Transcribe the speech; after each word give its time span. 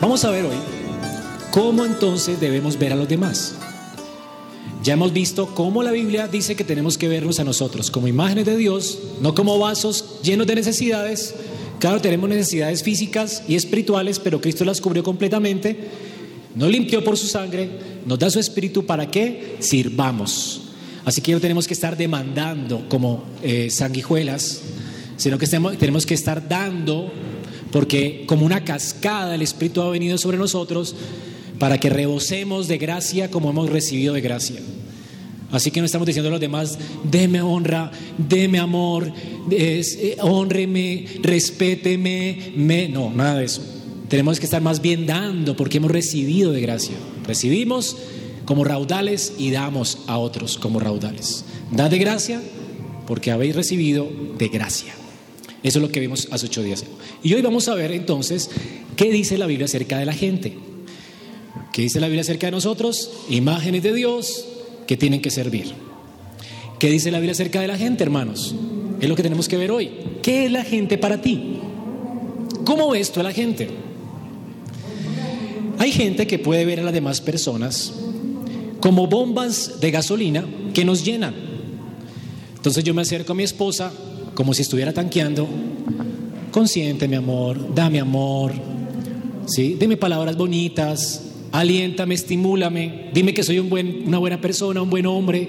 Vamos 0.00 0.24
a 0.24 0.30
ver 0.30 0.44
hoy 0.44 0.56
cómo 1.50 1.84
entonces 1.84 2.40
debemos 2.40 2.78
ver 2.78 2.92
a 2.92 2.96
los 2.96 3.08
demás. 3.08 3.54
Ya 4.82 4.94
hemos 4.94 5.12
visto 5.12 5.54
cómo 5.54 5.82
la 5.82 5.92
Biblia 5.92 6.28
dice 6.28 6.56
que 6.56 6.64
tenemos 6.64 6.98
que 6.98 7.08
vernos 7.08 7.40
a 7.40 7.44
nosotros 7.44 7.90
como 7.90 8.06
imágenes 8.06 8.44
de 8.44 8.56
Dios, 8.56 8.98
no 9.22 9.34
como 9.34 9.58
vasos 9.58 10.20
llenos 10.22 10.46
de 10.46 10.56
necesidades. 10.56 11.34
Claro, 11.78 12.00
tenemos 12.00 12.28
necesidades 12.28 12.82
físicas 12.82 13.44
y 13.48 13.54
espirituales, 13.54 14.18
pero 14.18 14.40
Cristo 14.40 14.64
las 14.64 14.80
cubrió 14.80 15.02
completamente, 15.02 15.88
nos 16.54 16.70
limpió 16.70 17.02
por 17.02 17.16
su 17.16 17.26
sangre, 17.26 17.70
nos 18.04 18.18
da 18.18 18.30
su 18.30 18.38
espíritu 18.38 18.84
para 18.84 19.10
que 19.10 19.56
sirvamos. 19.60 20.60
Así 21.04 21.20
que 21.20 21.32
no 21.32 21.40
tenemos 21.40 21.66
que 21.66 21.74
estar 21.74 21.96
demandando 21.96 22.88
como 22.88 23.24
eh, 23.42 23.70
sanguijuelas, 23.70 24.62
sino 25.16 25.38
que 25.38 25.46
tenemos 25.46 26.06
que 26.06 26.14
estar 26.14 26.46
dando, 26.48 27.10
porque 27.74 28.22
como 28.28 28.46
una 28.46 28.62
cascada 28.62 29.34
el 29.34 29.42
Espíritu 29.42 29.82
ha 29.82 29.90
venido 29.90 30.16
sobre 30.16 30.38
nosotros 30.38 30.94
para 31.58 31.80
que 31.80 31.90
rebosemos 31.90 32.68
de 32.68 32.78
gracia 32.78 33.32
como 33.32 33.50
hemos 33.50 33.68
recibido 33.68 34.14
de 34.14 34.20
gracia. 34.20 34.60
Así 35.50 35.72
que 35.72 35.80
no 35.80 35.86
estamos 35.86 36.06
diciendo 36.06 36.28
a 36.28 36.30
los 36.30 36.40
demás, 36.40 36.78
deme 37.02 37.42
honra, 37.42 37.90
deme 38.16 38.60
amor, 38.60 39.12
eh, 39.50 40.16
honreme, 40.20 41.04
respéteme, 41.20 42.52
me... 42.54 42.88
no, 42.88 43.10
nada 43.10 43.40
de 43.40 43.46
eso. 43.46 43.62
Tenemos 44.06 44.38
que 44.38 44.44
estar 44.44 44.62
más 44.62 44.80
bien 44.80 45.04
dando 45.04 45.56
porque 45.56 45.78
hemos 45.78 45.90
recibido 45.90 46.52
de 46.52 46.60
gracia. 46.60 46.94
Recibimos 47.26 47.96
como 48.44 48.62
raudales 48.62 49.32
y 49.36 49.50
damos 49.50 49.98
a 50.06 50.18
otros 50.18 50.58
como 50.58 50.78
raudales. 50.78 51.44
Da 51.72 51.88
de 51.88 51.98
gracia 51.98 52.40
porque 53.08 53.32
habéis 53.32 53.56
recibido 53.56 54.08
de 54.38 54.46
gracia. 54.46 54.94
Eso 55.64 55.78
es 55.78 55.82
lo 55.82 55.90
que 55.90 55.98
vimos 55.98 56.28
hace 56.30 56.44
ocho 56.46 56.62
días. 56.62 56.84
Y 57.22 57.32
hoy 57.32 57.40
vamos 57.40 57.68
a 57.68 57.74
ver 57.74 57.90
entonces 57.90 58.50
qué 58.96 59.10
dice 59.10 59.38
la 59.38 59.46
Biblia 59.46 59.64
acerca 59.64 59.98
de 59.98 60.04
la 60.04 60.12
gente. 60.12 60.58
¿Qué 61.72 61.82
dice 61.82 62.00
la 62.00 62.06
Biblia 62.06 62.20
acerca 62.20 62.48
de 62.48 62.50
nosotros? 62.52 63.10
Imágenes 63.30 63.82
de 63.82 63.94
Dios 63.94 64.44
que 64.86 64.98
tienen 64.98 65.22
que 65.22 65.30
servir. 65.30 65.72
¿Qué 66.78 66.90
dice 66.90 67.10
la 67.10 67.18
Biblia 67.18 67.32
acerca 67.32 67.62
de 67.62 67.66
la 67.66 67.78
gente, 67.78 68.04
hermanos? 68.04 68.54
Es 69.00 69.08
lo 69.08 69.16
que 69.16 69.22
tenemos 69.22 69.48
que 69.48 69.56
ver 69.56 69.70
hoy. 69.70 69.90
¿Qué 70.22 70.44
es 70.44 70.52
la 70.52 70.64
gente 70.64 70.98
para 70.98 71.22
ti? 71.22 71.60
¿Cómo 72.66 72.90
ves 72.90 73.10
tú 73.10 73.20
a 73.20 73.22
la 73.22 73.32
gente? 73.32 73.70
Hay 75.78 75.92
gente 75.92 76.26
que 76.26 76.38
puede 76.38 76.66
ver 76.66 76.80
a 76.80 76.82
las 76.82 76.92
demás 76.92 77.22
personas 77.22 77.94
como 78.80 79.06
bombas 79.06 79.80
de 79.80 79.90
gasolina 79.90 80.44
que 80.74 80.84
nos 80.84 81.02
llenan. 81.02 81.34
Entonces 82.54 82.84
yo 82.84 82.92
me 82.92 83.00
acerco 83.00 83.32
a 83.32 83.34
mi 83.34 83.44
esposa 83.44 83.92
como 84.34 84.54
si 84.54 84.62
estuviera 84.62 84.92
tanqueando. 84.92 85.48
Consiente, 86.50 87.08
mi 87.08 87.16
amor, 87.16 87.74
dame 87.74 88.00
amor, 88.00 88.52
¿sí? 89.46 89.76
Dime 89.78 89.96
palabras 89.96 90.36
bonitas, 90.36 91.22
aliéntame, 91.52 92.14
estimúlame, 92.14 93.10
dime 93.12 93.34
que 93.34 93.42
soy 93.42 93.58
una 93.58 94.18
buena 94.18 94.40
persona, 94.40 94.82
un 94.82 94.90
buen 94.90 95.06
hombre. 95.06 95.48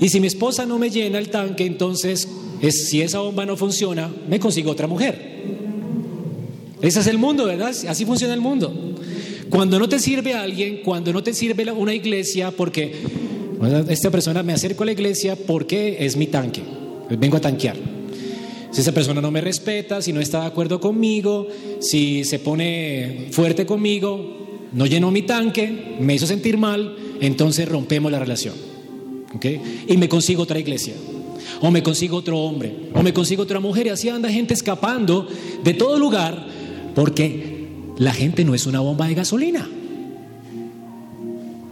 Y 0.00 0.08
si 0.08 0.20
mi 0.20 0.26
esposa 0.26 0.66
no 0.66 0.78
me 0.78 0.90
llena 0.90 1.18
el 1.18 1.30
tanque, 1.30 1.64
entonces 1.64 2.28
es, 2.60 2.88
si 2.88 3.02
esa 3.02 3.20
bomba 3.20 3.46
no 3.46 3.56
funciona, 3.56 4.10
me 4.28 4.38
consigo 4.38 4.70
otra 4.70 4.86
mujer. 4.86 5.36
Ese 6.82 7.00
es 7.00 7.06
el 7.06 7.18
mundo, 7.18 7.46
¿verdad? 7.46 7.74
Así 7.88 8.04
funciona 8.04 8.34
el 8.34 8.40
mundo. 8.40 8.72
Cuando 9.48 9.78
no 9.78 9.88
te 9.88 9.98
sirve 9.98 10.34
alguien, 10.34 10.80
cuando 10.84 11.12
no 11.12 11.22
te 11.22 11.32
sirve 11.32 11.70
una 11.72 11.94
iglesia, 11.94 12.50
porque 12.50 12.94
esta 13.88 14.10
persona 14.10 14.42
me 14.42 14.52
acerco 14.52 14.82
a 14.82 14.86
la 14.86 14.92
iglesia 14.92 15.36
porque 15.36 15.98
es 16.00 16.16
mi 16.16 16.26
tanque, 16.26 16.62
vengo 17.10 17.36
a 17.36 17.40
tanquear. 17.40 17.76
Si 18.70 18.80
esa 18.80 18.92
persona 18.92 19.20
no 19.20 19.30
me 19.30 19.40
respeta, 19.40 20.02
si 20.02 20.12
no 20.12 20.20
está 20.20 20.40
de 20.40 20.46
acuerdo 20.46 20.80
conmigo, 20.80 21.46
si 21.80 22.24
se 22.24 22.38
pone 22.38 23.28
fuerte 23.30 23.64
conmigo, 23.64 24.68
no 24.72 24.86
llenó 24.86 25.10
mi 25.10 25.22
tanque, 25.22 25.96
me 26.00 26.14
hizo 26.14 26.26
sentir 26.26 26.58
mal, 26.58 26.96
entonces 27.20 27.68
rompemos 27.68 28.12
la 28.12 28.18
relación. 28.18 28.54
Y 29.88 29.96
me 29.96 30.08
consigo 30.08 30.42
otra 30.42 30.58
iglesia, 30.58 30.94
o 31.60 31.70
me 31.70 31.82
consigo 31.82 32.16
otro 32.16 32.38
hombre, 32.38 32.90
o 32.94 33.02
me 33.02 33.12
consigo 33.12 33.44
otra 33.44 33.60
mujer, 33.60 33.86
y 33.86 33.90
así 33.90 34.08
anda 34.08 34.30
gente 34.30 34.54
escapando 34.54 35.26
de 35.62 35.74
todo 35.74 35.98
lugar 35.98 36.46
porque 36.94 37.66
la 37.98 38.12
gente 38.12 38.44
no 38.44 38.54
es 38.54 38.66
una 38.66 38.80
bomba 38.80 39.06
de 39.08 39.14
gasolina. 39.14 39.68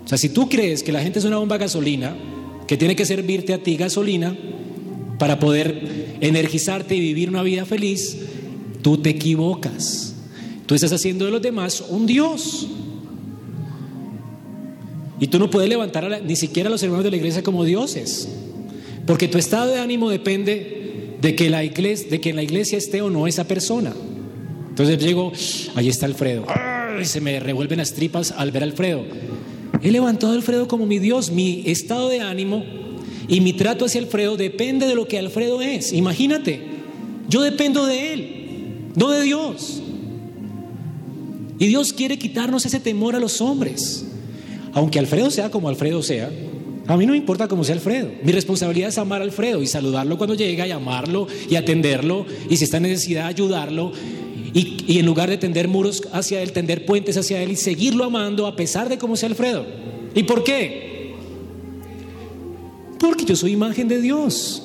O 0.04 0.08
sea, 0.08 0.18
si 0.18 0.28
tú 0.28 0.48
crees 0.48 0.82
que 0.82 0.92
la 0.92 1.02
gente 1.02 1.18
es 1.18 1.24
una 1.24 1.38
bomba 1.38 1.56
de 1.56 1.64
gasolina, 1.64 2.16
que 2.66 2.76
tiene 2.76 2.96
que 2.96 3.04
servirte 3.04 3.52
a 3.52 3.58
ti 3.58 3.76
gasolina 3.76 4.36
para 5.18 5.38
poder 5.38 6.16
energizarte 6.20 6.94
y 6.96 7.00
vivir 7.00 7.28
una 7.28 7.42
vida 7.42 7.64
feliz, 7.64 8.16
tú 8.82 8.98
te 8.98 9.10
equivocas. 9.10 10.14
Tú 10.66 10.74
estás 10.74 10.92
haciendo 10.92 11.26
de 11.26 11.30
los 11.30 11.42
demás 11.42 11.84
un 11.88 12.06
Dios. 12.06 12.66
Y 15.20 15.26
tú 15.28 15.38
no 15.38 15.50
puedes 15.50 15.68
levantar 15.68 16.22
ni 16.22 16.36
siquiera 16.36 16.68
a 16.68 16.72
los 16.72 16.82
hermanos 16.82 17.04
de 17.04 17.10
la 17.10 17.16
iglesia 17.16 17.42
como 17.42 17.64
dioses. 17.64 18.28
Porque 19.06 19.28
tu 19.28 19.38
estado 19.38 19.72
de 19.72 19.80
ánimo 19.80 20.10
depende 20.10 21.16
de 21.20 21.34
que, 21.34 21.50
la 21.50 21.64
iglesia, 21.64 22.08
de 22.10 22.20
que 22.20 22.30
en 22.30 22.36
la 22.36 22.42
iglesia 22.42 22.78
esté 22.78 23.02
o 23.02 23.10
no 23.10 23.26
esa 23.26 23.44
persona. 23.44 23.94
Entonces 24.70 24.98
llego, 24.98 25.32
ahí 25.74 25.88
está 25.88 26.06
Alfredo. 26.06 26.44
y 27.00 27.04
se 27.04 27.20
me 27.20 27.38
revuelven 27.38 27.78
las 27.78 27.92
tripas 27.92 28.32
al 28.32 28.50
ver 28.50 28.62
a 28.62 28.66
Alfredo. 28.66 29.04
He 29.82 29.90
levantado 29.90 30.32
a 30.32 30.36
Alfredo 30.36 30.66
como 30.66 30.86
mi 30.86 30.98
Dios. 30.98 31.30
Mi 31.30 31.62
estado 31.66 32.08
de 32.08 32.20
ánimo 32.20 32.64
y 33.28 33.40
mi 33.40 33.52
trato 33.52 33.84
hacia 33.84 34.00
Alfredo 34.00 34.36
depende 34.36 34.86
de 34.86 34.94
lo 34.94 35.08
que 35.08 35.18
Alfredo 35.18 35.62
es. 35.62 35.92
Imagínate, 35.92 36.60
yo 37.28 37.42
dependo 37.42 37.86
de 37.86 38.12
él, 38.12 38.92
no 38.96 39.10
de 39.10 39.22
Dios. 39.22 39.82
Y 41.58 41.66
Dios 41.66 41.92
quiere 41.92 42.18
quitarnos 42.18 42.66
ese 42.66 42.80
temor 42.80 43.14
a 43.14 43.20
los 43.20 43.40
hombres. 43.40 44.06
Aunque 44.72 44.98
Alfredo 44.98 45.30
sea 45.30 45.50
como 45.50 45.68
Alfredo 45.68 46.02
sea, 46.02 46.30
a 46.86 46.96
mí 46.96 47.06
no 47.06 47.12
me 47.12 47.18
importa 47.18 47.48
cómo 47.48 47.64
sea 47.64 47.74
Alfredo. 47.76 48.10
Mi 48.22 48.32
responsabilidad 48.32 48.88
es 48.88 48.98
amar 48.98 49.20
a 49.20 49.24
Alfredo 49.24 49.62
y 49.62 49.66
saludarlo 49.66 50.18
cuando 50.18 50.34
llega, 50.34 50.66
y 50.66 50.72
amarlo 50.72 51.26
y 51.48 51.56
atenderlo. 51.56 52.26
Y 52.50 52.56
si 52.56 52.64
está 52.64 52.76
en 52.76 52.84
necesidad, 52.84 53.26
ayudarlo 53.26 53.92
y, 54.54 54.98
en 54.98 55.06
lugar 55.06 55.28
de 55.28 55.36
tender 55.36 55.66
muros 55.66 56.02
hacia 56.12 56.40
él, 56.40 56.52
tender 56.52 56.86
puentes 56.86 57.16
hacia 57.16 57.42
él 57.42 57.50
y 57.52 57.56
seguirlo 57.56 58.04
amando 58.04 58.46
a 58.46 58.54
pesar 58.54 58.88
de 58.88 58.98
cómo 58.98 59.16
sea 59.16 59.28
Alfredo. 59.28 59.66
¿Y 60.14 60.22
por 60.22 60.44
qué? 60.44 60.93
Porque 63.04 63.26
yo 63.26 63.36
soy 63.36 63.52
imagen 63.52 63.86
de 63.86 64.00
Dios. 64.00 64.62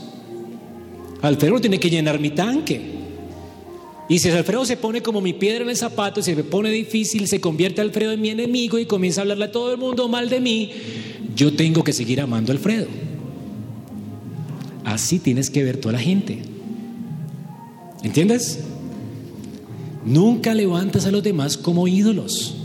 Alfredo 1.22 1.60
tiene 1.60 1.78
que 1.78 1.90
llenar 1.90 2.22
mi 2.22 2.30
tanque. 2.30 2.80
Y 4.08 4.20
si 4.20 4.30
Alfredo 4.30 4.64
se 4.64 4.78
pone 4.78 5.02
como 5.02 5.20
mi 5.20 5.34
piedra 5.34 5.64
en 5.64 5.70
el 5.70 5.76
zapato, 5.76 6.22
se 6.22 6.38
me 6.38 6.46
pone 6.46 6.72
difícil, 6.72 7.28
se 7.28 7.42
convierte 7.42 7.82
Alfredo 7.82 8.14
en 8.14 8.22
mi 8.22 8.30
enemigo 8.30 8.80
y 8.80 8.86
comienza 8.86 9.20
a 9.20 9.24
hablarle 9.24 9.44
a 9.44 9.52
todo 9.52 9.74
el 9.74 9.78
mundo 9.78 10.08
mal 10.08 10.30
de 10.30 10.40
mí, 10.40 10.72
yo 11.36 11.54
tengo 11.54 11.84
que 11.84 11.92
seguir 11.92 12.22
amando 12.22 12.54
a 12.54 12.56
Alfredo. 12.56 12.88
Así 14.86 15.20
tienes 15.20 15.50
que 15.50 15.62
ver 15.66 15.76
toda 15.76 15.92
la 15.92 16.00
gente. 16.00 16.40
¿Entiendes? 18.04 18.62
Nunca 20.06 20.54
levantas 20.54 21.06
a 21.06 21.12
los 21.12 21.24
demás 21.24 21.58
como 21.58 21.90
ídolos. 21.90 22.56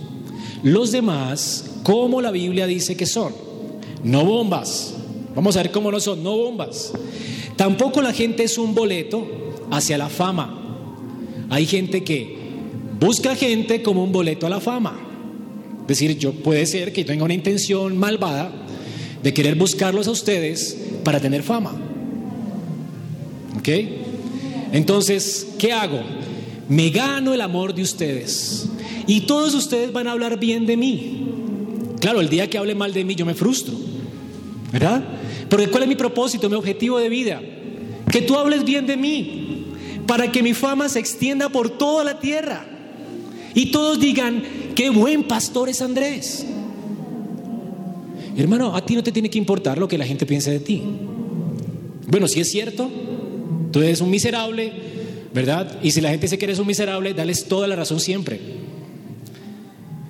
Los 0.62 0.92
demás, 0.92 1.72
como 1.82 2.22
la 2.22 2.30
Biblia 2.30 2.68
dice 2.68 2.96
que 2.96 3.06
son, 3.06 3.34
no 4.04 4.24
bombas. 4.24 4.93
Vamos 5.34 5.56
a 5.56 5.62
ver 5.62 5.72
cómo 5.72 5.90
no 5.90 6.00
son, 6.00 6.22
no 6.22 6.36
bombas. 6.36 6.92
Tampoco 7.56 8.02
la 8.02 8.12
gente 8.12 8.44
es 8.44 8.58
un 8.58 8.74
boleto 8.74 9.26
hacia 9.70 9.98
la 9.98 10.08
fama. 10.08 10.60
Hay 11.50 11.66
gente 11.66 12.04
que 12.04 12.36
busca 13.00 13.34
gente 13.34 13.82
como 13.82 14.04
un 14.04 14.12
boleto 14.12 14.46
a 14.46 14.50
la 14.50 14.60
fama. 14.60 15.00
Es 15.82 15.88
decir, 15.88 16.16
yo 16.18 16.32
puede 16.32 16.66
ser 16.66 16.92
que 16.92 17.04
tenga 17.04 17.24
una 17.24 17.34
intención 17.34 17.98
malvada 17.98 18.50
de 19.22 19.34
querer 19.34 19.54
buscarlos 19.54 20.08
a 20.08 20.12
ustedes 20.12 20.76
para 21.02 21.20
tener 21.20 21.42
fama. 21.42 21.72
¿Ok? 23.58 23.68
Entonces, 24.72 25.48
¿qué 25.58 25.72
hago? 25.72 26.00
me 26.68 26.90
gano 26.90 27.34
el 27.34 27.40
amor 27.40 27.74
de 27.74 27.82
ustedes. 27.82 28.68
Y 29.06 29.22
todos 29.22 29.54
ustedes 29.54 29.92
van 29.92 30.06
a 30.06 30.12
hablar 30.12 30.38
bien 30.38 30.66
de 30.66 30.76
mí. 30.76 31.20
Claro, 32.00 32.20
el 32.20 32.28
día 32.28 32.48
que 32.48 32.58
hable 32.58 32.74
mal 32.74 32.92
de 32.92 33.04
mí 33.04 33.14
yo 33.14 33.26
me 33.26 33.34
frustro. 33.34 33.74
¿Verdad? 34.72 35.04
Porque 35.54 35.68
¿cuál 35.68 35.84
es 35.84 35.88
mi 35.88 35.94
propósito, 35.94 36.50
mi 36.50 36.56
objetivo 36.56 36.98
de 36.98 37.08
vida? 37.08 37.40
Que 38.10 38.22
tú 38.22 38.34
hables 38.34 38.64
bien 38.64 38.88
de 38.88 38.96
mí, 38.96 39.66
para 40.04 40.32
que 40.32 40.42
mi 40.42 40.52
fama 40.52 40.88
se 40.88 40.98
extienda 40.98 41.48
por 41.48 41.78
toda 41.78 42.02
la 42.02 42.18
tierra. 42.18 42.66
Y 43.54 43.66
todos 43.66 44.00
digan, 44.00 44.42
qué 44.74 44.90
buen 44.90 45.22
pastor 45.22 45.68
es 45.68 45.80
Andrés. 45.80 46.44
Hermano, 48.36 48.74
a 48.74 48.84
ti 48.84 48.96
no 48.96 49.04
te 49.04 49.12
tiene 49.12 49.30
que 49.30 49.38
importar 49.38 49.78
lo 49.78 49.86
que 49.86 49.96
la 49.96 50.04
gente 50.04 50.26
piense 50.26 50.50
de 50.50 50.58
ti. 50.58 50.82
Bueno, 52.08 52.26
si 52.26 52.40
es 52.40 52.50
cierto, 52.50 52.90
tú 53.70 53.80
eres 53.80 54.00
un 54.00 54.10
miserable, 54.10 54.72
¿verdad? 55.32 55.78
Y 55.84 55.92
si 55.92 56.00
la 56.00 56.10
gente 56.10 56.26
dice 56.26 56.36
que 56.36 56.46
eres 56.46 56.58
un 56.58 56.66
miserable, 56.66 57.14
dales 57.14 57.44
toda 57.44 57.68
la 57.68 57.76
razón 57.76 58.00
siempre. 58.00 58.40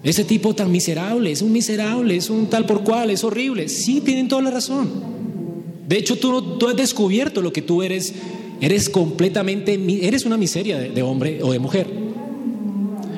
Ese 0.03 0.25
tipo 0.25 0.55
tan 0.55 0.73
miserable, 0.73 1.31
es 1.31 1.43
un 1.43 1.53
miserable, 1.53 2.17
es 2.17 2.31
un 2.31 2.47
tal 2.47 2.65
por 2.65 2.83
cual, 2.83 3.11
es 3.11 3.23
horrible. 3.25 3.69
Sí, 3.69 4.01
tienen 4.01 4.27
toda 4.27 4.41
la 4.41 4.51
razón. 4.51 5.14
De 5.87 5.99
hecho, 5.99 6.17
tú, 6.17 6.59
tú 6.59 6.69
has 6.69 6.77
descubierto 6.77 7.43
lo 7.43 7.53
que 7.53 7.63
tú 7.63 7.83
eres. 7.83 8.15
Eres 8.61 8.89
completamente, 8.89 9.79
eres 10.07 10.25
una 10.25 10.37
miseria 10.37 10.79
de, 10.79 10.91
de 10.91 11.03
hombre 11.03 11.43
o 11.43 11.53
de 11.53 11.59
mujer. 11.59 11.87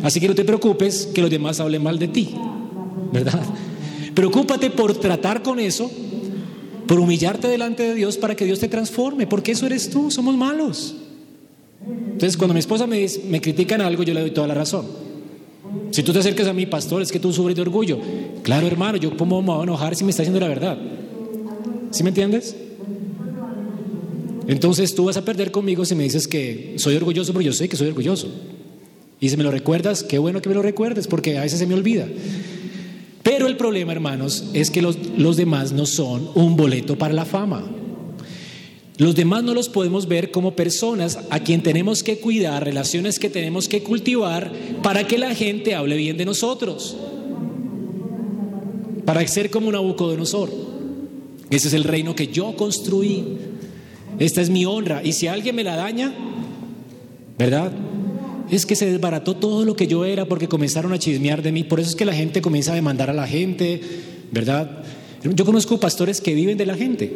Así 0.03 0.21
que 0.21 0.29
no 0.29 0.35
te 0.35 0.45
preocupes 0.45 1.09
que 1.15 1.21
los 1.21 1.31
demás 1.31 1.61
hablen 1.61 1.83
mal 1.83 1.99
de 1.99 2.09
ti, 2.09 2.35
¿verdad? 3.13 3.43
Preocúpate 4.15 4.71
por 4.71 4.95
tratar 4.95 5.43
con 5.43 5.61
eso, 5.61 5.91
por 6.87 6.99
humillarte 6.99 7.49
delante 7.49 7.83
de 7.83 7.95
Dios 7.95 8.17
para 8.17 8.35
que 8.35 8.45
Dios 8.45 8.61
te 8.61 8.69
transforme, 8.69 9.27
porque 9.27 9.53
eso 9.53 9.67
eres 9.67 9.91
tú, 9.91 10.11
somos 10.11 10.37
malos. 10.37 10.97
Entonces, 11.87 12.37
cuando 12.37 12.55
mi 12.55 12.61
esposa 12.61 12.87
me, 12.87 13.07
me 13.29 13.41
critican 13.41 13.81
algo, 13.81 14.03
yo 14.03 14.15
le 14.15 14.21
doy 14.21 14.31
toda 14.31 14.47
la 14.47 14.55
razón. 14.55 14.87
Si 15.91 16.03
tú 16.03 16.13
te 16.13 16.21
acercas 16.21 16.47
a 16.49 16.53
mi 16.53 16.67
pastor, 16.67 17.03
es 17.03 17.13
que 17.13 17.19
tú 17.19 17.33
sufres 17.33 17.55
de 17.55 17.63
orgullo. 17.63 17.99
Claro, 18.43 18.67
hermano, 18.67 18.97
yo 18.97 19.17
cómo 19.17 19.43
me 19.43 19.49
voy 19.49 19.61
a 19.61 19.63
enojar 19.65 19.97
si 19.97 20.05
me 20.05 20.11
está 20.11 20.23
diciendo 20.23 20.41
la 20.41 20.49
verdad. 20.49 20.79
¿Sí 21.91 22.03
me 22.03 22.11
entiendes? 22.11 22.57
Entonces 24.49 24.95
tú 24.95 25.07
vas 25.07 25.17
a 25.17 25.25
perder 25.25 25.51
conmigo 25.51 25.85
si 25.85 25.95
me 25.95 26.05
dices 26.05 26.29
que 26.29 26.75
soy 26.79 26.95
orgulloso, 26.97 27.33
pero 27.33 27.43
yo 27.43 27.53
sé 27.53 27.69
que 27.69 27.77
soy 27.77 27.89
orgulloso. 27.89 28.29
Y 29.21 29.29
si 29.29 29.37
me 29.37 29.43
lo 29.43 29.51
recuerdas, 29.51 30.03
qué 30.03 30.19
bueno 30.19 30.41
que 30.41 30.49
me 30.49 30.55
lo 30.55 30.63
recuerdes, 30.63 31.07
porque 31.07 31.39
a 31.39 31.43
veces 31.43 31.59
se 31.59 31.67
me 31.67 31.75
olvida. 31.75 32.07
Pero 33.23 33.49
el 33.49 33.57
problema, 33.57 33.93
hermanos, 33.93 34.45
es 34.53 34.71
que 34.71 34.83
los, 34.83 34.99
los 35.17 35.37
demás 35.37 35.73
no 35.73 35.87
son 35.87 36.31
un 36.35 36.57
boleto 36.57 36.97
para 36.97 37.15
la 37.15 37.25
fama. 37.25 37.65
Los 38.99 39.15
demás 39.15 39.43
no 39.43 39.53
los 39.53 39.69
podemos 39.69 40.07
ver 40.07 40.31
como 40.31 40.55
personas 40.55 41.19
a 41.29 41.41
quien 41.41 41.63
tenemos 41.63 42.03
que 42.03 42.19
cuidar, 42.19 42.65
relaciones 42.65 43.19
que 43.19 43.29
tenemos 43.29 43.69
que 43.69 43.83
cultivar 43.83 44.53
para 44.83 45.07
que 45.07 45.19
la 45.19 45.35
gente 45.35 45.75
hable 45.75 45.97
bien 45.97 46.17
de 46.17 46.25
nosotros. 46.25 46.97
Para 49.05 49.27
ser 49.27 49.51
como 49.51 49.67
un 49.67 49.75
Nabucodonosor. 49.75 50.66
Ese 51.51 51.69
es 51.69 51.75
el 51.75 51.85
reino 51.85 52.15
que 52.15 52.29
yo 52.29 52.57
construí. 52.57 53.25
Esta 54.19 54.41
es 54.41 54.51
mi 54.51 54.65
honra. 54.65 55.03
Y 55.05 55.13
si 55.13 55.27
alguien 55.27 55.55
me 55.55 55.65
la 55.65 55.77
daña, 55.77 56.13
¿verdad? 57.39 57.73
Es 58.51 58.67
que 58.67 58.77
se 58.77 58.91
desbarató 58.91 59.37
todo 59.37 59.65
lo 59.65 59.77
que 59.77 59.87
yo 59.87 60.05
era 60.05 60.27
porque 60.27 60.49
comenzaron 60.49 60.93
a 60.93 60.99
chismear 60.99 61.43
de 61.43 61.53
mí. 61.53 61.65
Por 61.65 61.81
eso 61.81 61.91
es 61.91 61.97
que 61.97 62.05
la 62.05 62.15
gente 62.15 62.41
comienza 62.41 62.73
a 62.73 62.75
demandar 62.75 63.11
a 63.11 63.15
la 63.15 63.27
gente, 63.27 63.81
¿verdad? 64.33 64.85
Yo 65.35 65.45
conozco 65.45 65.81
pastores 65.81 66.21
que 66.21 66.35
viven 66.35 66.57
de 66.57 66.67
la 66.67 66.77
gente, 66.77 67.11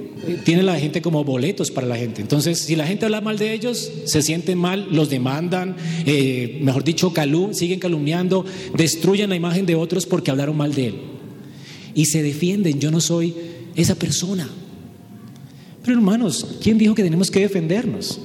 tienen 0.44 0.66
la 0.66 0.78
gente 0.80 1.00
como 1.00 1.22
boletos 1.22 1.70
para 1.70 1.86
la 1.86 1.96
gente. 1.96 2.20
Entonces, 2.20 2.58
si 2.58 2.74
la 2.74 2.86
gente 2.86 3.04
habla 3.04 3.20
mal 3.20 3.38
de 3.38 3.52
ellos, 3.52 3.90
se 4.04 4.22
sienten 4.22 4.58
mal, 4.58 4.88
los 4.90 5.10
demandan, 5.10 5.76
eh, 6.06 6.58
mejor 6.62 6.82
dicho, 6.82 7.12
calum 7.12 7.54
siguen 7.54 7.78
calumniando, 7.78 8.44
destruyen 8.76 9.30
la 9.30 9.36
imagen 9.36 9.66
de 9.66 9.76
otros 9.76 10.06
porque 10.06 10.30
hablaron 10.30 10.56
mal 10.56 10.74
de 10.74 10.88
él. 10.88 10.94
Y 11.94 12.06
se 12.06 12.22
defienden, 12.22 12.80
yo 12.80 12.90
no 12.90 13.00
soy 13.00 13.34
esa 13.80 13.94
persona. 13.94 14.48
Pero 15.82 15.96
hermanos, 15.96 16.58
¿quién 16.62 16.78
dijo 16.78 16.94
que 16.94 17.02
tenemos 17.02 17.30
que 17.30 17.40
defendernos? 17.40 18.20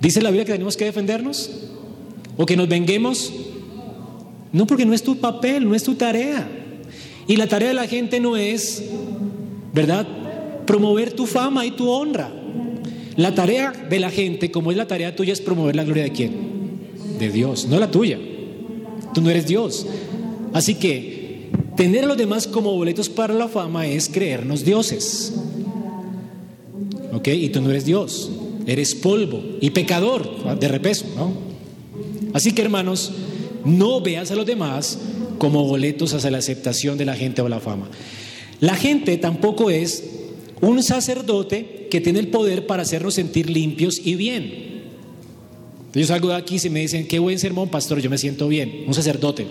¿Dice 0.00 0.22
la 0.22 0.30
Biblia 0.30 0.44
que 0.44 0.52
tenemos 0.52 0.76
que 0.76 0.84
defendernos? 0.84 1.50
¿O 2.36 2.46
que 2.46 2.56
nos 2.56 2.68
venguemos? 2.68 3.32
No, 4.52 4.66
porque 4.66 4.86
no 4.86 4.94
es 4.94 5.02
tu 5.02 5.18
papel, 5.18 5.68
no 5.68 5.74
es 5.74 5.82
tu 5.82 5.94
tarea. 5.94 6.48
Y 7.26 7.36
la 7.36 7.46
tarea 7.46 7.68
de 7.68 7.74
la 7.74 7.86
gente 7.86 8.20
no 8.20 8.36
es, 8.36 8.84
¿verdad? 9.74 10.06
Promover 10.66 11.12
tu 11.12 11.26
fama 11.26 11.66
y 11.66 11.72
tu 11.72 11.88
honra. 11.90 12.32
La 13.16 13.34
tarea 13.34 13.72
de 13.72 13.98
la 13.98 14.10
gente, 14.10 14.50
como 14.50 14.70
es 14.70 14.76
la 14.76 14.86
tarea 14.86 15.16
tuya, 15.16 15.32
es 15.32 15.40
promover 15.40 15.74
la 15.74 15.84
gloria 15.84 16.04
de 16.04 16.12
quién? 16.12 16.32
De 17.18 17.30
Dios, 17.30 17.66
no 17.66 17.78
la 17.78 17.90
tuya. 17.90 18.18
Tú 19.14 19.22
no 19.22 19.30
eres 19.30 19.46
Dios. 19.46 19.86
Así 20.52 20.74
que 20.74 21.15
Tener 21.76 22.04
a 22.04 22.06
los 22.06 22.16
demás 22.16 22.46
como 22.46 22.72
boletos 22.72 23.08
para 23.08 23.34
la 23.34 23.48
fama 23.48 23.86
es 23.86 24.08
creernos 24.08 24.64
dioses. 24.64 25.34
¿Ok? 27.12 27.28
Y 27.28 27.50
tú 27.50 27.60
no 27.60 27.70
eres 27.70 27.84
Dios, 27.84 28.30
eres 28.66 28.94
polvo 28.94 29.42
y 29.60 29.70
pecador 29.70 30.58
de 30.58 30.68
repeso, 30.68 31.06
¿no? 31.16 31.32
Así 32.32 32.52
que 32.52 32.62
hermanos, 32.62 33.12
no 33.64 34.00
veas 34.00 34.30
a 34.30 34.36
los 34.36 34.46
demás 34.46 34.98
como 35.38 35.64
boletos 35.64 36.14
hacia 36.14 36.30
la 36.30 36.38
aceptación 36.38 36.96
de 36.98 37.04
la 37.04 37.14
gente 37.14 37.42
o 37.42 37.48
la 37.48 37.60
fama. 37.60 37.88
La 38.60 38.74
gente 38.74 39.16
tampoco 39.18 39.70
es 39.70 40.04
un 40.60 40.82
sacerdote 40.82 41.88
que 41.90 42.00
tiene 42.00 42.18
el 42.18 42.28
poder 42.28 42.66
para 42.66 42.82
hacernos 42.82 43.14
sentir 43.14 43.50
limpios 43.50 44.00
y 44.02 44.14
bien. 44.14 44.66
Yo 45.94 46.06
salgo 46.06 46.28
de 46.28 46.36
aquí 46.36 46.56
y 46.62 46.70
me 46.70 46.80
dicen, 46.80 47.06
qué 47.06 47.18
buen 47.18 47.38
sermón, 47.38 47.68
pastor, 47.70 48.00
yo 48.00 48.10
me 48.10 48.18
siento 48.18 48.48
bien. 48.48 48.84
Un 48.86 48.94
sacerdote, 48.94 49.46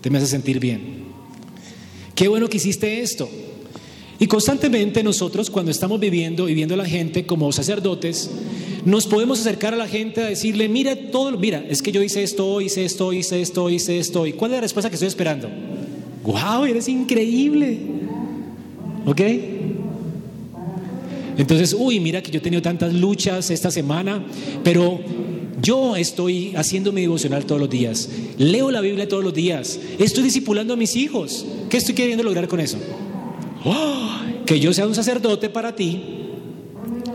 te 0.00 0.10
me 0.10 0.18
hace 0.18 0.26
sentir 0.26 0.58
bien. 0.58 0.99
Qué 2.20 2.28
bueno 2.28 2.50
que 2.50 2.58
hiciste 2.58 3.00
esto. 3.00 3.30
Y 4.18 4.26
constantemente 4.26 5.02
nosotros 5.02 5.48
cuando 5.48 5.70
estamos 5.70 5.98
viviendo 5.98 6.50
y 6.50 6.54
viendo 6.54 6.74
a 6.74 6.76
la 6.76 6.84
gente 6.84 7.24
como 7.24 7.50
sacerdotes, 7.50 8.30
nos 8.84 9.06
podemos 9.06 9.40
acercar 9.40 9.72
a 9.72 9.78
la 9.78 9.88
gente 9.88 10.20
a 10.20 10.26
decirle, 10.26 10.68
mira 10.68 10.94
todo, 11.10 11.38
mira, 11.38 11.64
es 11.66 11.80
que 11.80 11.92
yo 11.92 12.02
hice 12.02 12.22
esto, 12.22 12.60
hice 12.60 12.84
esto, 12.84 13.14
hice 13.14 13.40
esto, 13.40 13.70
hice 13.70 13.98
esto. 13.98 14.26
¿Y 14.26 14.34
cuál 14.34 14.50
es 14.50 14.56
la 14.56 14.60
respuesta 14.60 14.90
que 14.90 14.96
estoy 14.96 15.08
esperando? 15.08 15.48
¡Wow! 16.22 16.66
Eres 16.66 16.88
increíble. 16.88 17.78
¿Ok? 19.06 19.20
Entonces, 21.38 21.72
uy, 21.72 22.00
mira 22.00 22.22
que 22.22 22.30
yo 22.30 22.36
he 22.36 22.42
tenido 22.42 22.60
tantas 22.60 22.92
luchas 22.92 23.48
esta 23.48 23.70
semana, 23.70 24.22
pero 24.62 25.00
yo 25.60 25.96
estoy 25.96 26.54
haciendo 26.56 26.92
mi 26.92 27.02
devocional 27.02 27.46
todos 27.46 27.60
los 27.60 27.70
días, 27.70 28.08
leo 28.38 28.70
la 28.70 28.80
Biblia 28.80 29.08
todos 29.08 29.24
los 29.24 29.34
días, 29.34 29.78
estoy 29.98 30.24
discipulando 30.24 30.74
a 30.74 30.76
mis 30.76 30.96
hijos. 30.96 31.46
¿Qué 31.68 31.76
estoy 31.76 31.94
queriendo 31.94 32.22
lograr 32.24 32.48
con 32.48 32.60
eso? 32.60 32.78
¡Oh! 33.64 34.00
que 34.50 34.58
yo 34.58 34.72
sea 34.72 34.84
un 34.84 34.96
sacerdote 34.96 35.48
para 35.48 35.76
ti 35.76 36.00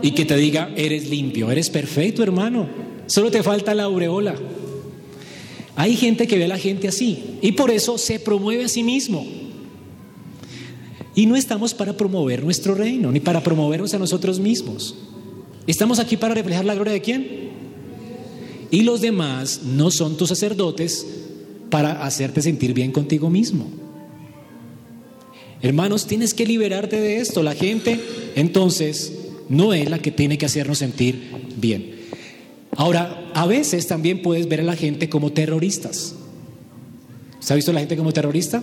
y 0.00 0.12
que 0.12 0.24
te 0.24 0.38
diga, 0.38 0.70
eres 0.74 1.10
limpio, 1.10 1.50
eres 1.50 1.68
perfecto, 1.68 2.22
hermano. 2.22 2.66
Solo 3.08 3.30
te 3.30 3.42
falta 3.42 3.74
la 3.74 3.82
aureola. 3.82 4.34
Hay 5.74 5.96
gente 5.96 6.26
que 6.26 6.38
ve 6.38 6.46
a 6.46 6.48
la 6.48 6.56
gente 6.56 6.88
así 6.88 7.36
y 7.42 7.52
por 7.52 7.70
eso 7.70 7.98
se 7.98 8.18
promueve 8.18 8.64
a 8.64 8.68
sí 8.68 8.82
mismo. 8.82 9.26
Y 11.14 11.26
no 11.26 11.36
estamos 11.36 11.74
para 11.74 11.94
promover 11.94 12.42
nuestro 12.42 12.74
reino, 12.74 13.12
ni 13.12 13.20
para 13.20 13.42
promovernos 13.42 13.92
a 13.92 13.98
nosotros 13.98 14.40
mismos. 14.40 14.96
Estamos 15.66 15.98
aquí 15.98 16.16
para 16.16 16.32
reflejar 16.32 16.64
la 16.64 16.74
gloria 16.74 16.94
de 16.94 17.02
quién? 17.02 17.45
Y 18.70 18.82
los 18.82 19.00
demás 19.00 19.62
no 19.64 19.90
son 19.90 20.16
tus 20.16 20.28
sacerdotes 20.28 21.06
para 21.70 22.04
hacerte 22.04 22.42
sentir 22.42 22.74
bien 22.74 22.92
contigo 22.92 23.30
mismo. 23.30 23.66
Hermanos, 25.62 26.06
tienes 26.06 26.34
que 26.34 26.46
liberarte 26.46 27.00
de 27.00 27.18
esto. 27.18 27.42
La 27.42 27.54
gente 27.54 28.00
entonces 28.34 29.12
no 29.48 29.72
es 29.72 29.88
la 29.88 29.98
que 29.98 30.10
tiene 30.10 30.38
que 30.38 30.46
hacernos 30.46 30.78
sentir 30.78 31.30
bien. 31.56 31.96
Ahora, 32.76 33.30
a 33.34 33.46
veces 33.46 33.86
también 33.86 34.22
puedes 34.22 34.48
ver 34.48 34.60
a 34.60 34.64
la 34.64 34.76
gente 34.76 35.08
como 35.08 35.32
terroristas. 35.32 36.14
¿Se 37.40 37.52
ha 37.52 37.56
visto 37.56 37.70
a 37.70 37.74
la 37.74 37.80
gente 37.80 37.96
como 37.96 38.12
terrorista? 38.12 38.62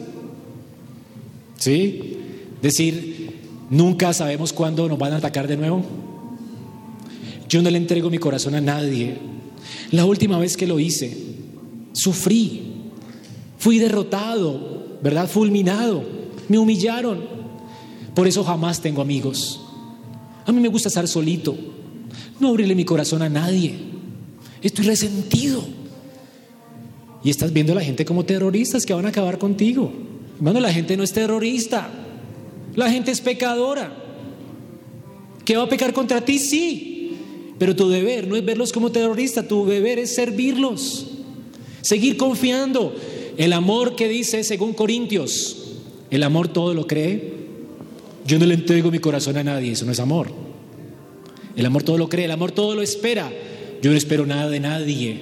¿Sí? 1.57 2.17
Decir, 2.61 3.31
nunca 3.69 4.13
sabemos 4.13 4.53
cuándo 4.53 4.87
nos 4.87 4.99
van 4.99 5.13
a 5.13 5.17
atacar 5.17 5.47
de 5.47 5.57
nuevo. 5.57 5.83
Yo 7.49 7.61
no 7.61 7.69
le 7.69 7.77
entrego 7.77 8.09
mi 8.09 8.17
corazón 8.17 8.55
a 8.55 8.61
nadie. 8.61 9.17
La 9.91 10.05
última 10.05 10.37
vez 10.39 10.57
que 10.57 10.67
lo 10.67 10.79
hice, 10.79 11.15
sufrí, 11.93 12.63
fui 13.57 13.79
derrotado, 13.79 14.97
¿verdad? 15.01 15.29
Fulminado, 15.29 16.03
me 16.49 16.57
humillaron. 16.57 17.21
Por 18.15 18.27
eso 18.27 18.43
jamás 18.43 18.81
tengo 18.81 19.01
amigos. 19.01 19.59
A 20.45 20.51
mí 20.51 20.59
me 20.59 20.67
gusta 20.67 20.89
estar 20.89 21.07
solito, 21.07 21.55
no 22.39 22.49
abrirle 22.49 22.75
mi 22.75 22.85
corazón 22.85 23.21
a 23.21 23.29
nadie. 23.29 23.75
Estoy 24.61 24.85
resentido. 24.85 25.63
Y 27.23 27.29
estás 27.29 27.53
viendo 27.53 27.71
a 27.71 27.75
la 27.75 27.83
gente 27.83 28.03
como 28.05 28.25
terroristas 28.25 28.85
que 28.85 28.93
van 28.93 29.05
a 29.05 29.09
acabar 29.09 29.37
contigo. 29.37 29.91
Hermano, 30.37 30.59
la 30.59 30.73
gente 30.73 30.97
no 30.97 31.03
es 31.03 31.13
terrorista. 31.13 31.89
La 32.75 32.89
gente 32.89 33.11
es 33.11 33.21
pecadora. 33.21 33.93
¿Qué 35.45 35.55
va 35.55 35.63
a 35.63 35.69
pecar 35.69 35.93
contra 35.93 36.21
ti? 36.21 36.39
Sí. 36.39 36.92
Pero 37.63 37.77
tu 37.77 37.87
deber 37.87 38.27
no 38.27 38.35
es 38.35 38.43
verlos 38.43 38.73
como 38.73 38.91
terroristas, 38.91 39.47
tu 39.47 39.65
deber 39.65 39.97
es 39.97 40.13
servirlos, 40.13 41.05
seguir 41.79 42.17
confiando. 42.17 42.93
El 43.37 43.53
amor 43.53 43.95
que 43.95 44.09
dice 44.09 44.43
según 44.43 44.73
Corintios, 44.73 45.77
el 46.11 46.23
amor 46.23 46.49
todo 46.49 46.73
lo 46.73 46.87
cree. 46.87 47.35
Yo 48.27 48.37
no 48.37 48.45
le 48.47 48.55
entrego 48.55 48.91
mi 48.91 48.99
corazón 48.99 49.37
a 49.37 49.45
nadie, 49.45 49.71
eso 49.71 49.85
no 49.85 49.93
es 49.93 50.01
amor. 50.01 50.27
El 51.55 51.65
amor 51.65 51.83
todo 51.83 51.97
lo 51.97 52.09
cree, 52.09 52.25
el 52.25 52.31
amor 52.31 52.51
todo 52.51 52.75
lo 52.75 52.81
espera. 52.81 53.31
Yo 53.81 53.91
no 53.91 53.95
espero 53.95 54.25
nada 54.25 54.49
de 54.49 54.59
nadie. 54.59 55.21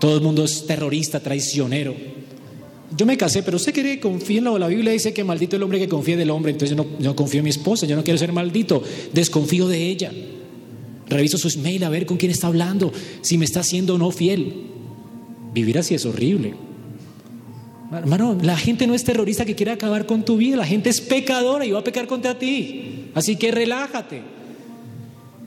Todo 0.00 0.16
el 0.16 0.24
mundo 0.24 0.42
es 0.42 0.66
terrorista, 0.66 1.20
traicionero. 1.20 1.94
Yo 2.96 3.06
me 3.06 3.16
casé, 3.16 3.44
pero 3.44 3.56
usted 3.56 3.72
quiere 3.72 4.00
confía 4.00 4.38
en 4.38 4.58
la, 4.58 4.66
Biblia 4.66 4.90
dice 4.90 5.14
que 5.14 5.22
maldito 5.22 5.54
el 5.54 5.62
hombre 5.62 5.78
que 5.78 5.88
confía 5.88 6.16
del 6.16 6.30
hombre, 6.30 6.50
entonces 6.50 6.76
yo 6.76 6.84
no 6.98 7.14
confío 7.14 7.38
en 7.38 7.44
mi 7.44 7.50
esposa, 7.50 7.86
yo 7.86 7.94
no 7.94 8.02
quiero 8.02 8.18
ser 8.18 8.32
maldito, 8.32 8.82
desconfío 9.12 9.68
de 9.68 9.86
ella. 9.86 10.10
Reviso 11.08 11.38
sus 11.38 11.56
mail 11.56 11.84
a 11.84 11.88
ver 11.88 12.06
con 12.06 12.16
quién 12.16 12.30
está 12.30 12.48
hablando, 12.48 12.92
si 13.22 13.38
me 13.38 13.44
está 13.44 13.60
haciendo 13.60 13.94
o 13.94 13.98
no 13.98 14.10
fiel. 14.10 14.54
Vivir 15.54 15.78
así 15.78 15.94
es 15.94 16.04
horrible. 16.04 16.54
Hermano, 17.90 18.36
la 18.42 18.56
gente 18.56 18.86
no 18.86 18.94
es 18.94 19.04
terrorista 19.04 19.46
que 19.46 19.54
quiere 19.54 19.72
acabar 19.72 20.04
con 20.04 20.24
tu 20.24 20.36
vida, 20.36 20.56
la 20.56 20.66
gente 20.66 20.90
es 20.90 21.00
pecadora 21.00 21.64
y 21.64 21.70
va 21.70 21.78
a 21.78 21.84
pecar 21.84 22.06
contra 22.06 22.38
ti. 22.38 23.06
Así 23.14 23.36
que 23.36 23.50
relájate. 23.50 24.22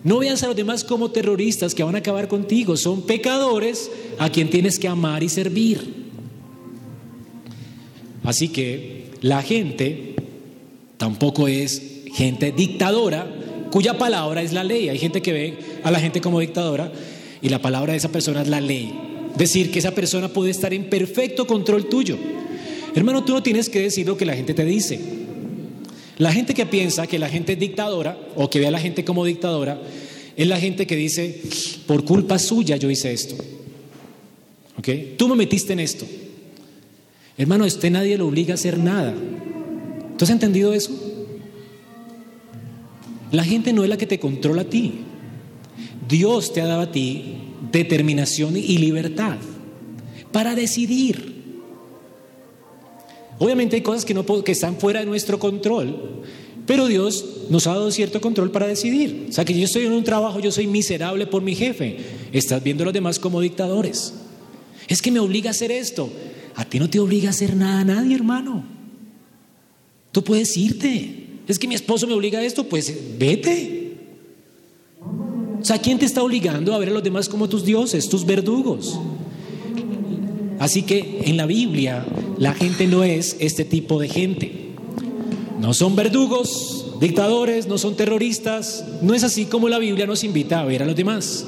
No 0.03 0.17
veas 0.17 0.41
a 0.41 0.47
los 0.47 0.55
demás 0.55 0.83
como 0.83 1.11
terroristas 1.11 1.75
que 1.75 1.83
van 1.83 1.95
a 1.95 1.99
acabar 1.99 2.27
contigo. 2.27 2.75
Son 2.75 3.03
pecadores 3.03 3.91
a 4.17 4.29
quien 4.29 4.49
tienes 4.49 4.79
que 4.79 4.87
amar 4.87 5.21
y 5.21 5.29
servir. 5.29 6.01
Así 8.23 8.49
que 8.49 9.11
la 9.21 9.43
gente 9.43 10.15
tampoco 10.97 11.47
es 11.47 12.03
gente 12.13 12.51
dictadora 12.51 13.31
cuya 13.71 13.97
palabra 13.97 14.41
es 14.43 14.53
la 14.53 14.63
ley. 14.63 14.89
Hay 14.89 14.99
gente 14.99 15.21
que 15.21 15.33
ve 15.33 15.57
a 15.83 15.89
la 15.89 15.99
gente 15.99 16.21
como 16.21 16.39
dictadora 16.39 16.91
y 17.41 17.49
la 17.49 17.61
palabra 17.61 17.93
de 17.93 17.97
esa 17.97 18.11
persona 18.11 18.41
es 18.41 18.47
la 18.47 18.61
ley. 18.61 18.93
Decir 19.35 19.71
que 19.71 19.79
esa 19.79 19.91
persona 19.91 20.27
puede 20.27 20.51
estar 20.51 20.73
en 20.73 20.89
perfecto 20.89 21.47
control 21.47 21.89
tuyo. 21.89 22.17
Hermano, 22.93 23.23
tú 23.23 23.33
no 23.33 23.41
tienes 23.41 23.69
que 23.69 23.79
decir 23.79 24.05
lo 24.05 24.17
que 24.17 24.25
la 24.25 24.35
gente 24.35 24.53
te 24.53 24.65
dice. 24.65 24.99
La 26.17 26.31
gente 26.31 26.53
que 26.53 26.65
piensa 26.65 27.07
que 27.07 27.17
la 27.17 27.29
gente 27.29 27.53
es 27.53 27.59
dictadora 27.59 28.19
o 28.35 28.49
que 28.49 28.59
ve 28.59 28.67
a 28.67 28.71
la 28.71 28.79
gente 28.79 29.03
como 29.03 29.25
dictadora 29.25 29.81
es 30.35 30.47
la 30.47 30.59
gente 30.59 30.85
que 30.85 30.95
dice, 30.95 31.41
por 31.87 32.05
culpa 32.05 32.37
suya 32.37 32.75
yo 32.75 32.89
hice 32.89 33.11
esto. 33.11 33.35
¿Ok? 34.77 34.89
Tú 35.17 35.27
me 35.27 35.35
metiste 35.35 35.73
en 35.73 35.79
esto. 35.79 36.05
Hermano, 37.37 37.65
usted 37.65 37.89
nadie 37.89 38.17
lo 38.17 38.27
obliga 38.27 38.53
a 38.53 38.55
hacer 38.55 38.77
nada. 38.77 39.13
¿Tú 40.17 40.25
has 40.25 40.29
entendido 40.29 40.73
eso? 40.73 40.91
La 43.31 43.43
gente 43.43 43.73
no 43.73 43.83
es 43.83 43.89
la 43.89 43.97
que 43.97 44.07
te 44.07 44.19
controla 44.19 44.63
a 44.63 44.69
ti. 44.69 44.93
Dios 46.07 46.53
te 46.53 46.61
ha 46.61 46.65
dado 46.65 46.81
a 46.81 46.91
ti 46.91 47.35
determinación 47.71 48.57
y 48.57 48.77
libertad 48.77 49.37
para 50.31 50.55
decidir. 50.55 51.31
Obviamente 53.37 53.75
hay 53.75 53.81
cosas 53.81 54.05
que, 54.05 54.13
no, 54.13 54.25
que 54.25 54.51
están 54.51 54.77
fuera 54.77 54.99
de 54.99 55.05
nuestro 55.05 55.39
control, 55.39 56.23
pero 56.67 56.87
Dios 56.87 57.25
nos 57.49 57.65
ha 57.67 57.71
dado 57.71 57.89
cierto 57.91 58.21
control 58.21 58.51
para 58.51 58.67
decidir. 58.67 59.27
O 59.29 59.31
sea, 59.31 59.45
que 59.45 59.57
yo 59.57 59.65
estoy 59.65 59.85
en 59.85 59.93
un 59.93 60.03
trabajo, 60.03 60.39
yo 60.39 60.51
soy 60.51 60.67
miserable 60.67 61.25
por 61.25 61.41
mi 61.41 61.55
jefe. 61.55 61.97
Estás 62.31 62.63
viendo 62.63 62.83
a 62.83 62.85
los 62.85 62.93
demás 62.93 63.17
como 63.17 63.41
dictadores. 63.41 64.13
Es 64.87 65.01
que 65.01 65.11
me 65.11 65.19
obliga 65.19 65.49
a 65.49 65.51
hacer 65.51 65.71
esto. 65.71 66.11
A 66.55 66.65
ti 66.65 66.79
no 66.79 66.89
te 66.89 66.99
obliga 66.99 67.29
a 67.29 67.31
hacer 67.31 67.55
nada 67.55 67.81
a 67.81 67.85
nadie, 67.85 68.13
hermano. 68.13 68.63
Tú 70.11 70.23
puedes 70.23 70.55
irte. 70.57 71.20
Es 71.51 71.59
que 71.59 71.67
mi 71.67 71.75
esposo 71.75 72.07
me 72.07 72.13
obliga 72.13 72.39
a 72.39 72.43
esto, 72.45 72.63
pues 72.63 72.95
vete. 73.19 73.97
O 75.61 75.65
sea, 75.65 75.79
¿quién 75.79 75.99
te 75.99 76.05
está 76.05 76.23
obligando 76.23 76.73
a 76.73 76.77
ver 76.77 76.87
a 76.87 76.93
los 76.93 77.03
demás 77.03 77.27
como 77.27 77.49
tus 77.49 77.65
dioses, 77.65 78.07
tus 78.07 78.25
verdugos? 78.25 78.97
Así 80.59 80.83
que 80.83 81.23
en 81.25 81.35
la 81.35 81.45
Biblia 81.45 82.05
la 82.37 82.53
gente 82.53 82.87
no 82.87 83.03
es 83.03 83.35
este 83.39 83.65
tipo 83.65 83.99
de 83.99 84.07
gente. 84.07 84.69
No 85.59 85.73
son 85.73 85.97
verdugos, 85.97 86.95
dictadores, 87.01 87.67
no 87.67 87.77
son 87.77 87.97
terroristas. 87.97 88.85
No 89.01 89.13
es 89.13 89.25
así 89.25 89.43
como 89.43 89.67
la 89.67 89.77
Biblia 89.77 90.05
nos 90.07 90.23
invita 90.23 90.61
a 90.61 90.63
ver 90.63 90.83
a 90.83 90.85
los 90.85 90.95
demás. 90.95 91.45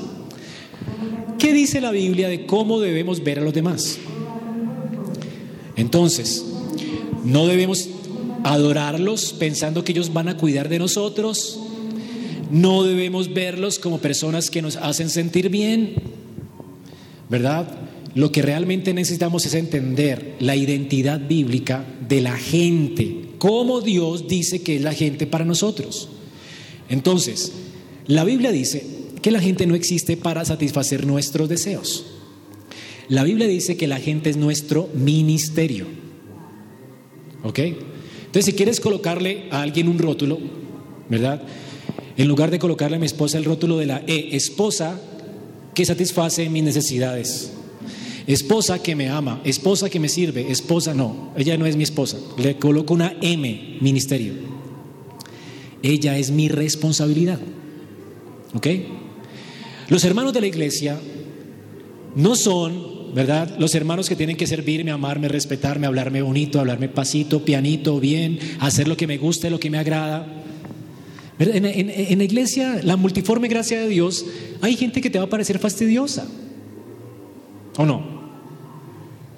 ¿Qué 1.40 1.54
dice 1.54 1.80
la 1.80 1.92
Biblia 1.92 2.28
de 2.28 2.46
cómo 2.46 2.82
debemos 2.82 3.24
ver 3.24 3.40
a 3.40 3.42
los 3.42 3.54
demás? 3.54 4.00
Entonces, 5.78 6.44
no 7.24 7.48
debemos 7.48 7.88
adorarlos 8.44 9.34
pensando 9.34 9.84
que 9.84 9.92
ellos 9.92 10.14
van 10.14 10.28
a 10.30 10.38
cuidar 10.38 10.70
de 10.70 10.80
nosotros. 10.80 11.60
No 12.52 12.84
debemos 12.84 13.34
verlos 13.34 13.80
como 13.80 14.00
personas 14.00 14.50
que 14.50 14.62
nos 14.62 14.76
hacen 14.76 15.10
sentir 15.10 15.50
bien, 15.50 15.96
¿verdad? 17.30 17.68
Lo 18.16 18.32
que 18.32 18.42
realmente 18.42 18.94
necesitamos 18.94 19.46
es 19.46 19.56
entender 19.56 20.36
la 20.40 20.56
identidad 20.56 21.20
bíblica 21.20 21.86
de 22.08 22.22
la 22.22 22.38
gente, 22.38 23.30
cómo 23.40 23.82
Dios 23.82 24.28
dice 24.28 24.62
que 24.62 24.76
es 24.76 24.84
la 24.84 24.94
gente 24.94 25.26
para 25.26 25.46
nosotros. 25.46 26.10
Entonces, 26.90 27.54
la 28.06 28.24
Biblia 28.24 28.52
dice 28.52 28.86
que 29.22 29.32
la 29.32 29.40
gente 29.40 29.66
no 29.66 29.74
existe 29.74 30.16
para 30.16 30.46
satisfacer 30.46 31.08
nuestros 31.08 31.50
deseos. 31.50 32.06
La 33.08 33.24
Biblia 33.24 33.48
dice 33.48 33.78
que 33.78 33.88
la 33.88 34.00
gente 34.00 34.30
es 34.30 34.38
nuestro 34.38 34.90
ministerio. 34.94 35.88
¿Ok? 37.44 37.60
Entonces, 38.34 38.46
si 38.46 38.54
quieres 38.54 38.80
colocarle 38.80 39.46
a 39.52 39.62
alguien 39.62 39.88
un 39.88 40.00
rótulo, 40.00 40.40
¿verdad? 41.08 41.44
En 42.18 42.28
lugar 42.28 42.50
de 42.50 42.58
colocarle 42.58 42.98
a 42.98 43.00
mi 43.00 43.06
esposa 43.06 43.38
el 43.38 43.46
rótulo 43.46 43.78
de 43.78 43.86
la 43.86 44.02
E, 44.08 44.36
esposa 44.36 45.00
que 45.76 45.86
satisface 45.86 46.50
mis 46.50 46.64
necesidades. 46.64 47.54
Esposa 48.26 48.82
que 48.82 48.96
me 48.96 49.08
ama, 49.08 49.40
esposa 49.44 49.88
que 49.88 50.00
me 50.00 50.10
sirve, 50.10 50.52
esposa 50.52 50.96
no, 50.96 51.32
ella 51.38 51.60
no 51.60 51.68
es 51.68 51.76
mi 51.76 51.84
esposa. 51.84 52.18
Le 52.40 52.58
coloco 52.58 52.96
una 52.96 53.16
M, 53.22 53.78
ministerio. 53.82 54.34
Ella 55.84 56.18
es 56.18 56.32
mi 56.32 56.50
responsabilidad. 56.50 57.40
¿Ok? 58.56 58.68
Los 59.90 60.04
hermanos 60.06 60.34
de 60.34 60.42
la 60.42 60.48
iglesia 60.48 61.00
no 62.16 62.36
son, 62.36 62.93
¿verdad? 63.14 63.56
Los 63.60 63.76
hermanos 63.76 64.10
que 64.10 64.16
tienen 64.16 64.38
que 64.38 64.48
servirme, 64.48 64.92
amarme, 64.92 65.28
respetarme, 65.28 65.86
hablarme 65.88 66.22
bonito, 66.22 66.60
hablarme 66.60 66.90
pasito, 66.90 67.46
pianito, 67.46 68.00
bien, 68.00 68.40
hacer 68.60 68.88
lo 68.88 68.98
que 68.98 69.08
me 69.08 69.18
guste, 69.18 69.50
lo 69.50 69.60
que 69.60 69.70
me 69.70 69.78
agrada. 69.78 70.26
En, 71.40 71.66
en 71.66 72.18
la 72.18 72.24
iglesia, 72.24 72.80
la 72.84 72.96
multiforme 72.96 73.48
gracia 73.48 73.80
de 73.80 73.88
Dios, 73.88 74.26
hay 74.62 74.76
gente 74.76 75.02
que 75.02 75.10
te 75.10 75.20
va 75.20 75.26
a 75.26 75.30
parecer 75.30 75.60
fastidiosa. 75.60 76.28
¿O 77.78 77.86
no? 77.86 78.04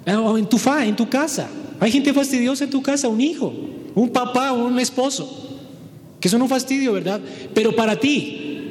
O 0.06 0.38
en 0.38 0.46
tu 0.46 0.58
fa, 0.58 0.86
en 0.86 0.96
tu 0.96 1.08
casa. 1.08 1.48
Hay 1.80 1.90
gente 1.90 2.12
fastidiosa 2.14 2.64
en 2.64 2.70
tu 2.70 2.82
casa, 2.82 3.08
un 3.08 3.20
hijo, 3.20 3.52
un 3.94 4.08
papá, 4.10 4.52
un 4.52 4.78
esposo, 4.78 5.58
que 6.20 6.28
son 6.28 6.40
un 6.40 6.48
fastidio, 6.48 6.92
¿verdad? 6.92 7.20
Pero 7.52 7.74
para 7.74 7.96
ti. 7.96 8.70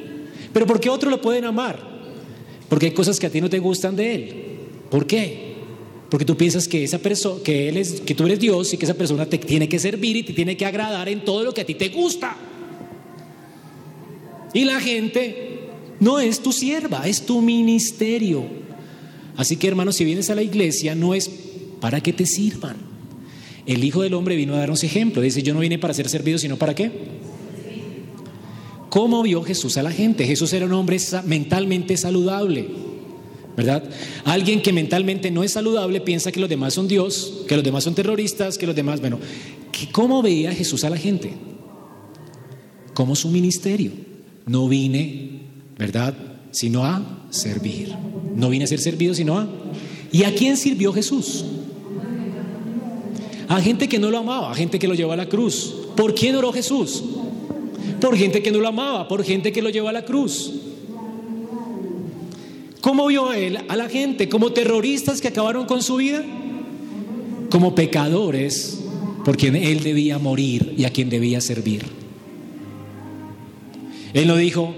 Pero 0.54 0.66
¿por 0.66 0.80
qué 0.80 0.90
otros 0.90 1.12
lo 1.12 1.22
pueden 1.22 1.46
amar? 1.46 1.78
Porque 2.70 2.88
hay 2.88 2.94
cosas 2.94 3.20
que 3.20 3.28
a 3.28 3.30
ti 3.30 3.42
no 3.42 3.50
te 3.50 3.60
gustan 3.60 3.96
de 3.96 4.16
él. 4.16 4.55
¿Por 4.90 5.08
qué? 5.08 5.56
Porque 6.10 6.26
tú 6.26 6.38
piensas 6.38 6.68
que 6.68 6.84
esa 6.84 7.00
persona, 7.00 7.42
que 7.44 7.70
él 7.70 7.78
es, 7.78 8.02
que 8.02 8.16
tú 8.16 8.26
eres 8.26 8.40
Dios 8.40 8.74
y 8.74 8.78
que 8.78 8.86
esa 8.86 8.94
persona 8.94 9.26
te 9.26 9.38
tiene 9.38 9.68
que 9.68 9.80
servir 9.80 10.16
y 10.18 10.24
te 10.24 10.34
tiene 10.34 10.56
que 10.56 10.66
agradar 10.66 11.10
en 11.10 11.26
todo 11.26 11.44
lo 11.44 11.54
que 11.54 11.62
a 11.62 11.66
ti 11.66 11.76
te 11.76 11.90
gusta. 11.90 12.38
Y 14.54 14.64
la 14.64 14.80
gente 14.80 15.60
no 16.00 16.20
es 16.20 16.42
tu 16.42 16.52
sierva, 16.52 17.08
es 17.08 17.26
tu 17.26 17.42
ministerio. 17.42 18.46
Así 19.36 19.58
que 19.58 19.68
hermanos, 19.68 19.96
si 19.96 20.06
vienes 20.06 20.30
a 20.30 20.36
la 20.36 20.44
iglesia 20.44 20.96
no 20.96 21.14
es 21.14 21.30
para 21.82 22.02
que 22.02 22.14
te 22.14 22.26
sirvan. 22.26 22.78
El 23.66 23.84
Hijo 23.84 24.04
del 24.04 24.14
Hombre 24.14 24.36
vino 24.36 24.54
a 24.54 24.60
darnos 24.60 24.84
ejemplo. 24.84 25.22
Dice, 25.22 25.44
yo 25.44 25.54
no 25.54 25.60
vine 25.60 25.80
para 25.80 25.94
ser 25.94 26.08
servido, 26.08 26.38
sino 26.38 26.58
para 26.58 26.76
qué. 26.76 26.92
¿Cómo 28.90 29.24
vio 29.24 29.44
Jesús 29.44 29.76
a 29.78 29.84
la 29.84 29.92
gente? 29.92 30.26
Jesús 30.26 30.54
era 30.54 30.68
un 30.68 30.74
hombre 30.74 30.98
mentalmente 31.26 31.98
saludable, 31.98 32.70
¿verdad? 33.56 33.84
Alguien 34.26 34.62
que 34.62 34.74
mentalmente 34.74 35.32
no 35.32 35.44
es 35.44 35.54
saludable 35.54 36.02
piensa 36.02 36.32
que 36.32 36.40
los 36.40 36.50
demás 36.50 36.74
son 36.74 36.88
Dios, 36.88 37.44
que 37.48 37.56
los 37.56 37.64
demás 37.64 37.84
son 37.84 37.96
terroristas, 37.96 38.58
que 38.58 38.68
los 38.68 38.76
demás, 38.76 39.00
bueno, 39.00 39.20
¿cómo 39.92 40.22
veía 40.22 40.52
Jesús 40.54 40.84
a 40.84 40.90
la 40.90 40.98
gente? 40.98 41.34
Como 42.94 43.16
su 43.16 43.30
ministerio. 43.30 43.92
No 44.46 44.68
vine, 44.68 45.42
¿verdad? 45.78 46.14
Sino 46.52 46.86
a 46.86 47.28
servir. 47.30 47.94
No 48.36 48.50
vine 48.50 48.66
a 48.66 48.68
ser 48.68 48.80
servido, 48.80 49.14
sino 49.14 49.38
a... 49.38 49.48
¿Y 50.12 50.24
a 50.24 50.34
quién 50.34 50.56
sirvió 50.56 50.94
Jesús? 50.94 51.46
A 53.48 53.62
gente 53.62 53.88
que 53.88 54.00
no 54.00 54.12
lo 54.12 54.20
amaba, 54.20 54.52
a 54.52 54.56
gente 54.56 54.80
que 54.80 54.88
lo 54.88 54.96
llevó 54.96 55.12
a 55.12 55.18
la 55.18 55.28
cruz. 55.28 55.76
¿Por 55.96 56.16
quién 56.16 56.36
oró 56.36 56.52
Jesús? 56.52 57.04
Por 58.02 58.18
gente 58.18 58.42
que 58.42 58.52
no 58.52 58.60
lo 58.60 58.68
amaba, 58.68 59.08
por 59.08 59.24
gente 59.24 59.52
que 59.52 59.62
lo 59.62 59.70
llevó 59.70 59.90
a 59.90 59.94
la 59.94 60.06
cruz. 60.06 60.54
¿Cómo 62.86 63.08
vio 63.08 63.34
él 63.34 63.58
a 63.68 63.76
la 63.76 63.90
gente? 63.90 64.30
¿Como 64.30 64.52
terroristas 64.52 65.20
que 65.20 65.30
acabaron 65.30 65.66
con 65.66 65.82
su 65.82 65.96
vida? 65.96 66.24
Como 67.50 67.74
pecadores 67.74 68.78
por 69.26 69.38
quien 69.38 69.56
él 69.56 69.82
debía 69.82 70.20
morir 70.20 70.76
y 70.78 70.84
a 70.84 70.92
quien 70.92 71.10
debía 71.10 71.42
servir. 71.42 71.82
Él 74.14 74.28
lo 74.28 74.38
dijo, 74.38 74.76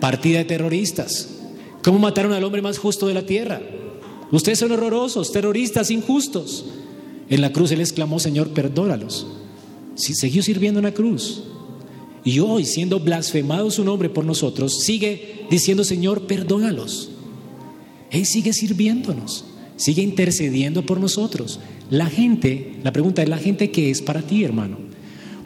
partida 0.00 0.38
de 0.38 0.46
terroristas. 0.46 1.36
¿Cómo 1.82 1.98
mataron 1.98 2.32
al 2.32 2.44
hombre 2.44 2.62
más 2.62 2.78
justo 2.78 3.06
de 3.06 3.12
la 3.12 3.26
tierra? 3.26 3.60
Ustedes 4.32 4.58
son 4.58 4.72
horrorosos, 4.72 5.30
terroristas, 5.30 5.90
injustos. 5.90 6.64
En 7.28 7.42
la 7.42 7.52
cruz 7.52 7.72
él 7.72 7.82
exclamó, 7.82 8.20
Señor, 8.20 8.54
perdónalos. 8.54 9.26
Si 9.96 10.14
siguió 10.14 10.42
sirviendo 10.42 10.80
en 10.80 10.84
la 10.84 10.94
cruz. 10.94 11.42
Y 12.24 12.38
hoy, 12.38 12.64
siendo 12.64 13.00
blasfemado 13.00 13.70
su 13.70 13.84
nombre 13.84 14.08
por 14.08 14.24
nosotros, 14.24 14.80
sigue 14.80 15.44
diciendo, 15.50 15.84
Señor, 15.84 16.22
perdónalos. 16.22 17.10
Él 18.10 18.26
sigue 18.26 18.52
sirviéndonos, 18.52 19.44
sigue 19.76 20.02
intercediendo 20.02 20.84
por 20.84 21.00
nosotros. 21.00 21.60
La 21.90 22.06
gente, 22.06 22.74
la 22.82 22.92
pregunta 22.92 23.22
es, 23.22 23.28
¿la 23.28 23.38
gente 23.38 23.70
qué 23.70 23.90
es 23.90 24.02
para 24.02 24.22
ti, 24.22 24.44
hermano? 24.44 24.78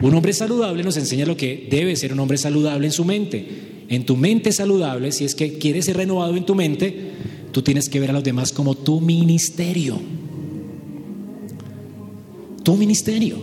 Un 0.01 0.13
hombre 0.13 0.33
saludable 0.33 0.83
nos 0.83 0.97
enseña 0.97 1.25
lo 1.25 1.37
que 1.37 1.67
debe 1.69 1.95
ser 1.95 2.11
un 2.11 2.19
hombre 2.19 2.37
saludable 2.37 2.87
en 2.87 2.91
su 2.91 3.05
mente 3.05 3.75
en 3.89 4.05
tu 4.05 4.15
mente 4.15 4.51
saludable, 4.51 5.11
si 5.11 5.25
es 5.25 5.35
que 5.35 5.57
quieres 5.57 5.85
ser 5.85 5.97
renovado 5.97 6.35
en 6.35 6.45
tu 6.45 6.55
mente, 6.55 7.11
tú 7.51 7.61
tienes 7.61 7.89
que 7.89 7.99
ver 7.99 8.09
a 8.09 8.13
los 8.13 8.23
demás 8.23 8.51
como 8.51 8.75
tu 8.75 8.99
ministerio. 8.99 9.99
Tu 12.63 12.75
ministerio. 12.75 13.37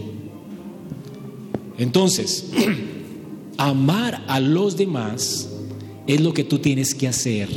Entonces, 1.79 2.47
amar 3.57 4.25
a 4.27 4.41
los 4.41 4.77
demás 4.77 5.49
es 6.07 6.21
lo 6.21 6.35
que 6.35 6.45
tú 6.45 6.59
tienes 6.59 6.95
que 6.95 7.07
hacer, 7.07 7.49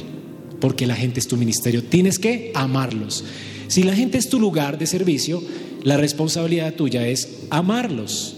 porque 0.65 0.87
la 0.87 0.95
gente 0.95 1.19
es 1.19 1.27
tu 1.27 1.37
ministerio. 1.37 1.83
Tienes 1.83 2.17
que 2.17 2.51
amarlos. 2.55 3.23
Si 3.67 3.83
la 3.83 3.93
gente 3.93 4.17
es 4.17 4.29
tu 4.29 4.39
lugar 4.39 4.79
de 4.79 4.87
servicio, 4.87 5.43
la 5.83 5.95
responsabilidad 5.95 6.73
tuya 6.73 7.07
es 7.07 7.43
amarlos. 7.51 8.37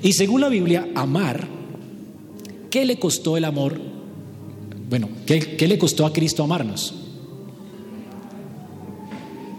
Y 0.00 0.12
según 0.12 0.42
la 0.42 0.48
Biblia, 0.48 0.88
amar, 0.94 1.48
¿qué 2.70 2.84
le 2.84 3.00
costó 3.00 3.36
el 3.36 3.44
amor? 3.44 3.80
Bueno, 4.88 5.08
¿qué, 5.26 5.66
le 5.66 5.76
costó 5.76 6.06
a 6.06 6.12
Cristo 6.12 6.44
amarnos? 6.44 6.94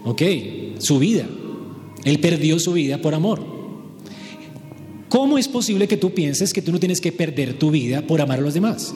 Ok, 0.06 0.22
su 0.78 0.98
vida. 0.98 1.26
Él 2.02 2.18
perdió 2.18 2.58
su 2.58 2.72
vida 2.72 2.96
por 2.96 3.14
amor. 3.14 3.44
¿Cómo 5.10 5.36
es 5.36 5.48
posible 5.48 5.86
que 5.86 5.98
tú 5.98 6.14
pienses 6.14 6.54
que 6.54 6.62
tú 6.62 6.72
no 6.72 6.80
tienes 6.80 7.02
que 7.02 7.12
perder 7.12 7.58
tu 7.58 7.70
vida 7.70 8.06
por 8.06 8.22
amar 8.22 8.38
a 8.38 8.42
los 8.42 8.54
demás? 8.54 8.94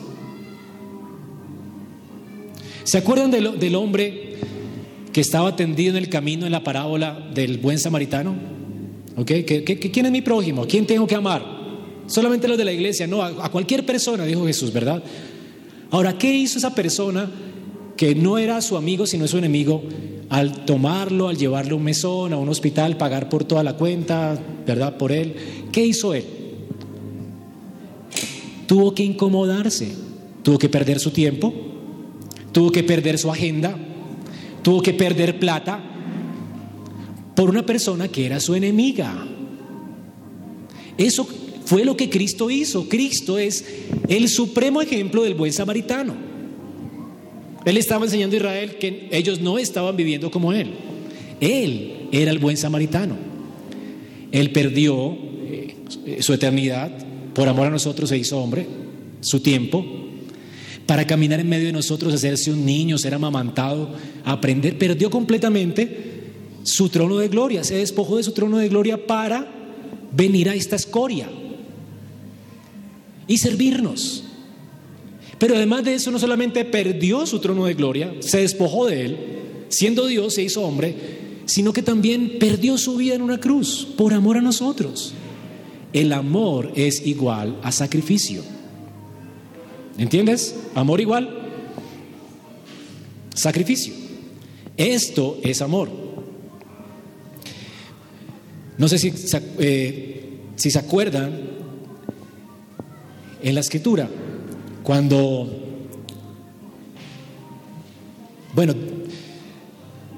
¿Se 2.90 2.98
acuerdan 2.98 3.30
del, 3.30 3.74
hombre 3.76 4.34
que 5.12 5.20
estaba 5.20 5.54
tendido 5.54 5.90
en 5.90 5.96
el 5.96 6.08
camino 6.08 6.44
en 6.44 6.50
la 6.50 6.64
parábola 6.64 7.30
del 7.32 7.58
buen 7.58 7.78
samaritano? 7.78 8.34
¿Ok? 9.16 9.30
quién 9.92 10.06
es 10.06 10.10
mi 10.10 10.22
prójimo? 10.22 10.66
¿Quién 10.66 10.86
tengo 10.86 11.06
que 11.06 11.14
amar? 11.14 11.40
Solamente 12.08 12.48
los 12.48 12.58
de 12.58 12.64
la 12.64 12.72
iglesia, 12.72 13.06
no, 13.06 13.22
a, 13.22 13.28
a 13.44 13.48
cualquier 13.52 13.86
persona, 13.86 14.24
dijo 14.24 14.44
Jesús, 14.44 14.72
¿verdad? 14.72 15.04
Ahora, 15.92 16.18
¿qué 16.18 16.34
hizo 16.34 16.58
esa 16.58 16.74
persona 16.74 17.30
que 17.96 18.16
no 18.16 18.38
era 18.38 18.60
su 18.60 18.76
amigo 18.76 19.06
sino 19.06 19.28
su 19.28 19.38
enemigo 19.38 19.84
al 20.28 20.64
tomarlo, 20.64 21.28
al 21.28 21.36
llevarlo 21.36 21.76
a 21.76 21.78
un 21.78 21.84
mesón, 21.84 22.32
a 22.32 22.38
un 22.38 22.48
hospital, 22.48 22.96
pagar 22.96 23.28
por 23.28 23.44
toda 23.44 23.62
la 23.62 23.76
cuenta, 23.76 24.36
¿verdad? 24.66 24.96
Por 24.96 25.12
él. 25.12 25.36
¿Qué 25.70 25.86
hizo 25.86 26.12
él? 26.12 26.24
Tuvo 28.66 28.96
que 28.96 29.04
incomodarse, 29.04 29.92
tuvo 30.42 30.58
que 30.58 30.68
perder 30.68 30.98
su 30.98 31.12
tiempo, 31.12 31.69
tuvo 32.52 32.70
que 32.70 32.82
perder 32.82 33.18
su 33.18 33.30
agenda, 33.30 33.76
tuvo 34.62 34.82
que 34.82 34.92
perder 34.92 35.38
plata 35.38 35.80
por 37.34 37.48
una 37.48 37.64
persona 37.64 38.08
que 38.08 38.26
era 38.26 38.40
su 38.40 38.54
enemiga. 38.54 39.26
Eso 40.98 41.26
fue 41.64 41.84
lo 41.84 41.96
que 41.96 42.10
Cristo 42.10 42.50
hizo. 42.50 42.88
Cristo 42.88 43.38
es 43.38 43.64
el 44.08 44.28
supremo 44.28 44.82
ejemplo 44.82 45.22
del 45.22 45.34
buen 45.34 45.52
samaritano. 45.52 46.14
Él 47.64 47.76
estaba 47.76 48.04
enseñando 48.04 48.36
a 48.36 48.38
Israel 48.38 48.76
que 48.78 49.08
ellos 49.12 49.40
no 49.40 49.58
estaban 49.58 49.96
viviendo 49.96 50.30
como 50.30 50.52
Él. 50.52 50.72
Él 51.40 52.08
era 52.12 52.30
el 52.30 52.38
buen 52.38 52.56
samaritano. 52.56 53.16
Él 54.32 54.50
perdió 54.52 55.16
eh, 55.44 55.76
su 56.20 56.32
eternidad 56.32 56.90
por 57.34 57.48
amor 57.48 57.66
a 57.66 57.70
nosotros, 57.70 58.08
se 58.08 58.18
hizo 58.18 58.38
hombre, 58.38 58.66
su 59.20 59.40
tiempo, 59.40 59.84
para 60.90 61.06
caminar 61.06 61.38
en 61.38 61.48
medio 61.48 61.66
de 61.66 61.72
nosotros, 61.72 62.12
hacerse 62.12 62.50
un 62.50 62.66
niño, 62.66 62.98
ser 62.98 63.14
amamantado, 63.14 63.90
aprender, 64.24 64.76
perdió 64.76 65.08
completamente 65.08 66.32
su 66.64 66.88
trono 66.88 67.18
de 67.18 67.28
gloria, 67.28 67.62
se 67.62 67.76
despojó 67.76 68.16
de 68.16 68.24
su 68.24 68.32
trono 68.32 68.58
de 68.58 68.68
gloria 68.68 69.06
para 69.06 69.46
venir 70.10 70.48
a 70.48 70.56
esta 70.56 70.74
escoria 70.74 71.28
y 73.28 73.38
servirnos. 73.38 74.24
Pero 75.38 75.54
además 75.54 75.84
de 75.84 75.94
eso, 75.94 76.10
no 76.10 76.18
solamente 76.18 76.64
perdió 76.64 77.24
su 77.24 77.38
trono 77.38 77.66
de 77.66 77.74
gloria, 77.74 78.12
se 78.18 78.38
despojó 78.38 78.86
de 78.86 79.04
él, 79.04 79.16
siendo 79.68 80.08
Dios 80.08 80.34
se 80.34 80.42
hizo 80.42 80.62
hombre, 80.62 80.96
sino 81.44 81.72
que 81.72 81.84
también 81.84 82.32
perdió 82.40 82.76
su 82.76 82.96
vida 82.96 83.14
en 83.14 83.22
una 83.22 83.38
cruz 83.38 83.86
por 83.96 84.12
amor 84.12 84.38
a 84.38 84.42
nosotros. 84.42 85.14
El 85.92 86.12
amor 86.12 86.72
es 86.74 87.06
igual 87.06 87.60
a 87.62 87.70
sacrificio. 87.70 88.42
¿Entiendes? 90.00 90.56
Amor 90.74 90.98
igual. 91.02 91.28
Sacrificio. 93.34 93.92
Esto 94.74 95.38
es 95.42 95.60
amor. 95.60 95.90
No 98.78 98.88
sé 98.88 98.98
si, 98.98 99.12
eh, 99.58 100.38
si 100.56 100.70
se 100.70 100.78
acuerdan 100.78 101.38
en 103.42 103.54
la 103.54 103.60
escritura, 103.60 104.08
cuando, 104.82 105.46
bueno, 108.54 108.74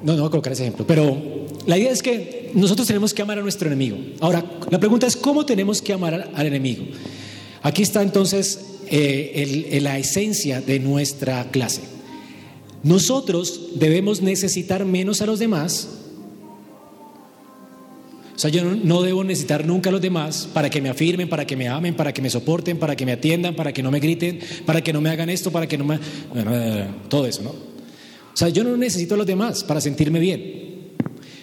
no, 0.05 0.13
no 0.13 0.19
voy 0.19 0.29
a 0.29 0.31
colocar 0.31 0.53
ese 0.53 0.63
ejemplo, 0.63 0.87
pero 0.87 1.21
la 1.67 1.77
idea 1.77 1.91
es 1.91 2.05
que 2.05 2.53
nosotros 2.55 2.87
tenemos 2.87 3.13
que 3.13 3.23
amar 3.23 3.41
a 3.41 3.43
nuestro 3.43 3.67
enemigo. 3.67 3.97
Ahora, 4.21 4.45
la 4.71 4.79
pregunta 4.79 5.09
es, 5.09 5.17
¿cómo 5.17 5.45
tenemos 5.45 5.83
que 5.83 5.93
amar 5.93 6.31
al 6.33 6.47
enemigo? 6.47 6.85
Aquí 7.63 7.83
está 7.83 8.01
entonces 8.01 8.72
eh, 8.95 9.79
la 9.81 9.99
esencia 9.99 10.61
de 10.61 10.79
nuestra 10.79 11.51
clase. 11.51 11.81
Nosotros 12.83 13.71
debemos 13.77 14.21
necesitar 14.21 14.85
menos 14.85 15.23
a 15.23 15.27
los 15.27 15.39
demás. 15.39 15.89
O 18.37 18.39
sea, 18.39 18.51
yo 18.51 18.65
no, 18.65 19.01
debo 19.01 19.25
necesitar 19.25 19.67
nunca 19.67 19.89
a 19.89 19.93
los 19.93 20.03
demás 20.03 20.47
para 20.53 20.69
que 20.69 20.83
me 20.83 20.91
afirmen, 20.91 21.29
para 21.31 21.47
que 21.47 21.57
me 21.57 21.69
amen, 21.69 21.95
para 21.95 22.13
que 22.13 22.21
me 22.21 22.29
soporten, 22.29 22.79
para 22.79 22.95
que 22.95 23.07
me 23.07 23.13
atiendan, 23.13 23.55
para 23.55 23.73
que 23.73 23.83
no 23.83 23.91
me 23.91 23.99
griten, 23.99 24.41
para 24.67 24.83
que 24.83 24.93
no 24.93 25.01
me 25.01 25.09
hagan 25.09 25.31
esto, 25.31 25.51
para 25.51 25.67
que 25.67 25.79
no 25.79 25.85
me... 25.85 25.99
Bueno, 26.31 26.53
todo 27.09 27.27
eso, 27.27 27.43
¿no? 27.43 27.51
O 27.51 28.37
sea, 28.37 28.51
yo 28.51 28.63
no 28.63 28.77
necesito 28.77 29.15
a 29.15 29.19
los 29.19 29.27
demás 29.27 29.65
para 29.65 29.81
sentirme 29.81 30.19
bien. 30.19 30.93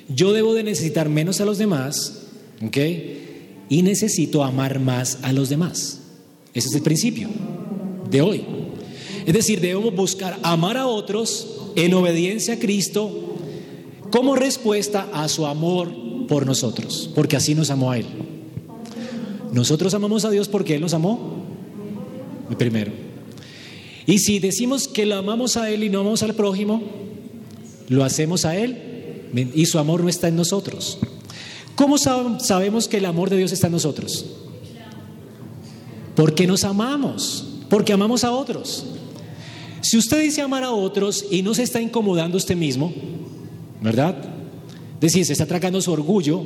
Yo 0.07 0.33
debo 0.33 0.53
de 0.53 0.63
necesitar 0.63 1.09
menos 1.09 1.41
a 1.41 1.45
los 1.45 1.57
demás, 1.57 2.27
¿ok? 2.63 2.77
Y 3.69 3.81
necesito 3.81 4.43
amar 4.43 4.79
más 4.79 5.17
a 5.23 5.33
los 5.33 5.49
demás. 5.49 5.98
Ese 6.53 6.67
es 6.69 6.75
el 6.75 6.81
principio 6.81 7.29
de 8.09 8.21
hoy. 8.21 8.43
Es 9.25 9.33
decir, 9.33 9.61
debemos 9.61 9.95
buscar 9.95 10.39
amar 10.41 10.77
a 10.77 10.87
otros 10.87 11.71
en 11.75 11.93
obediencia 11.93 12.55
a 12.55 12.59
Cristo 12.59 13.37
como 14.11 14.35
respuesta 14.35 15.07
a 15.13 15.27
su 15.27 15.45
amor 15.45 15.91
por 16.27 16.45
nosotros, 16.45 17.09
porque 17.13 17.35
así 17.35 17.53
nos 17.53 17.69
amó 17.69 17.91
a 17.91 17.97
Él. 17.97 18.05
Nosotros 19.51 19.93
amamos 19.93 20.25
a 20.25 20.29
Dios 20.29 20.47
porque 20.47 20.75
Él 20.75 20.81
nos 20.81 20.93
amó 20.93 21.43
primero. 22.57 22.91
Y 24.05 24.19
si 24.19 24.39
decimos 24.39 24.87
que 24.87 25.05
lo 25.05 25.15
amamos 25.15 25.57
a 25.57 25.69
Él 25.69 25.83
y 25.83 25.89
no 25.89 25.99
amamos 25.99 26.23
al 26.23 26.33
prójimo, 26.33 26.81
lo 27.89 28.03
hacemos 28.03 28.45
a 28.45 28.57
Él 28.57 28.77
y 29.53 29.65
su 29.67 29.77
amor 29.77 30.01
no 30.01 30.09
está 30.09 30.27
en 30.27 30.35
nosotros. 30.35 30.97
¿Cómo 31.75 31.97
sabemos 31.97 32.87
que 32.87 32.97
el 32.97 33.05
amor 33.05 33.29
de 33.29 33.37
Dios 33.37 33.51
está 33.51 33.67
en 33.67 33.73
nosotros? 33.73 34.25
Porque 36.19 36.45
nos 36.45 36.65
amamos, 36.65 37.45
porque 37.69 37.93
amamos 37.93 38.25
a 38.25 38.31
otros. 38.33 38.85
Si 39.79 39.95
usted 39.95 40.21
dice 40.21 40.41
amar 40.41 40.65
a 40.65 40.71
otros 40.71 41.25
y 41.31 41.43
no 41.43 41.53
se 41.53 41.63
está 41.63 41.79
incomodando 41.79 42.35
usted 42.35 42.57
mismo, 42.57 42.93
¿verdad? 43.81 44.17
Es 44.95 44.99
decir, 44.99 45.23
se 45.23 45.31
está 45.31 45.45
tragando 45.45 45.79
su 45.79 45.93
orgullo 45.93 46.43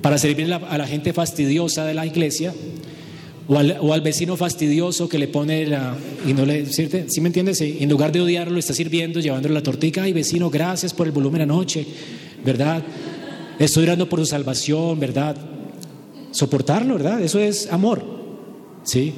para 0.00 0.16
servir 0.16 0.54
a 0.54 0.78
la, 0.78 0.86
gente 0.86 1.12
fastidiosa 1.12 1.84
de 1.84 1.94
la 1.94 2.06
iglesia 2.06 2.54
o 3.48 3.92
al, 3.92 4.00
vecino 4.00 4.36
fastidioso 4.36 5.08
que 5.08 5.18
le 5.18 5.26
pone 5.26 5.66
la... 5.66 5.96
y 6.24 6.32
no 6.32 6.46
le... 6.46 6.64
¿sí, 6.66 7.20
me 7.20 7.26
entiendes? 7.26 7.60
En 7.60 7.90
lugar 7.90 8.12
de 8.12 8.20
odiarlo, 8.20 8.52
lo 8.52 8.60
está 8.60 8.74
sirviendo, 8.74 9.18
llevándole 9.18 9.54
la 9.54 9.62
tortica. 9.64 10.04
Ay, 10.04 10.12
vecino, 10.12 10.50
gracias 10.50 10.94
por 10.94 11.08
el 11.08 11.12
volumen 11.12 11.42
anoche, 11.42 11.84
¿verdad? 12.44 12.80
Estoy 13.58 13.82
orando 13.82 14.08
por 14.08 14.20
su 14.20 14.26
salvación, 14.26 15.00
¿verdad? 15.00 15.36
Soportarlo, 16.30 16.94
¿verdad? 16.94 17.20
Eso 17.22 17.40
es 17.40 17.72
amor. 17.72 18.15
¿Sí? 18.86 19.12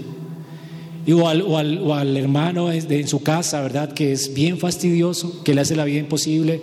o, 1.14 1.28
al, 1.28 2.16
hermano 2.16 2.70
en 2.70 3.08
su 3.08 3.22
casa, 3.22 3.62
¿verdad? 3.62 3.92
Que 3.92 4.12
es 4.12 4.34
bien 4.34 4.58
fastidioso, 4.58 5.42
que 5.42 5.54
le 5.54 5.60
hace 5.60 5.76
la 5.76 5.84
vida 5.84 6.00
imposible. 6.00 6.60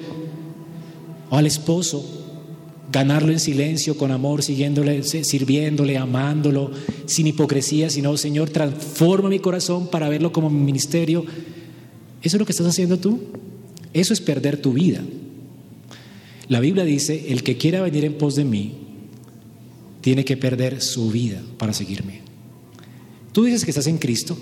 O 1.29 1.37
al 1.37 1.47
esposo, 1.47 2.05
ganarlo 2.91 3.31
en 3.31 3.39
silencio, 3.39 3.97
con 3.97 4.11
amor, 4.11 4.43
siguiéndole, 4.43 5.01
sirviéndole, 5.03 5.97
amándolo, 5.97 6.71
sin 7.07 7.27
hipocresía, 7.27 7.89
sino, 7.89 8.15
Señor, 8.17 8.49
transforma 8.49 9.29
mi 9.29 9.39
corazón 9.39 9.87
para 9.87 10.09
verlo 10.09 10.31
como 10.31 10.49
mi 10.49 10.59
ministerio. 10.59 11.25
¿Eso 12.21 12.37
es 12.37 12.39
lo 12.39 12.45
que 12.45 12.51
estás 12.51 12.67
haciendo 12.67 12.99
tú? 12.99 13.19
Eso 13.93 14.13
es 14.13 14.21
perder 14.21 14.57
tu 14.57 14.73
vida. 14.73 15.01
La 16.47 16.59
Biblia 16.59 16.83
dice, 16.83 17.25
el 17.29 17.41
que 17.41 17.57
quiera 17.57 17.81
venir 17.81 18.05
en 18.05 18.13
pos 18.13 18.35
de 18.35 18.45
mí, 18.45 18.73
tiene 20.01 20.23
que 20.23 20.37
perder 20.37 20.81
su 20.81 21.09
vida 21.09 21.41
para 21.57 21.73
seguirme. 21.73 22.24
Tú 23.35 23.43
dices 23.43 23.65
que 23.65 23.71
estás 23.71 23.87
en 23.87 23.97
Cristo, 23.97 24.37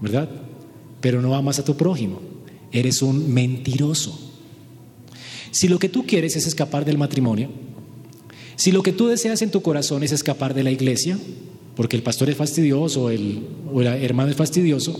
¿verdad? 0.00 0.28
Pero 1.00 1.22
no 1.22 1.36
amas 1.36 1.60
a 1.60 1.64
tu 1.64 1.76
prójimo. 1.76 2.20
Eres 2.72 3.02
un 3.02 3.32
mentiroso. 3.32 4.18
Si 5.52 5.68
lo 5.68 5.78
que 5.78 5.88
tú 5.88 6.04
quieres 6.08 6.34
es 6.34 6.44
escapar 6.48 6.84
del 6.84 6.98
matrimonio, 6.98 7.50
si 8.56 8.72
lo 8.72 8.82
que 8.82 8.90
tú 8.90 9.06
deseas 9.06 9.42
en 9.42 9.52
tu 9.52 9.62
corazón 9.62 10.02
es 10.02 10.10
escapar 10.10 10.54
de 10.54 10.64
la 10.64 10.72
iglesia, 10.72 11.20
porque 11.76 11.94
el 11.94 12.02
pastor 12.02 12.28
es 12.28 12.36
fastidioso 12.36 13.10
el, 13.10 13.46
o 13.72 13.80
el 13.80 13.86
hermano 13.86 14.28
es 14.28 14.36
fastidioso, 14.36 14.98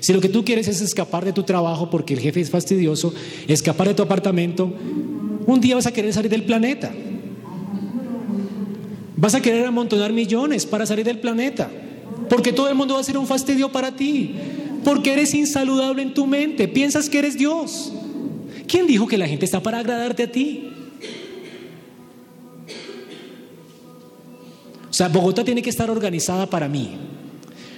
si 0.00 0.12
lo 0.12 0.20
que 0.20 0.28
tú 0.28 0.44
quieres 0.44 0.68
es 0.68 0.82
escapar 0.82 1.24
de 1.24 1.32
tu 1.32 1.44
trabajo 1.44 1.88
porque 1.88 2.12
el 2.12 2.20
jefe 2.20 2.42
es 2.42 2.50
fastidioso, 2.50 3.14
escapar 3.48 3.88
de 3.88 3.94
tu 3.94 4.02
apartamento, 4.02 4.70
un 5.46 5.62
día 5.62 5.76
vas 5.76 5.86
a 5.86 5.94
querer 5.94 6.12
salir 6.12 6.30
del 6.30 6.44
planeta. 6.44 6.92
Vas 9.16 9.34
a 9.34 9.40
querer 9.40 9.64
amontonar 9.64 10.12
millones 10.12 10.66
para 10.66 10.84
salir 10.84 11.06
del 11.06 11.20
planeta. 11.20 11.70
Porque 12.28 12.52
todo 12.52 12.68
el 12.68 12.74
mundo 12.74 12.94
va 12.94 13.00
a 13.00 13.04
ser 13.04 13.18
un 13.18 13.26
fastidio 13.26 13.70
para 13.70 13.94
ti. 13.94 14.34
Porque 14.84 15.12
eres 15.12 15.34
insaludable 15.34 16.02
en 16.02 16.14
tu 16.14 16.26
mente. 16.26 16.68
Piensas 16.68 17.08
que 17.08 17.18
eres 17.18 17.38
Dios. 17.38 17.92
¿Quién 18.66 18.86
dijo 18.86 19.06
que 19.06 19.18
la 19.18 19.26
gente 19.26 19.44
está 19.44 19.62
para 19.62 19.78
agradarte 19.78 20.24
a 20.24 20.32
ti? 20.32 20.70
O 24.90 24.92
sea, 24.92 25.08
Bogotá 25.08 25.44
tiene 25.44 25.60
que 25.60 25.70
estar 25.70 25.90
organizada 25.90 26.46
para 26.48 26.68
mí. 26.68 26.96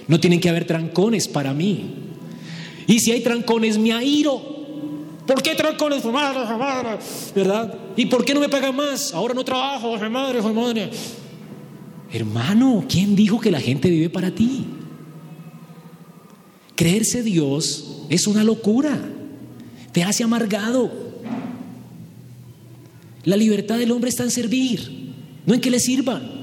No 0.07 0.19
tienen 0.19 0.39
que 0.39 0.49
haber 0.49 0.65
trancones 0.65 1.27
para 1.27 1.53
mí. 1.53 1.95
Y 2.85 2.99
si 2.99 3.11
hay 3.11 3.21
trancones, 3.21 3.77
me 3.77 3.91
airo. 3.91 4.57
¿Por 5.25 5.41
qué 5.41 5.55
trancones? 5.55 6.03
¿Verdad? 7.35 7.75
¿Y 7.97 8.05
por 8.05 8.23
qué 8.23 8.33
no 8.33 8.39
me 8.39 8.47
pagan 8.47 8.75
más? 8.75 9.13
Ahora 9.13 9.33
no 9.33 9.43
trabajo, 9.43 9.97
madre, 10.09 10.41
madre. 10.41 10.89
Hermano, 12.11 12.85
¿quién 12.87 13.15
dijo 13.15 13.39
que 13.39 13.51
la 13.51 13.59
gente 13.59 13.89
vive 13.89 14.09
para 14.09 14.31
ti? 14.33 14.65
Creerse 16.75 17.23
Dios 17.23 18.03
es 18.09 18.27
una 18.27 18.43
locura. 18.43 18.97
Te 19.91 20.03
hace 20.03 20.23
amargado. 20.23 20.91
La 23.23 23.35
libertad 23.35 23.77
del 23.77 23.91
hombre 23.91 24.09
está 24.09 24.23
en 24.23 24.31
servir, 24.31 25.13
no 25.45 25.53
en 25.53 25.59
que 25.59 25.69
le 25.69 25.79
sirvan. 25.79 26.37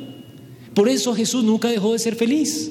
Por 0.75 0.89
eso 0.89 1.15
Jesús 1.15 1.45
nunca 1.45 1.69
dejó 1.69 1.93
de 1.93 1.99
ser 1.99 2.17
feliz. 2.17 2.71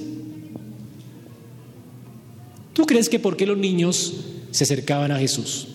¿Tú 2.73 2.85
crees 2.85 3.07
que 3.09 3.19
por 3.19 3.37
qué 3.37 3.47
los 3.47 3.57
niños 3.57 4.13
se 4.51 4.65
acercaban 4.65 5.11
a 5.11 5.19
Jesús? 5.19 5.67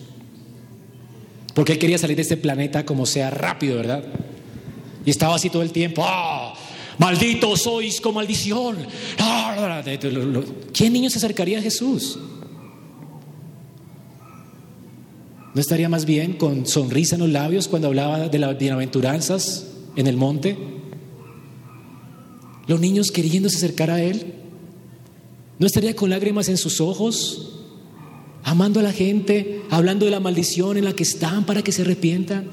Porque 1.53 1.73
él 1.73 1.79
quería 1.79 1.97
salir 1.97 2.15
de 2.15 2.21
este 2.21 2.37
planeta 2.37 2.85
como 2.85 3.05
sea 3.05 3.29
rápido, 3.29 3.77
¿verdad? 3.77 4.03
Y 5.05 5.09
estaba 5.09 5.35
así 5.35 5.49
todo 5.49 5.63
el 5.63 5.71
tiempo. 5.71 6.03
¡Ah! 6.05 6.38
Maldito 6.99 7.55
sois 7.55 8.01
con 8.01 8.13
maldición. 8.13 8.75
¿Quién 10.73 10.93
niño 10.93 11.09
se 11.09 11.17
acercaría 11.17 11.59
a 11.59 11.61
Jesús? 11.61 12.19
¿No 15.53 15.61
estaría 15.61 15.87
más 15.87 16.05
bien 16.05 16.33
con 16.33 16.67
sonrisa 16.67 17.15
en 17.15 17.21
los 17.21 17.29
labios 17.29 17.69
cuando 17.69 17.87
hablaba 17.87 18.27
de 18.27 18.37
las 18.37 18.57
bienaventuranzas 18.57 19.67
en 19.95 20.07
el 20.07 20.17
monte? 20.17 20.57
Los 22.67 22.81
niños 22.81 23.11
queriéndose 23.11 23.55
acercar 23.55 23.89
a 23.89 24.03
Él. 24.03 24.35
¿No 25.57 25.65
estaría 25.65 25.95
con 25.95 26.09
lágrimas 26.09 26.49
en 26.49 26.57
sus 26.57 26.81
ojos? 26.81 27.61
Amando 28.43 28.81
a 28.81 28.83
la 28.83 28.91
gente, 28.91 29.61
hablando 29.69 30.03
de 30.03 30.11
la 30.11 30.19
maldición 30.19 30.75
en 30.75 30.83
la 30.83 30.93
que 30.93 31.03
están 31.03 31.45
para 31.45 31.61
que 31.61 31.71
se 31.71 31.83
arrepientan. 31.83 32.51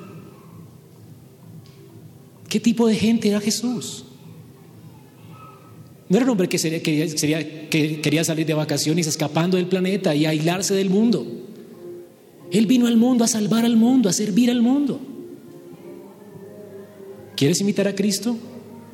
¿Qué 2.48 2.60
tipo 2.60 2.86
de 2.86 2.94
gente 2.94 3.28
era 3.28 3.40
Jesús? 3.40 4.05
No 6.08 6.16
era 6.16 6.24
un 6.24 6.30
hombre 6.30 6.48
que, 6.48 6.58
sería, 6.58 6.80
que 6.82 8.00
quería 8.00 8.22
salir 8.22 8.46
de 8.46 8.54
vacaciones 8.54 9.06
escapando 9.06 9.56
del 9.56 9.66
planeta 9.66 10.14
y 10.14 10.24
aislarse 10.24 10.74
del 10.74 10.88
mundo. 10.88 11.26
Él 12.52 12.66
vino 12.66 12.86
al 12.86 12.96
mundo 12.96 13.24
a 13.24 13.28
salvar 13.28 13.64
al 13.64 13.76
mundo, 13.76 14.08
a 14.08 14.12
servir 14.12 14.50
al 14.50 14.62
mundo. 14.62 15.00
¿Quieres 17.36 17.60
imitar 17.60 17.88
a 17.88 17.94
Cristo? 17.94 18.36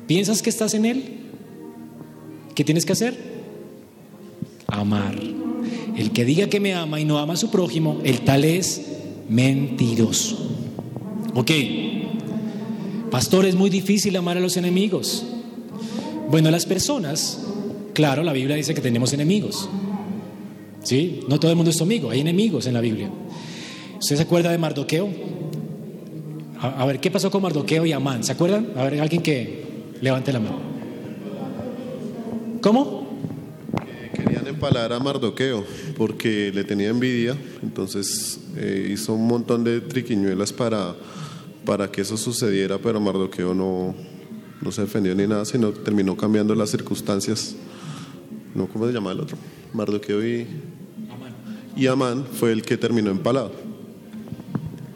¿Piensas 0.07 0.41
que 0.41 0.49
estás 0.49 0.73
en 0.73 0.85
Él? 0.85 1.03
¿Qué 2.55 2.63
tienes 2.63 2.85
que 2.85 2.93
hacer? 2.93 3.15
Amar. 4.67 5.15
El 5.95 6.11
que 6.11 6.25
diga 6.25 6.49
que 6.49 6.59
me 6.59 6.73
ama 6.73 6.99
y 6.99 7.05
no 7.05 7.19
ama 7.19 7.33
a 7.33 7.37
su 7.37 7.51
prójimo, 7.51 8.01
el 8.03 8.21
tal 8.21 8.43
es 8.43 8.81
mentiroso. 9.29 10.49
Ok. 11.35 11.51
Pastor, 13.11 13.45
es 13.45 13.53
muy 13.53 13.69
difícil 13.69 14.15
amar 14.17 14.37
a 14.37 14.41
los 14.41 14.57
enemigos. 14.57 15.25
Bueno, 16.29 16.49
las 16.51 16.65
personas, 16.65 17.39
claro, 17.93 18.23
la 18.23 18.33
Biblia 18.33 18.55
dice 18.55 18.73
que 18.73 18.81
tenemos 18.81 19.13
enemigos. 19.13 19.69
¿Sí? 20.83 21.21
No 21.29 21.39
todo 21.39 21.51
el 21.51 21.55
mundo 21.55 21.71
es 21.71 21.81
amigo, 21.81 22.11
hay 22.11 22.19
enemigos 22.19 22.67
en 22.67 22.73
la 22.73 22.81
Biblia. 22.81 23.09
¿Usted 23.99 24.17
se 24.17 24.21
acuerda 24.23 24.51
de 24.51 24.57
Mardoqueo? 24.57 25.09
A, 26.59 26.85
ver, 26.85 26.99
¿qué 26.99 27.11
pasó 27.11 27.29
con 27.29 27.41
Mardoqueo 27.41 27.85
y 27.85 27.91
Amán? 27.91 28.23
¿Se 28.23 28.31
acuerdan? 28.31 28.69
A 28.75 28.83
ver, 28.83 29.01
alguien 29.01 29.21
que, 29.21 29.63
Levante 30.01 30.33
la 30.33 30.39
mano. 30.39 30.59
¿Cómo? 32.61 33.03
querían 34.13 34.45
empalar 34.47 34.91
a 34.91 34.99
Mardoqueo 34.99 35.65
porque 35.97 36.51
le 36.53 36.65
tenía 36.65 36.89
envidia, 36.89 37.37
entonces 37.61 38.39
eh, 38.57 38.89
hizo 38.91 39.13
un 39.13 39.27
montón 39.27 39.63
de 39.63 39.79
triquiñuelas 39.79 40.51
para, 40.51 40.93
para 41.65 41.89
que 41.89 42.01
eso 42.01 42.17
sucediera, 42.17 42.77
pero 42.77 42.99
Mardoqueo 42.99 43.53
no, 43.53 43.95
no 44.63 44.71
se 44.71 44.81
defendió 44.81 45.13
ni 45.13 45.27
nada, 45.27 45.45
sino 45.45 45.71
terminó 45.71 46.15
cambiando 46.15 46.55
las 46.55 46.69
circunstancias. 46.69 47.55
¿No? 48.55 48.67
¿Cómo 48.67 48.87
se 48.87 48.93
llama 48.93 49.11
el 49.11 49.19
otro? 49.19 49.37
Mardoqueo 49.73 50.25
y, 50.25 50.47
Amán. 51.11 51.33
y 51.75 51.87
Amán 51.87 52.25
fue 52.31 52.51
el 52.51 52.61
que 52.61 52.77
terminó 52.77 53.11
empalado. 53.11 53.51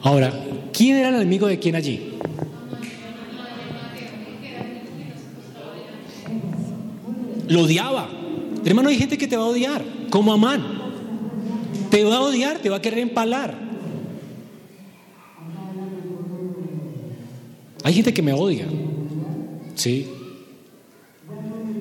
Ahora, 0.02 0.32
¿quién 0.72 0.96
era 0.96 1.08
el 1.10 1.16
enemigo 1.16 1.46
de 1.48 1.58
quién 1.58 1.74
allí? 1.74 2.14
Lo 7.48 7.62
odiaba. 7.62 8.08
Hermano, 8.64 8.88
hay 8.88 8.98
gente 8.98 9.18
que 9.18 9.26
te 9.26 9.36
va 9.36 9.44
a 9.44 9.46
odiar, 9.46 9.84
como 10.10 10.32
Amán. 10.32 10.62
Te 11.90 12.04
va 12.04 12.16
a 12.16 12.20
odiar, 12.20 12.58
te 12.58 12.70
va 12.70 12.76
a 12.76 12.82
querer 12.82 13.00
empalar. 13.00 13.58
Hay 17.82 17.94
gente 17.94 18.12
que 18.12 18.22
me 18.22 18.32
odia. 18.32 18.66
Sí. 19.78 20.06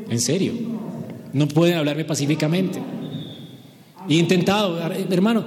En 0.10 0.22
serio. 0.22 0.54
No 1.34 1.48
pueden 1.48 1.78
hablarme 1.78 2.06
pacíficamente. 2.06 2.80
He 4.08 4.16
intentado, 4.16 4.80
hermano, 5.10 5.44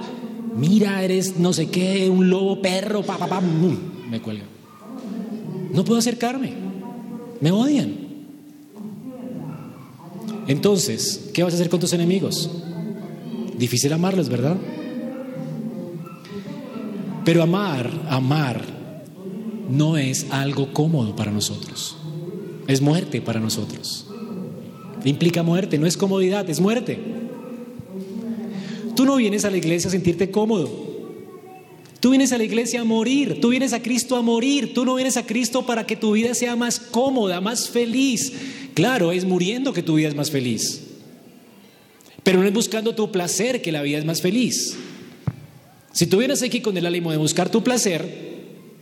mira, 0.55 1.01
eres 1.01 1.37
no 1.37 1.53
sé 1.53 1.69
qué, 1.69 2.09
un 2.09 2.29
lobo 2.29 2.61
perro, 2.61 3.01
pa, 3.01 3.17
pa, 3.17 3.27
pa, 3.27 3.41
me 3.41 4.21
cuelga. 4.21 4.43
No 5.73 5.83
puedo 5.85 5.99
acercarme. 5.99 6.53
Me 7.39 7.51
odian. 7.51 7.95
Entonces, 10.47 11.31
¿qué 11.33 11.43
vas 11.43 11.53
a 11.53 11.55
hacer 11.55 11.69
con 11.69 11.79
tus 11.79 11.93
enemigos? 11.93 12.51
Difícil 13.57 13.93
amarlos, 13.93 14.27
¿verdad? 14.27 14.57
Pero 17.23 17.43
amar, 17.43 17.89
amar, 18.09 18.61
no 19.69 19.97
es 19.97 20.27
algo 20.31 20.73
cómodo 20.73 21.15
para 21.15 21.31
nosotros. 21.31 22.00
Es 22.67 22.81
muerte 22.81 23.21
para 23.21 23.39
nosotros. 23.39 24.07
Implica 25.03 25.43
muerte, 25.43 25.77
no 25.77 25.87
es 25.87 25.97
comodidad, 25.97 26.49
es 26.49 26.59
muerte. 26.59 26.99
Tú 28.95 29.05
no 29.05 29.15
vienes 29.15 29.45
a 29.45 29.49
la 29.49 29.57
iglesia 29.57 29.87
a 29.87 29.91
sentirte 29.91 30.31
cómodo. 30.31 30.89
Tú 31.99 32.09
vienes 32.09 32.31
a 32.31 32.37
la 32.37 32.43
iglesia 32.43 32.81
a 32.81 32.83
morir, 32.83 33.39
tú 33.41 33.49
vienes 33.49 33.73
a 33.73 33.81
Cristo 33.81 34.15
a 34.15 34.23
morir, 34.23 34.73
tú 34.73 34.85
no 34.85 34.95
vienes 34.95 35.17
a 35.17 35.25
Cristo 35.25 35.65
para 35.65 35.85
que 35.85 35.95
tu 35.95 36.13
vida 36.13 36.33
sea 36.33 36.55
más 36.55 36.79
cómoda, 36.79 37.41
más 37.41 37.69
feliz, 37.69 38.33
Claro, 38.73 39.11
es 39.11 39.25
muriendo 39.25 39.73
que 39.73 39.83
tu 39.83 39.95
vida 39.95 40.07
es 40.07 40.15
más 40.15 40.31
feliz. 40.31 40.83
Pero 42.23 42.39
no 42.39 42.47
es 42.47 42.53
buscando 42.53 42.95
tu 42.95 43.11
placer 43.11 43.61
que 43.61 43.71
la 43.71 43.81
vida 43.81 43.97
es 43.97 44.05
más 44.05 44.21
feliz. 44.21 44.77
Si 45.91 46.07
tú 46.07 46.17
vienes 46.17 46.41
aquí 46.41 46.61
con 46.61 46.77
el 46.77 46.85
ánimo 46.85 47.11
de 47.11 47.17
buscar 47.17 47.49
tu 47.49 47.63
placer, 47.63 48.31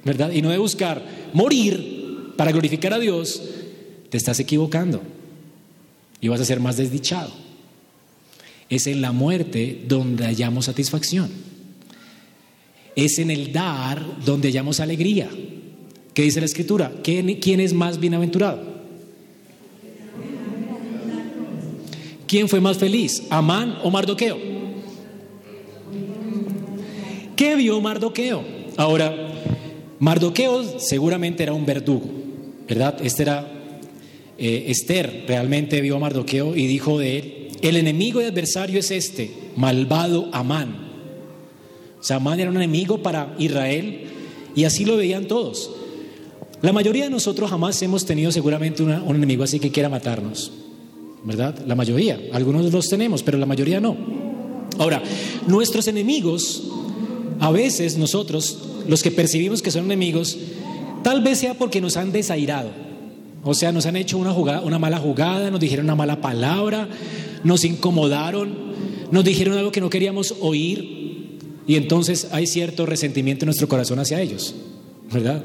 ¿verdad? 0.03 0.31
Y 0.31 0.41
no 0.41 0.49
de 0.49 0.57
buscar 0.57 1.03
morir 1.33 2.33
para 2.37 2.51
glorificar 2.51 2.93
a 2.93 2.99
Dios, 2.99 3.41
te 4.09 4.17
estás 4.17 4.39
equivocando 4.39 5.01
y 6.21 6.27
vas 6.27 6.41
a 6.41 6.45
ser 6.45 6.59
más 6.59 6.77
desdichado. 6.77 7.31
Es 8.69 8.87
en 8.87 9.01
la 9.01 9.11
muerte 9.11 9.83
donde 9.87 10.25
hallamos 10.25 10.65
satisfacción. 10.65 11.29
Es 12.95 13.19
en 13.19 13.31
el 13.31 13.51
dar 13.51 14.05
donde 14.25 14.49
hallamos 14.49 14.79
alegría. 14.79 15.29
¿Qué 16.13 16.23
dice 16.23 16.39
la 16.39 16.45
escritura? 16.45 16.91
¿Quién 17.03 17.59
es 17.59 17.73
más 17.73 17.99
bienaventurado? 17.99 18.79
¿Quién 22.27 22.47
fue 22.47 22.59
más 22.59 22.77
feliz, 22.77 23.23
Amán 23.31 23.79
o 23.83 23.89
Mardoqueo? 23.89 24.37
¿Qué 27.35 27.55
vio 27.55 27.81
Mardoqueo? 27.81 28.43
Ahora, 28.77 29.15
Mardoqueo 29.97 30.79
seguramente 30.79 31.41
era 31.41 31.53
un 31.53 31.65
verdugo, 31.65 32.07
¿verdad? 32.67 32.99
Este 33.01 33.23
era 33.23 33.58
eh, 34.39 34.65
Esther, 34.67 35.25
realmente 35.27 35.81
vio 35.81 35.97
a 35.97 35.99
Mardoqueo 35.99 36.55
y 36.55 36.67
dijo 36.67 36.99
de 36.99 37.17
él, 37.17 37.47
el 37.61 37.75
enemigo 37.75 38.21
y 38.21 38.25
adversario 38.25 38.79
es 38.79 38.91
este, 38.91 39.31
malvado 39.55 40.29
Amán. 40.31 40.89
O 41.99 42.03
sea, 42.03 42.17
Amán 42.17 42.39
era 42.39 42.49
un 42.49 42.55
enemigo 42.55 43.03
para 43.03 43.35
Israel 43.37 44.03
y 44.55 44.63
así 44.63 44.85
lo 44.85 44.97
veían 44.97 45.25
todos. 45.25 45.71
La 46.61 46.73
mayoría 46.73 47.05
de 47.05 47.09
nosotros 47.09 47.49
jamás 47.49 47.81
hemos 47.81 48.05
tenido 48.05 48.31
seguramente 48.31 48.83
un 48.83 49.15
enemigo 49.15 49.43
así 49.43 49.59
que 49.59 49.71
quiera 49.71 49.89
matarnos. 49.89 50.51
¿verdad? 51.23 51.55
La 51.65 51.75
mayoría, 51.75 52.19
algunos 52.33 52.71
los 52.71 52.89
tenemos, 52.89 53.23
pero 53.23 53.37
la 53.37 53.45
mayoría 53.45 53.79
no. 53.79 53.95
Ahora, 54.77 55.01
nuestros 55.47 55.87
enemigos, 55.87 56.63
a 57.39 57.51
veces 57.51 57.97
nosotros, 57.97 58.59
los 58.87 59.03
que 59.03 59.11
percibimos 59.11 59.61
que 59.61 59.71
son 59.71 59.85
enemigos, 59.85 60.37
tal 61.03 61.21
vez 61.21 61.39
sea 61.39 61.53
porque 61.55 61.81
nos 61.81 61.97
han 61.97 62.11
desairado. 62.11 62.69
O 63.43 63.53
sea, 63.53 63.71
nos 63.71 63.85
han 63.85 63.95
hecho 63.95 64.17
una, 64.17 64.31
jugada, 64.31 64.61
una 64.61 64.79
mala 64.79 64.97
jugada, 64.97 65.49
nos 65.49 65.59
dijeron 65.59 65.85
una 65.85 65.95
mala 65.95 66.21
palabra, 66.21 66.89
nos 67.43 67.63
incomodaron, 67.63 68.53
nos 69.11 69.23
dijeron 69.23 69.57
algo 69.57 69.71
que 69.71 69.81
no 69.81 69.89
queríamos 69.89 70.35
oír 70.41 70.99
y 71.65 71.75
entonces 71.75 72.27
hay 72.31 72.47
cierto 72.47 72.85
resentimiento 72.85 73.45
en 73.45 73.47
nuestro 73.47 73.67
corazón 73.67 73.99
hacia 73.99 74.19
ellos, 74.19 74.55
¿verdad? 75.11 75.43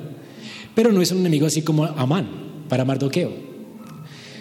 Pero 0.75 0.91
no 0.91 1.03
es 1.03 1.13
un 1.13 1.19
enemigo 1.19 1.47
así 1.47 1.63
como 1.63 1.85
Amán 1.85 2.29
para 2.69 2.85
Mardoqueo. 2.85 3.33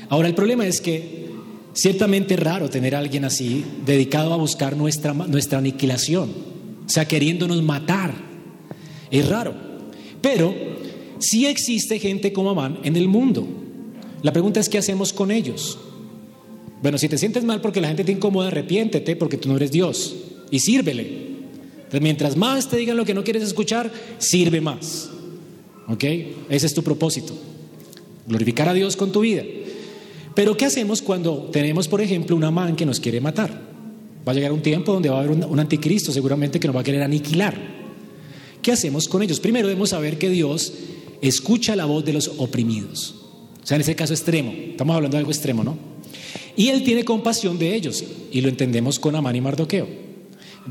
Ahora 0.10 0.28
el 0.28 0.36
problema 0.36 0.66
es 0.66 0.82
que 0.82 1.30
ciertamente 1.74 2.34
es 2.34 2.39
raro 2.39 2.70
tener 2.70 2.96
a 2.96 3.00
alguien 3.00 3.26
así 3.26 3.63
dedicado 3.86 4.34
a 4.34 4.38
buscar 4.38 4.76
nuestra, 4.76 5.13
nuestra 5.13 5.60
aniquilación, 5.60 6.30
o 6.86 6.89
sea, 6.89 7.06
queriéndonos 7.06 7.62
matar. 7.62 8.13
Es 9.12 9.30
raro. 9.30 9.54
Pero 10.22 10.56
sí 11.24 11.46
existe 11.46 12.00
gente 12.00 12.34
como 12.34 12.52
Amán 12.52 12.80
en 12.84 12.96
el 12.96 13.08
mundo. 13.08 13.48
La 14.22 14.34
pregunta 14.34 14.60
es 14.60 14.70
qué 14.70 14.78
hacemos 14.78 15.14
con 15.14 15.32
ellos. 15.32 15.80
Bueno, 16.82 16.98
si 16.98 17.08
te 17.08 17.18
sientes 17.18 17.44
mal 17.44 17.62
porque 17.62 17.82
la 17.82 17.88
gente 17.88 18.04
te 18.04 18.12
incomoda, 18.12 18.50
arrepiéntete 18.50 19.16
porque 19.16 19.38
tú 19.38 19.50
no 19.50 19.56
eres 19.56 19.72
Dios 19.72 20.16
y 20.52 20.60
sírvele. 20.60 21.04
Entonces, 21.78 22.02
mientras 22.02 22.36
más 22.36 22.70
te 22.70 22.78
digan 22.78 22.98
lo 22.98 23.06
que 23.06 23.14
no 23.14 23.24
quieres 23.24 23.44
escuchar, 23.44 23.92
sirve 24.18 24.60
más. 24.60 25.10
¿Ok? 25.88 26.04
Ese 26.50 26.66
es 26.66 26.74
tu 26.74 26.84
propósito. 26.84 27.34
Glorificar 28.28 28.68
a 28.68 28.74
Dios 28.74 28.98
con 28.98 29.12
tu 29.12 29.22
vida. 29.22 29.44
Pero 30.36 30.58
¿qué 30.58 30.66
hacemos 30.66 31.02
cuando 31.02 31.50
tenemos, 31.52 31.88
por 31.88 32.02
ejemplo, 32.02 32.36
una 32.36 32.52
man 32.52 32.76
que 32.76 32.86
nos 32.86 33.00
quiere 33.00 33.22
matar? 33.22 33.62
Va 34.28 34.32
a 34.32 34.36
llegar 34.36 34.52
un 34.52 34.62
tiempo 34.62 34.92
donde 34.92 35.10
va 35.10 35.18
a 35.18 35.20
haber 35.20 35.32
un, 35.32 35.44
un 35.44 35.60
anticristo 35.60 36.12
seguramente 36.12 36.60
que 36.60 36.68
nos 36.68 36.76
va 36.76 36.82
a 36.82 36.84
querer 36.84 37.04
aniquilar. 37.04 37.56
¿Qué 38.62 38.72
hacemos 38.72 39.08
con 39.08 39.22
ellos? 39.22 39.40
Primero 39.40 39.68
debemos 39.68 39.90
saber 39.90 40.18
que 40.18 40.30
Dios 40.30 40.74
escucha 41.28 41.76
la 41.76 41.86
voz 41.86 42.04
de 42.06 42.14
los 42.14 42.32
oprimidos. 42.38 43.16
O 43.64 43.66
sea, 43.66 43.76
en 43.76 43.82
ese 43.82 43.96
caso 43.96 44.14
extremo. 44.14 44.54
Estamos 44.72 44.96
hablando 44.96 45.16
de 45.16 45.20
algo 45.20 45.32
extremo, 45.32 45.64
¿no? 45.64 45.78
Y 46.56 46.68
Él 46.68 46.84
tiene 46.84 47.04
compasión 47.06 47.58
de 47.58 47.76
ellos, 47.76 48.04
y 48.32 48.42
lo 48.42 48.50
entendemos 48.50 49.00
con 49.00 49.16
Amán 49.16 49.36
y 49.36 49.42
Mardoqueo. 49.42 49.88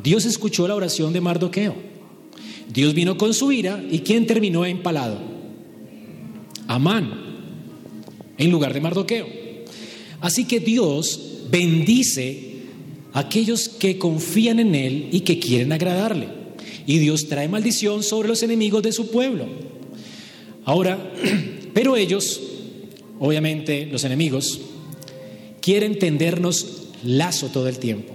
Dios 0.03 0.25
escuchó 0.25 0.69
la 0.69 0.75
oración 0.75 1.13
de 1.13 1.21
Mardoqueo. 1.21 1.75
Dios 2.73 2.95
vino 2.95 3.17
con 3.17 3.35
su 3.35 3.51
ira, 3.51 3.83
¿y 3.91 4.01
quién 4.01 4.27
terminó 4.27 4.65
empalado? 4.65 5.19
Amán, 6.69 7.13
en 8.39 8.51
lugar 8.51 8.73
de 8.73 8.81
Mardoqueo. 8.81 9.27
Así 10.21 10.45
que 10.45 10.61
Dios 10.61 11.21
bendice 11.51 12.53
a 13.13 13.21
aquellos 13.21 13.69
que 13.69 13.99
confían 13.99 14.61
en 14.61 14.75
Él 14.75 15.09
y 15.13 15.21
que 15.21 15.39
quieren 15.39 15.73
agradarle. 15.73 16.29
Y 16.87 16.99
Dios 16.99 17.29
trae 17.29 17.49
maldición 17.49 18.03
sobre 18.03 18.29
los 18.29 18.43
enemigos 18.43 18.83
de 18.83 18.93
su 18.93 19.11
pueblo. 19.11 19.47
Ahora, 20.65 21.13
pero 21.75 21.97
ellos, 21.97 22.41
obviamente 23.19 23.87
los 23.87 24.05
enemigos, 24.05 24.61
quieren 25.61 25.99
tendernos 25.99 26.89
lazo 27.05 27.49
todo 27.49 27.69
el 27.69 27.79
tiempo. 27.79 28.15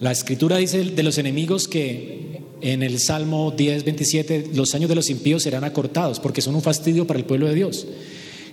La 0.00 0.12
escritura 0.12 0.58
dice 0.58 0.84
de 0.84 1.02
los 1.02 1.18
enemigos 1.18 1.68
que 1.68 2.40
en 2.60 2.82
el 2.82 2.98
Salmo 2.98 3.52
10, 3.56 3.84
27, 3.84 4.50
los 4.54 4.74
años 4.74 4.88
de 4.88 4.94
los 4.94 5.10
impíos 5.10 5.42
serán 5.42 5.64
acortados 5.64 6.20
porque 6.20 6.42
son 6.42 6.54
un 6.54 6.62
fastidio 6.62 7.06
para 7.06 7.18
el 7.18 7.24
pueblo 7.24 7.46
de 7.46 7.54
Dios. 7.54 7.86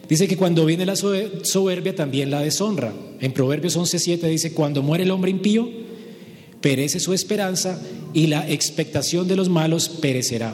Dice 0.07 0.27
que 0.27 0.37
cuando 0.37 0.65
viene 0.65 0.85
la 0.85 0.95
soberbia 0.95 1.95
también 1.95 2.29
la 2.29 2.41
deshonra. 2.41 2.93
En 3.19 3.31
Proverbios 3.31 3.75
11, 3.75 3.99
7 3.99 4.27
dice, 4.27 4.53
cuando 4.53 4.81
muere 4.81 5.03
el 5.03 5.11
hombre 5.11 5.31
impío, 5.31 5.69
perece 6.61 6.99
su 6.99 7.13
esperanza 7.13 7.81
y 8.13 8.27
la 8.27 8.49
expectación 8.49 9.27
de 9.27 9.35
los 9.35 9.49
malos 9.49 9.89
perecerá. 9.89 10.53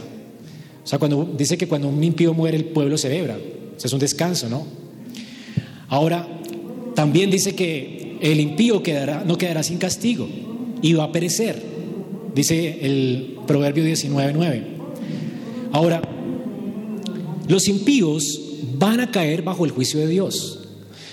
O 0.90 0.92
sea, 0.92 0.98
cuando 0.98 1.24
dice 1.38 1.56
que 1.56 1.68
cuando 1.68 1.88
un 1.88 2.04
impío 2.04 2.34
muere 2.34 2.58
el 2.58 2.66
pueblo 2.66 2.98
celebra. 2.98 3.36
O 3.36 3.80
sea, 3.80 3.90
es 3.90 3.94
un 3.94 4.00
descanso, 4.00 4.50
¿no? 4.50 4.66
Ahora, 5.88 6.28
también 6.96 7.30
dice 7.30 7.54
que 7.54 8.18
el 8.22 8.40
impío 8.40 8.82
no 9.28 9.38
quedará 9.38 9.62
sin 9.62 9.78
castigo 9.78 10.28
y 10.82 10.94
va 10.94 11.04
a 11.04 11.12
perecer, 11.12 11.62
dice 12.34 12.80
el 12.82 13.38
Proverbio 13.46 13.84
19.9. 13.84 14.64
Ahora, 15.74 16.02
los 17.48 17.68
impíos 17.68 18.42
van 18.74 19.00
a 19.00 19.12
caer 19.12 19.44
bajo 19.44 19.66
el 19.66 19.72
juicio 19.72 20.00
de 20.00 20.08
Dios. 20.08 20.70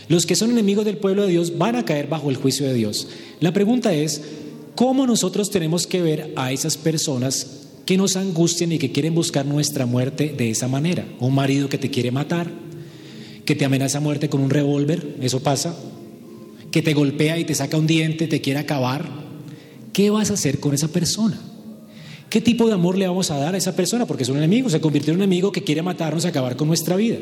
Los 0.09 0.25
que 0.25 0.37
son 0.37 0.53
enemigos 0.53 0.87
del 0.87 0.97
pueblo 0.97 1.25
de 1.25 1.33
Dios 1.33 1.59
van 1.59 1.77
a 1.77 1.85
caer 1.85 2.07
bajo 2.07 2.31
el 2.31 2.37
juicio 2.37 2.67
de 2.67 2.73
Dios. 2.73 3.09
La 3.41 3.53
pregunta 3.53 3.93
es, 3.93 4.23
¿cómo 4.75 5.07
nosotros 5.07 5.51
tenemos 5.51 5.87
que 5.87 6.01
ver 6.01 6.33
a 6.35 6.51
esas 6.51 6.79
personas 6.79 7.65
que 7.87 7.96
nos 7.96 8.16
angustian 8.16 8.72
y 8.72 8.79
que 8.79 8.90
quieren 8.90 9.14
buscar 9.14 9.46
nuestra 9.46 9.87
muerte 9.87 10.35
de 10.37 10.51
esa 10.51 10.66
manera? 10.66 11.07
Un 11.20 11.35
marido 11.35 11.68
que 11.68 11.79
te 11.79 11.88
quiere 11.88 12.11
matar, 12.11 12.51
que 13.44 13.55
te 13.55 13.64
amenaza 13.64 13.99
a 13.99 14.01
muerte 14.01 14.29
con 14.29 14.40
un 14.40 14.51
revólver, 14.51 15.16
eso 15.20 15.40
pasa, 15.40 15.75
que 16.72 16.83
te 16.83 16.94
golpea 16.94 17.38
y 17.38 17.44
te 17.44 17.55
saca 17.55 17.79
un 17.79 17.87
diente, 17.87 18.27
te 18.27 18.40
quiere 18.40 18.59
acabar, 18.59 19.09
¿qué 19.92 20.11
vas 20.11 20.33
a 20.33 20.35
hacer 20.35 20.59
con 20.59 20.75
esa 20.75 20.88
persona? 20.88 21.40
¿Qué 22.29 22.40
tipo 22.40 22.66
de 22.66 22.75
amor 22.75 22.99
le 22.99 23.07
vamos 23.07 23.31
a 23.31 23.38
dar 23.38 23.55
a 23.55 23.59
esa 23.59 23.77
persona? 23.77 24.05
Porque 24.05 24.25
es 24.25 24.29
un 24.29 24.37
enemigo, 24.37 24.68
se 24.68 24.81
convirtió 24.81 25.12
en 25.12 25.20
un 25.20 25.22
enemigo 25.22 25.53
que 25.53 25.62
quiere 25.62 25.81
matarnos 25.81 26.25
acabar 26.25 26.57
con 26.57 26.66
nuestra 26.66 26.96
vida. 26.96 27.18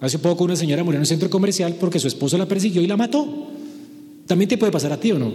Hace 0.00 0.18
poco 0.18 0.44
una 0.44 0.56
señora 0.56 0.84
murió 0.84 0.96
en 0.96 1.02
un 1.02 1.06
centro 1.06 1.28
comercial 1.28 1.76
porque 1.78 1.98
su 1.98 2.08
esposo 2.08 2.38
la 2.38 2.46
persiguió 2.46 2.80
y 2.80 2.86
la 2.86 2.96
mató. 2.96 3.48
También 4.26 4.48
te 4.48 4.56
puede 4.56 4.72
pasar 4.72 4.92
a 4.92 4.98
ti 4.98 5.12
o 5.12 5.18
no. 5.18 5.34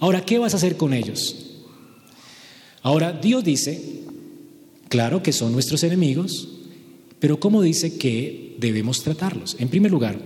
Ahora, 0.00 0.24
¿qué 0.24 0.38
vas 0.38 0.54
a 0.54 0.56
hacer 0.56 0.76
con 0.78 0.94
ellos? 0.94 1.51
Ahora, 2.82 3.12
Dios 3.12 3.44
dice, 3.44 4.02
claro 4.88 5.22
que 5.22 5.32
son 5.32 5.52
nuestros 5.52 5.82
enemigos, 5.84 6.48
pero 7.20 7.38
¿cómo 7.38 7.62
dice 7.62 7.96
que 7.96 8.56
debemos 8.58 9.02
tratarlos? 9.02 9.56
En 9.60 9.68
primer 9.68 9.92
lugar, 9.92 10.18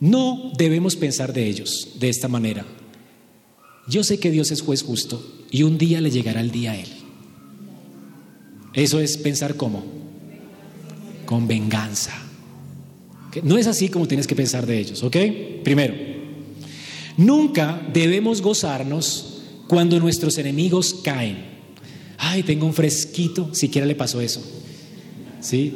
no 0.00 0.52
debemos 0.56 0.94
pensar 0.94 1.32
de 1.32 1.48
ellos 1.48 1.96
de 1.98 2.08
esta 2.08 2.28
manera. 2.28 2.64
Yo 3.88 4.04
sé 4.04 4.20
que 4.20 4.30
Dios 4.30 4.52
es 4.52 4.62
juez 4.62 4.82
justo 4.82 5.44
y 5.50 5.64
un 5.64 5.78
día 5.78 6.00
le 6.00 6.10
llegará 6.10 6.40
el 6.40 6.52
día 6.52 6.72
a 6.72 6.76
Él. 6.76 6.88
Eso 8.74 9.00
es 9.00 9.16
pensar 9.16 9.56
cómo? 9.56 9.84
Con 11.26 11.48
venganza. 11.48 12.12
No 13.42 13.58
es 13.58 13.66
así 13.66 13.88
como 13.88 14.06
tienes 14.06 14.26
que 14.26 14.36
pensar 14.36 14.66
de 14.66 14.78
ellos, 14.78 15.02
¿ok? 15.02 15.16
Primero, 15.64 15.94
nunca 17.16 17.82
debemos 17.92 18.40
gozarnos 18.40 19.27
cuando 19.68 20.00
nuestros 20.00 20.38
enemigos 20.38 20.94
caen. 21.04 21.58
Ay, 22.16 22.42
tengo 22.42 22.66
un 22.66 22.74
fresquito, 22.74 23.54
siquiera 23.54 23.86
le 23.86 23.94
pasó 23.94 24.20
eso. 24.20 24.42
¿sí? 25.40 25.74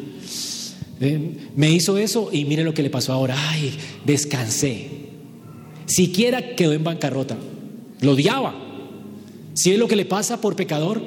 me 1.57 1.73
hizo 1.73 1.99
eso 1.99 2.31
y 2.33 2.45
mire 2.45 2.63
lo 2.63 2.75
que 2.75 2.83
le 2.83 2.91
pasó 2.91 3.13
ahora. 3.13 3.37
Ay, 3.51 3.77
descansé. 4.05 4.89
Siquiera 5.87 6.55
quedó 6.55 6.73
en 6.73 6.85
bancarrota. 6.85 7.37
Lo 8.01 8.13
odiaba. 8.13 8.55
Si 9.55 9.73
es 9.73 9.79
lo 9.79 9.89
que 9.89 9.97
le 9.97 10.05
pasa 10.05 10.41
por 10.41 10.57
pecador, 10.57 11.03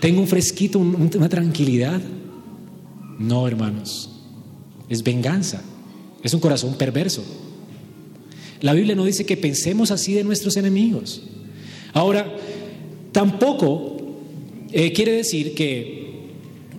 tengo 0.00 0.20
un 0.20 0.28
fresquito, 0.28 0.78
una 0.78 1.28
tranquilidad. 1.28 2.00
No, 3.18 3.48
hermanos. 3.48 4.10
Es 4.88 5.02
venganza. 5.02 5.62
Es 6.22 6.34
un 6.34 6.40
corazón 6.40 6.74
perverso. 6.74 7.24
La 8.60 8.74
Biblia 8.74 8.94
no 8.94 9.04
dice 9.04 9.26
que 9.26 9.36
pensemos 9.36 9.90
así 9.90 10.12
de 10.12 10.24
nuestros 10.24 10.56
enemigos. 10.56 11.22
Ahora, 11.92 12.32
tampoco 13.12 13.96
eh, 14.72 14.92
quiere 14.92 15.12
decir 15.12 15.54
que 15.54 16.02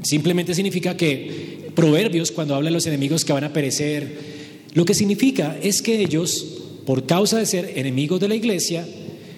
Simplemente 0.03 0.53
significa 0.53 0.95
que 0.97 1.71
Proverbios, 1.73 2.31
cuando 2.31 2.53
habla 2.53 2.69
de 2.69 2.73
los 2.73 2.85
enemigos 2.85 3.25
que 3.25 3.33
van 3.33 3.45
a 3.45 3.53
perecer, 3.53 4.33
lo 4.73 4.85
que 4.85 4.93
significa 4.93 5.57
es 5.61 5.81
que 5.81 6.01
ellos, 6.01 6.45
por 6.85 7.05
causa 7.05 7.39
de 7.39 7.45
ser 7.45 7.73
enemigos 7.77 8.19
de 8.19 8.27
la 8.27 8.35
iglesia, 8.35 8.85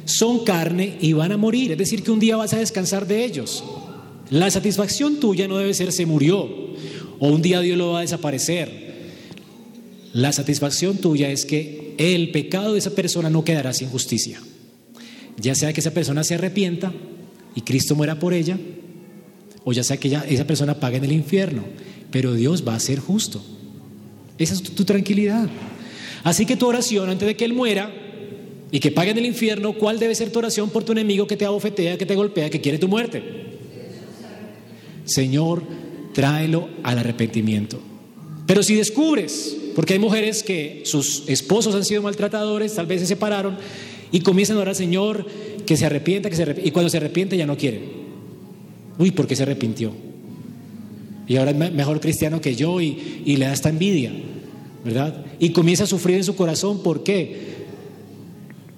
son 0.05 0.43
carne 0.43 0.97
y 0.99 1.13
van 1.13 1.31
a 1.31 1.37
morir. 1.37 1.71
Es 1.71 1.77
decir, 1.77 2.03
que 2.03 2.11
un 2.11 2.19
día 2.19 2.35
vas 2.35 2.53
a 2.53 2.59
descansar 2.59 3.07
de 3.07 3.23
ellos. 3.23 3.63
La 4.29 4.49
satisfacción 4.49 5.19
tuya 5.19 5.47
no 5.47 5.57
debe 5.57 5.73
ser 5.73 5.91
se 5.91 6.05
murió 6.05 6.49
o 7.19 7.27
un 7.27 7.41
día 7.41 7.61
Dios 7.61 7.77
lo 7.77 7.91
va 7.91 7.99
a 7.99 8.01
desaparecer. 8.01 8.85
La 10.13 10.33
satisfacción 10.33 10.97
tuya 10.97 11.29
es 11.29 11.45
que 11.45 11.93
el 11.97 12.31
pecado 12.31 12.73
de 12.73 12.79
esa 12.79 12.91
persona 12.91 13.29
no 13.29 13.45
quedará 13.45 13.71
sin 13.71 13.89
justicia. 13.89 14.41
Ya 15.37 15.55
sea 15.55 15.73
que 15.73 15.81
esa 15.81 15.91
persona 15.91 16.23
se 16.23 16.35
arrepienta 16.35 16.93
y 17.55 17.61
Cristo 17.61 17.95
muera 17.95 18.19
por 18.19 18.33
ella, 18.33 18.57
o 19.63 19.73
ya 19.73 19.83
sea 19.83 19.97
que 19.97 20.15
esa 20.29 20.45
persona 20.45 20.79
pague 20.79 20.97
en 20.97 21.05
el 21.05 21.11
infierno, 21.11 21.63
pero 22.11 22.33
Dios 22.33 22.65
va 22.67 22.75
a 22.75 22.79
ser 22.79 22.99
justo. 22.99 23.41
Esa 24.37 24.53
es 24.53 24.63
tu, 24.63 24.85
tranquilidad. 24.85 25.47
Así 26.23 26.45
que 26.45 26.55
tu 26.55 26.67
oración 26.67 27.09
antes 27.09 27.27
de 27.27 27.35
que 27.35 27.45
Él 27.45 27.53
muera 27.53 27.91
y 28.71 28.79
que 28.79 28.91
pague 28.91 29.11
en 29.11 29.17
el 29.17 29.25
infierno, 29.25 29.73
¿cuál 29.73 29.99
debe 29.99 30.13
ser 30.15 30.31
tu 30.31 30.39
oración 30.39 30.69
por 30.69 30.83
tu 30.83 30.91
enemigo 30.91 31.27
que 31.27 31.37
te 31.37 31.45
abofetea, 31.45 31.97
que 31.97 32.05
te 32.05 32.15
golpea, 32.15 32.49
que 32.49 32.61
quiere 32.61 32.77
tu 32.77 32.87
muerte? 32.87 33.23
Señor, 35.05 35.63
tráelo 36.13 36.69
al 36.83 36.99
arrepentimiento. 36.99 37.79
Pero 38.45 38.63
si 38.63 38.75
descubres, 38.75 39.55
porque 39.75 39.93
hay 39.93 39.99
mujeres 39.99 40.43
que 40.43 40.81
sus 40.85 41.23
esposos 41.27 41.73
han 41.75 41.85
sido 41.85 42.01
maltratadores, 42.01 42.75
tal 42.75 42.85
vez 42.85 43.01
se 43.01 43.07
separaron, 43.07 43.57
y 44.15 44.21
comienzan 44.21 44.55
a 44.55 44.61
orar, 44.61 44.75
Señor, 44.75 45.25
que 45.65 45.75
se 45.75 45.85
arrepienta, 45.85 46.29
que 46.29 46.37
se 46.37 46.55
y 46.63 46.71
cuando 46.71 46.89
se 46.89 46.95
arrepiente 46.95 47.35
ya 47.35 47.45
no 47.45 47.57
quieren. 47.57 47.81
Uy, 48.97 49.11
¿por 49.11 49.27
qué 49.27 49.35
se 49.35 49.43
arrepintió? 49.43 49.91
Y 51.27 51.35
ahora 51.35 51.51
es 51.51 51.57
mejor 51.57 51.99
cristiano 51.99 52.39
que 52.39 52.55
yo 52.55 52.79
y, 52.79 52.95
le 53.25 53.45
da 53.45 53.51
esta 53.51 53.67
envidia, 53.67 54.13
¿verdad? 54.85 55.25
Y 55.37 55.49
comienza 55.49 55.83
a 55.83 55.87
sufrir 55.87 56.15
en 56.15 56.23
su 56.23 56.33
corazón, 56.37 56.81
¿por 56.81 57.03
qué? 57.03 57.55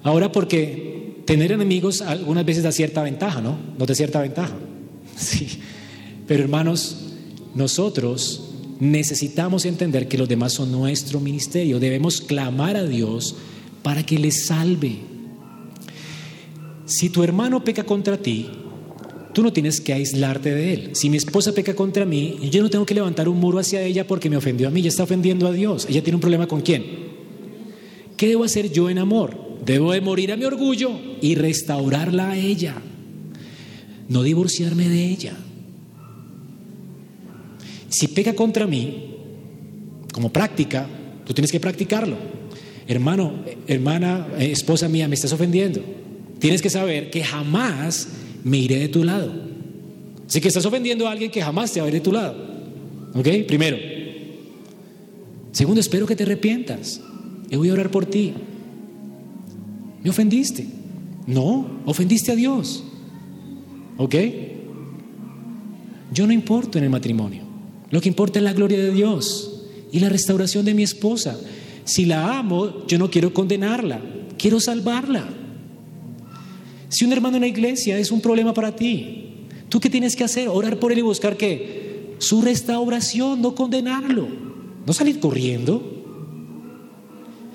Ahora 0.02 0.32
porque 0.32 1.22
tener 1.24 1.52
enemigos 1.52 2.02
algunas 2.02 2.44
veces 2.44 2.64
da 2.64 2.72
cierta 2.72 3.04
ventaja, 3.04 3.40
¿no? 3.40 3.56
No 3.78 3.86
da 3.86 3.94
cierta 3.94 4.20
ventaja. 4.20 4.56
Sí. 5.16 5.60
Pero 6.26 6.42
hermanos, 6.42 6.96
nosotros 7.54 8.54
necesitamos 8.80 9.66
entender 9.66 10.08
que 10.08 10.18
los 10.18 10.28
demás 10.28 10.52
son 10.52 10.72
nuestro 10.72 11.20
ministerio. 11.20 11.78
Debemos 11.78 12.20
clamar 12.20 12.76
a 12.76 12.84
Dios 12.84 13.36
para 13.84 14.04
que 14.04 14.18
les 14.18 14.46
salve. 14.46 15.07
Si 16.88 17.10
tu 17.10 17.22
hermano 17.22 17.62
peca 17.62 17.84
contra 17.84 18.16
ti, 18.16 18.48
tú 19.34 19.42
no 19.42 19.52
tienes 19.52 19.82
que 19.82 19.92
aislarte 19.92 20.54
de 20.54 20.72
él. 20.72 20.90
Si 20.94 21.10
mi 21.10 21.18
esposa 21.18 21.52
peca 21.52 21.76
contra 21.76 22.06
mí, 22.06 22.38
yo 22.50 22.62
no 22.62 22.70
tengo 22.70 22.86
que 22.86 22.94
levantar 22.94 23.28
un 23.28 23.38
muro 23.38 23.58
hacia 23.58 23.82
ella 23.82 24.06
porque 24.06 24.30
me 24.30 24.38
ofendió 24.38 24.68
a 24.68 24.70
mí, 24.70 24.80
ella 24.80 24.88
está 24.88 25.02
ofendiendo 25.02 25.46
a 25.46 25.52
Dios. 25.52 25.86
Ella 25.88 26.02
tiene 26.02 26.16
un 26.16 26.22
problema 26.22 26.48
con 26.48 26.62
quién. 26.62 26.84
¿Qué 28.16 28.26
debo 28.26 28.44
hacer 28.44 28.72
yo 28.72 28.88
en 28.88 28.98
amor? 28.98 29.36
Debo 29.66 29.92
de 29.92 30.00
morir 30.00 30.32
a 30.32 30.36
mi 30.36 30.46
orgullo 30.46 30.90
y 31.20 31.34
restaurarla 31.34 32.30
a 32.30 32.38
ella. 32.38 32.76
No 34.08 34.22
divorciarme 34.22 34.88
de 34.88 35.10
ella. 35.10 35.36
Si 37.90 38.08
peca 38.08 38.32
contra 38.32 38.66
mí, 38.66 39.14
como 40.10 40.32
práctica, 40.32 40.88
tú 41.26 41.34
tienes 41.34 41.52
que 41.52 41.60
practicarlo. 41.60 42.16
Hermano, 42.86 43.44
hermana, 43.66 44.28
eh, 44.38 44.50
esposa 44.52 44.88
mía, 44.88 45.06
me 45.06 45.16
estás 45.16 45.34
ofendiendo. 45.34 45.97
Tienes 46.38 46.62
que 46.62 46.70
saber 46.70 47.10
que 47.10 47.22
jamás 47.24 48.08
me 48.44 48.58
iré 48.58 48.78
de 48.78 48.88
tu 48.88 49.04
lado. 49.04 49.32
Así 50.26 50.40
que 50.40 50.48
estás 50.48 50.66
ofendiendo 50.66 51.08
a 51.08 51.12
alguien 51.12 51.30
que 51.30 51.42
jamás 51.42 51.72
te 51.72 51.80
va 51.80 51.86
a 51.86 51.88
ir 51.88 51.94
de 51.94 52.00
tu 52.00 52.12
lado. 52.12 52.36
¿Ok? 53.14 53.28
Primero. 53.46 53.76
Segundo, 55.52 55.80
espero 55.80 56.06
que 56.06 56.14
te 56.14 56.24
arrepientas. 56.24 57.00
Yo 57.50 57.58
voy 57.58 57.70
a 57.70 57.72
orar 57.72 57.90
por 57.90 58.06
ti. 58.06 58.34
¿Me 60.02 60.10
ofendiste? 60.10 60.66
No, 61.26 61.80
ofendiste 61.84 62.32
a 62.32 62.36
Dios. 62.36 62.84
¿Ok? 63.96 64.14
Yo 66.12 66.26
no 66.26 66.32
importo 66.32 66.78
en 66.78 66.84
el 66.84 66.90
matrimonio. 66.90 67.42
Lo 67.90 68.00
que 68.00 68.08
importa 68.08 68.38
es 68.38 68.44
la 68.44 68.52
gloria 68.52 68.78
de 68.78 68.92
Dios 68.92 69.64
y 69.90 70.00
la 70.00 70.08
restauración 70.08 70.64
de 70.64 70.74
mi 70.74 70.82
esposa. 70.82 71.38
Si 71.84 72.04
la 72.04 72.38
amo, 72.38 72.86
yo 72.86 72.98
no 72.98 73.10
quiero 73.10 73.32
condenarla, 73.32 74.00
quiero 74.36 74.60
salvarla. 74.60 75.26
Si 76.88 77.04
un 77.04 77.12
hermano 77.12 77.36
en 77.36 77.42
la 77.42 77.48
iglesia 77.48 77.98
es 77.98 78.10
un 78.10 78.20
problema 78.20 78.54
para 78.54 78.74
ti, 78.74 79.46
¿tú 79.68 79.80
qué 79.80 79.90
tienes 79.90 80.16
que 80.16 80.24
hacer? 80.24 80.48
Orar 80.48 80.78
por 80.78 80.92
él 80.92 80.98
y 80.98 81.02
buscar 81.02 81.36
qué? 81.36 82.14
Su 82.18 82.40
restauración, 82.42 83.42
no 83.42 83.54
condenarlo, 83.54 84.28
no 84.86 84.92
salir 84.92 85.20
corriendo. 85.20 85.82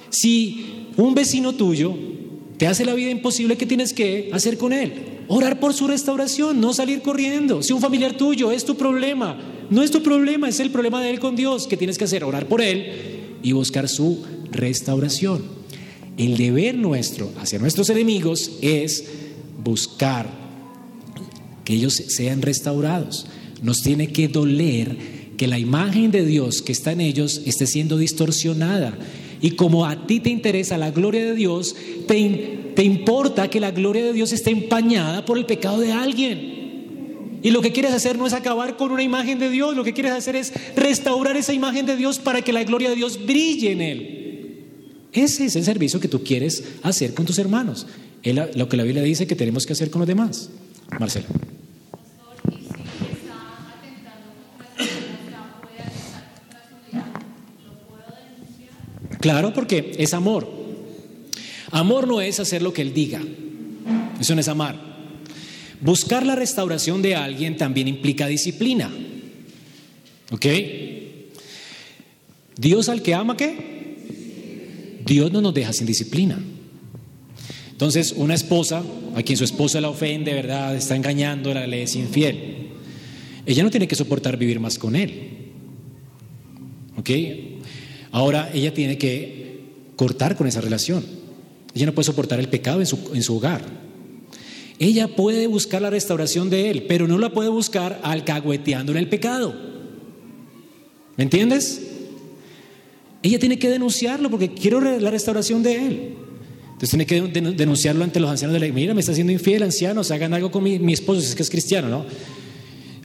Si 0.10 0.86
un 0.98 1.16
vecino 1.16 1.54
tuyo 1.54 1.96
te 2.58 2.68
hace 2.68 2.86
la 2.86 2.94
vida 2.94 3.10
imposible, 3.10 3.58
¿qué 3.58 3.66
tienes 3.66 3.94
que 3.94 4.30
hacer 4.32 4.58
con 4.58 4.72
él? 4.72 4.94
Orar 5.28 5.60
por 5.60 5.74
su 5.74 5.88
restauración, 5.88 6.62
no 6.62 6.74
salir 6.74 7.02
corriendo. 7.02 7.64
Si 7.64 7.74
un 7.74 7.82
familiar 7.82 8.16
tuyo 8.16 8.52
es 8.52 8.66
tu 8.66 8.76
problema, 8.76 9.40
no 9.70 9.82
es 9.82 9.90
tu 9.90 10.04
problema, 10.04 10.48
es 10.48 10.60
el 10.60 10.70
problema 10.70 11.02
de 11.02 11.10
él 11.10 11.20
con 11.20 11.36
Dios. 11.36 11.68
¿Qué 11.68 11.78
tienes 11.78 11.98
que 11.98 12.04
hacer? 12.04 12.24
Orar 12.24 12.48
por 12.48 12.62
él 12.62 13.40
y 13.42 13.52
buscar 13.54 13.90
su 13.90 14.24
restauración. 14.52 15.42
El 16.18 16.38
deber 16.38 16.76
nuestro 16.76 17.32
hacia 17.40 17.58
nuestros 17.58 17.90
enemigos 17.90 18.52
es 18.62 19.04
buscar 19.64 20.30
que 21.64 21.74
ellos 21.74 21.94
sean 21.94 22.42
restaurados. 22.42 23.28
Nos 23.62 23.82
tiene 23.82 24.08
que 24.12 24.28
doler 24.28 24.98
que 25.38 25.48
la 25.48 25.60
imagen 25.60 26.12
de 26.12 26.26
Dios 26.26 26.62
que 26.62 26.72
está 26.72 26.92
en 26.92 27.02
ellos 27.02 27.42
esté 27.46 27.66
siendo 27.68 27.98
distorsionada. 27.98 28.98
Y 29.42 29.52
como 29.52 29.86
a 29.86 30.08
ti 30.08 30.20
te 30.20 30.30
interesa 30.30 30.78
la 30.78 30.92
gloria 30.92 31.26
de 31.26 31.36
Dios, 31.36 31.76
te, 32.08 32.72
te 32.76 32.84
importa 32.84 33.50
que 33.50 33.60
la 33.60 33.72
gloria 33.72 34.04
de 34.06 34.14
Dios 34.14 34.32
esté 34.32 34.52
empañada 34.52 35.26
por 35.26 35.38
el 35.38 35.46
pecado 35.46 35.80
de 35.80 35.92
alguien. 35.92 36.54
Y 37.44 37.52
lo 37.52 37.62
que 37.62 37.74
quieres 37.74 37.92
hacer 37.92 38.18
no 38.18 38.26
es 38.26 38.32
acabar 38.32 38.78
con 38.78 38.92
una 38.92 39.04
imagen 39.04 39.38
de 39.38 39.50
Dios, 39.50 39.76
lo 39.76 39.84
que 39.84 39.94
quieres 39.94 40.14
hacer 40.14 40.38
es 40.38 40.54
restaurar 40.78 41.36
esa 41.36 41.54
imagen 41.54 41.86
de 41.86 41.98
Dios 41.98 42.20
para 42.20 42.42
que 42.42 42.54
la 42.54 42.64
gloria 42.64 42.90
de 42.90 42.96
Dios 42.96 43.26
brille 43.26 43.74
en 43.74 43.82
él. 43.82 44.20
Ese 45.12 45.46
es 45.46 45.56
el 45.58 45.66
servicio 45.66 46.00
que 46.00 46.08
tú 46.08 46.24
quieres 46.24 46.64
hacer 46.82 47.14
con 47.14 47.26
tus 47.26 47.38
hermanos. 47.38 47.86
Es 48.24 48.56
lo 48.56 48.70
que 48.70 48.78
la 48.78 48.84
Biblia 48.84 49.04
dice 49.04 49.28
que 49.28 49.36
tenemos 49.36 49.66
que 49.66 49.74
hacer 49.74 49.90
con 49.90 50.00
los 50.00 50.08
demás. 50.08 50.50
Marcela. 51.00 51.28
Claro, 59.20 59.54
porque 59.54 59.96
es 59.98 60.14
amor. 60.14 60.50
Amor 61.72 62.08
no 62.08 62.22
es 62.22 62.40
hacer 62.40 62.62
lo 62.62 62.74
que 62.74 62.82
Él 62.82 62.94
diga. 62.94 63.22
Eso 64.20 64.36
no 64.36 64.42
es 64.42 64.48
amar. 64.48 64.78
Buscar 65.82 66.26
la 66.26 66.36
restauración 66.36 67.02
de 67.02 67.16
alguien 67.16 67.58
también 67.58 67.88
implica 67.88 68.28
disciplina. 68.28 68.90
¿Ok? 70.32 70.46
Dios 72.58 72.90
al 72.90 73.02
que 73.02 73.14
ama, 73.14 73.36
¿qué? 73.36 75.02
Dios 75.06 75.32
no 75.32 75.42
nos 75.42 75.54
deja 75.54 75.74
sin 75.74 75.88
disciplina. 75.88 76.40
Entonces, 77.84 78.14
una 78.16 78.34
esposa, 78.34 78.82
a 79.14 79.24
quien 79.24 79.38
su 79.38 79.44
esposa 79.44 79.82
la 79.82 79.90
ofende, 79.90 80.34
¿verdad? 80.34 80.74
Está 80.74 80.96
engañándola, 80.96 81.68
le 81.68 81.84
es 81.84 81.98
infiel. 81.98 82.70
Ella 83.46 83.62
no 83.62 83.70
tiene 83.70 83.90
que 83.90 83.96
soportar 83.96 84.38
vivir 84.38 84.58
más 84.62 84.80
con 84.80 84.96
él. 84.96 85.52
¿Ok? 86.96 87.10
Ahora 88.14 88.50
ella 88.54 88.74
tiene 88.74 88.98
que 88.98 89.64
cortar 89.98 90.38
con 90.38 90.48
esa 90.48 90.62
relación. 90.62 91.04
Ella 91.76 91.88
no 91.88 91.94
puede 91.94 92.06
soportar 92.06 92.40
el 92.40 92.48
pecado 92.48 92.80
en 92.80 92.86
su, 92.86 93.12
en 93.14 93.22
su 93.22 93.36
hogar. 93.36 93.62
Ella 94.80 95.10
puede 95.10 95.48
buscar 95.48 95.82
la 95.82 95.90
restauración 95.90 96.50
de 96.50 96.70
él, 96.70 96.86
pero 96.88 97.06
no 97.06 97.18
la 97.18 97.34
puede 97.34 97.50
buscar 97.50 98.00
alcahueteando 98.02 98.94
en 98.94 98.98
el 98.98 99.10
pecado. 99.10 99.54
¿Me 101.18 101.26
entiendes? 101.26 101.82
Ella 103.24 103.40
tiene 103.40 103.60
que 103.60 103.70
denunciarlo 103.70 104.30
porque 104.30 104.54
quiero 104.54 104.80
la 104.80 105.12
restauración 105.12 105.64
de 105.64 105.86
él. 105.86 106.16
Tiene 106.90 107.06
que 107.06 107.22
denunciarlo 107.22 108.04
ante 108.04 108.20
los 108.20 108.30
ancianos 108.30 108.54
de 108.54 108.60
la 108.60 108.66
iglesia. 108.66 108.84
Mira, 108.84 108.94
me 108.94 109.00
está 109.00 109.14
haciendo 109.14 109.32
infiel, 109.32 109.64
ancianos, 109.64 110.12
hagan 110.12 110.34
algo 110.34 110.52
con 110.52 110.64
mi, 110.64 110.80
mi 110.80 110.94
esposo, 110.94 111.22
si 111.22 111.28
es 111.28 111.36
que 111.36 111.44
es 111.44 111.50
cristiano, 111.50 111.88
¿no? 111.88 112.06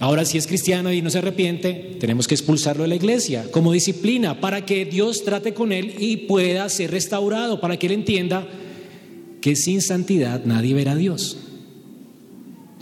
Ahora, 0.01 0.25
si 0.25 0.39
es 0.39 0.47
cristiano 0.47 0.93
y 0.93 1.03
no 1.03 1.11
se 1.11 1.19
arrepiente, 1.19 1.97
tenemos 1.99 2.29
que 2.29 2.35
expulsarlo 2.35 2.85
de 2.85 2.89
la 2.89 2.95
iglesia 2.95 3.51
como 3.51 3.73
disciplina 3.73 4.41
para 4.41 4.65
que 4.65 4.85
Dios 4.85 5.25
trate 5.25 5.55
con 5.55 5.73
él 5.73 5.95
y 5.99 6.19
pueda 6.19 6.69
ser 6.69 6.93
restaurado, 6.93 7.61
para 7.61 7.77
que 7.77 7.87
él 7.87 7.93
entienda 7.93 8.47
que 9.41 9.57
sin 9.57 9.83
santidad 9.83 10.45
nadie 10.45 10.75
verá 10.75 10.93
a 10.93 10.97
Dios. 10.97 11.37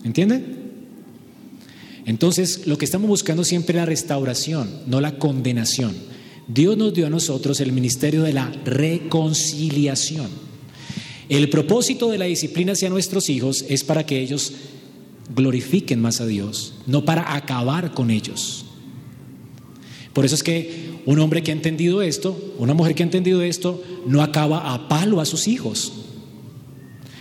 ¿Entienden? 0.04 0.56
Entonces, 2.04 2.66
lo 2.66 2.76
que 2.76 2.84
estamos 2.84 3.08
buscando 3.08 3.44
siempre 3.44 3.76
es 3.76 3.82
la 3.82 3.86
restauración, 3.86 4.68
no 4.86 5.00
la 5.00 5.18
condenación. 5.18 5.94
Dios 6.48 6.76
nos 6.76 6.94
dio 6.94 7.06
a 7.06 7.10
nosotros 7.10 7.60
el 7.60 7.72
ministerio 7.72 8.22
de 8.22 8.32
la 8.32 8.52
reconciliación. 8.64 10.45
El 11.28 11.50
propósito 11.50 12.10
de 12.10 12.18
la 12.18 12.26
disciplina 12.26 12.72
hacia 12.72 12.88
nuestros 12.88 13.28
hijos 13.28 13.64
es 13.68 13.82
para 13.82 14.06
que 14.06 14.20
ellos 14.20 14.52
glorifiquen 15.34 16.00
más 16.00 16.20
a 16.20 16.26
Dios, 16.26 16.74
no 16.86 17.04
para 17.04 17.34
acabar 17.34 17.92
con 17.94 18.10
ellos. 18.10 18.64
Por 20.12 20.24
eso 20.24 20.34
es 20.34 20.42
que 20.42 20.86
un 21.04 21.18
hombre 21.18 21.42
que 21.42 21.50
ha 21.50 21.54
entendido 21.54 22.00
esto, 22.00 22.54
una 22.58 22.74
mujer 22.74 22.94
que 22.94 23.02
ha 23.02 23.06
entendido 23.06 23.42
esto, 23.42 23.82
no 24.06 24.22
acaba 24.22 24.72
a 24.72 24.88
palo 24.88 25.20
a 25.20 25.24
sus 25.24 25.48
hijos, 25.48 25.92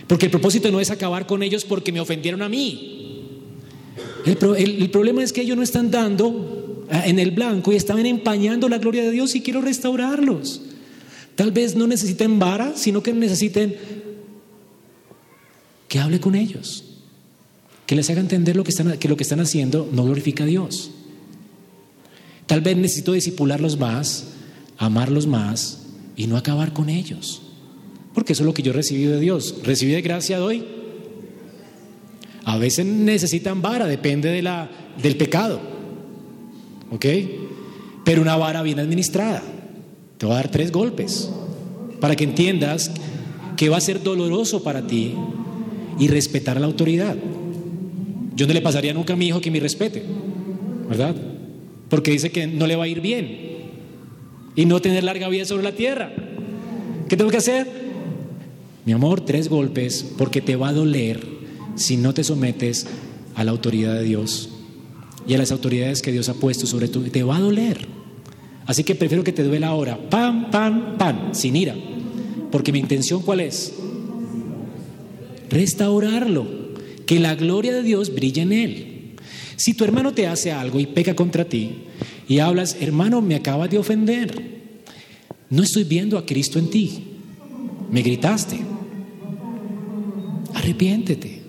porque 0.06 0.26
el 0.26 0.30
propósito 0.30 0.70
no 0.70 0.80
es 0.80 0.90
acabar 0.90 1.26
con 1.26 1.42
ellos 1.42 1.64
porque 1.64 1.92
me 1.92 2.00
ofendieron 2.00 2.42
a 2.42 2.48
mí. 2.48 2.92
El, 4.24 4.90
problema 4.90 5.22
es 5.22 5.32
que 5.32 5.42
ellos 5.42 5.56
no 5.56 5.62
están 5.62 5.90
dando 5.90 6.84
ah, 6.90 7.06
en 7.06 7.18
el 7.18 7.30
blanco 7.30 7.72
y 7.72 7.76
estaban 7.76 8.06
empañando 8.06 8.68
la 8.68 8.78
gloria 8.78 9.04
de 9.04 9.10
Dios 9.12 9.34
y 9.36 9.40
quiero 9.40 9.60
restaurarlos. 9.60 10.62
Tal 11.36 11.52
vez 11.52 11.76
no 11.76 11.86
necesiten 11.86 12.38
vara, 12.38 12.72
sino 12.76 13.02
que 13.02 13.12
necesiten 13.12 13.76
que 15.86 15.98
hable 16.00 16.18
con 16.18 16.34
ellos, 16.34 16.84
que 17.86 17.94
les 17.94 18.10
haga 18.10 18.20
entender 18.20 18.56
lo 18.56 18.64
que, 18.64 18.70
están, 18.70 18.98
que 18.98 19.08
lo 19.08 19.16
que 19.16 19.22
están 19.22 19.40
haciendo 19.40 19.88
no 19.92 20.04
glorifica 20.04 20.44
a 20.44 20.46
Dios. 20.46 20.90
Tal 22.46 22.62
vez 22.62 22.76
necesito 22.76 23.12
disipularlos 23.12 23.78
más, 23.78 24.28
amarlos 24.78 25.26
más 25.26 25.82
y 26.16 26.26
no 26.26 26.36
acabar 26.36 26.72
con 26.72 26.88
ellos. 26.88 27.42
Porque 28.14 28.32
eso 28.32 28.42
es 28.42 28.46
lo 28.46 28.54
que 28.54 28.62
yo 28.62 28.72
he 28.72 28.74
recibido 28.74 29.12
de 29.12 29.20
Dios. 29.20 29.56
¿Recibí 29.62 29.92
de 29.92 30.00
gracia 30.00 30.38
de 30.38 30.42
hoy? 30.42 30.64
A 32.44 32.56
veces 32.56 32.86
necesitan 32.86 33.60
vara, 33.60 33.86
depende 33.86 34.30
de 34.30 34.40
la, 34.40 34.70
del 35.02 35.16
pecado. 35.16 35.60
¿Ok? 36.90 37.04
Pero 38.04 38.22
una 38.22 38.36
vara 38.36 38.62
bien 38.62 38.80
administrada. 38.80 39.42
Te 40.18 40.26
va 40.26 40.34
a 40.34 40.36
dar 40.36 40.50
tres 40.50 40.72
golpes 40.72 41.30
para 42.00 42.16
que 42.16 42.24
entiendas 42.24 42.90
que 43.56 43.68
va 43.68 43.76
a 43.76 43.80
ser 43.80 44.02
doloroso 44.02 44.62
para 44.62 44.86
ti 44.86 45.14
y 45.98 46.08
respetar 46.08 46.60
la 46.60 46.66
autoridad. 46.66 47.16
Yo 48.34 48.46
no 48.46 48.52
le 48.52 48.60
pasaría 48.60 48.92
nunca 48.92 49.14
a 49.14 49.16
mi 49.16 49.28
hijo 49.28 49.40
que 49.40 49.50
me 49.50 49.60
respete, 49.60 50.02
¿verdad? 50.88 51.16
Porque 51.88 52.10
dice 52.10 52.30
que 52.30 52.46
no 52.46 52.66
le 52.66 52.76
va 52.76 52.84
a 52.84 52.88
ir 52.88 53.00
bien 53.00 53.46
y 54.54 54.64
no 54.66 54.80
tener 54.80 55.04
larga 55.04 55.28
vida 55.28 55.44
sobre 55.44 55.62
la 55.62 55.72
tierra. 55.72 56.12
¿Qué 57.08 57.16
tengo 57.16 57.30
que 57.30 57.38
hacer? 57.38 57.66
Mi 58.84 58.92
amor, 58.92 59.20
tres 59.22 59.48
golpes 59.48 60.04
porque 60.16 60.40
te 60.40 60.56
va 60.56 60.68
a 60.68 60.72
doler 60.72 61.20
si 61.76 61.96
no 61.96 62.14
te 62.14 62.24
sometes 62.24 62.86
a 63.34 63.44
la 63.44 63.50
autoridad 63.50 63.94
de 63.94 64.04
Dios 64.04 64.50
y 65.26 65.34
a 65.34 65.38
las 65.38 65.52
autoridades 65.52 66.02
que 66.02 66.12
Dios 66.12 66.28
ha 66.28 66.34
puesto 66.34 66.66
sobre 66.66 66.88
tu 66.88 67.02
te 67.02 67.22
va 67.22 67.36
a 67.36 67.40
doler. 67.40 67.86
Así 68.66 68.82
que 68.82 68.94
prefiero 68.94 69.22
que 69.22 69.32
te 69.32 69.44
duela 69.44 69.68
ahora, 69.68 69.98
pan, 70.10 70.50
pan, 70.50 70.96
pan, 70.98 71.34
sin 71.34 71.54
ira. 71.56 71.74
Porque 72.50 72.72
mi 72.72 72.80
intención 72.80 73.22
cuál 73.22 73.40
es? 73.40 73.72
Restaurarlo, 75.48 76.46
que 77.06 77.20
la 77.20 77.34
gloria 77.36 77.72
de 77.72 77.82
Dios 77.82 78.14
brille 78.14 78.42
en 78.42 78.52
él. 78.52 79.14
Si 79.56 79.74
tu 79.74 79.84
hermano 79.84 80.12
te 80.12 80.26
hace 80.26 80.52
algo 80.52 80.80
y 80.80 80.86
peca 80.86 81.14
contra 81.14 81.44
ti 81.44 81.84
y 82.28 82.40
hablas, 82.40 82.76
hermano, 82.80 83.22
me 83.22 83.36
acabas 83.36 83.70
de 83.70 83.78
ofender, 83.78 84.72
no 85.48 85.62
estoy 85.62 85.84
viendo 85.84 86.18
a 86.18 86.26
Cristo 86.26 86.58
en 86.58 86.68
ti, 86.68 87.04
me 87.90 88.02
gritaste, 88.02 88.58
arrepiéntete. 90.54 91.42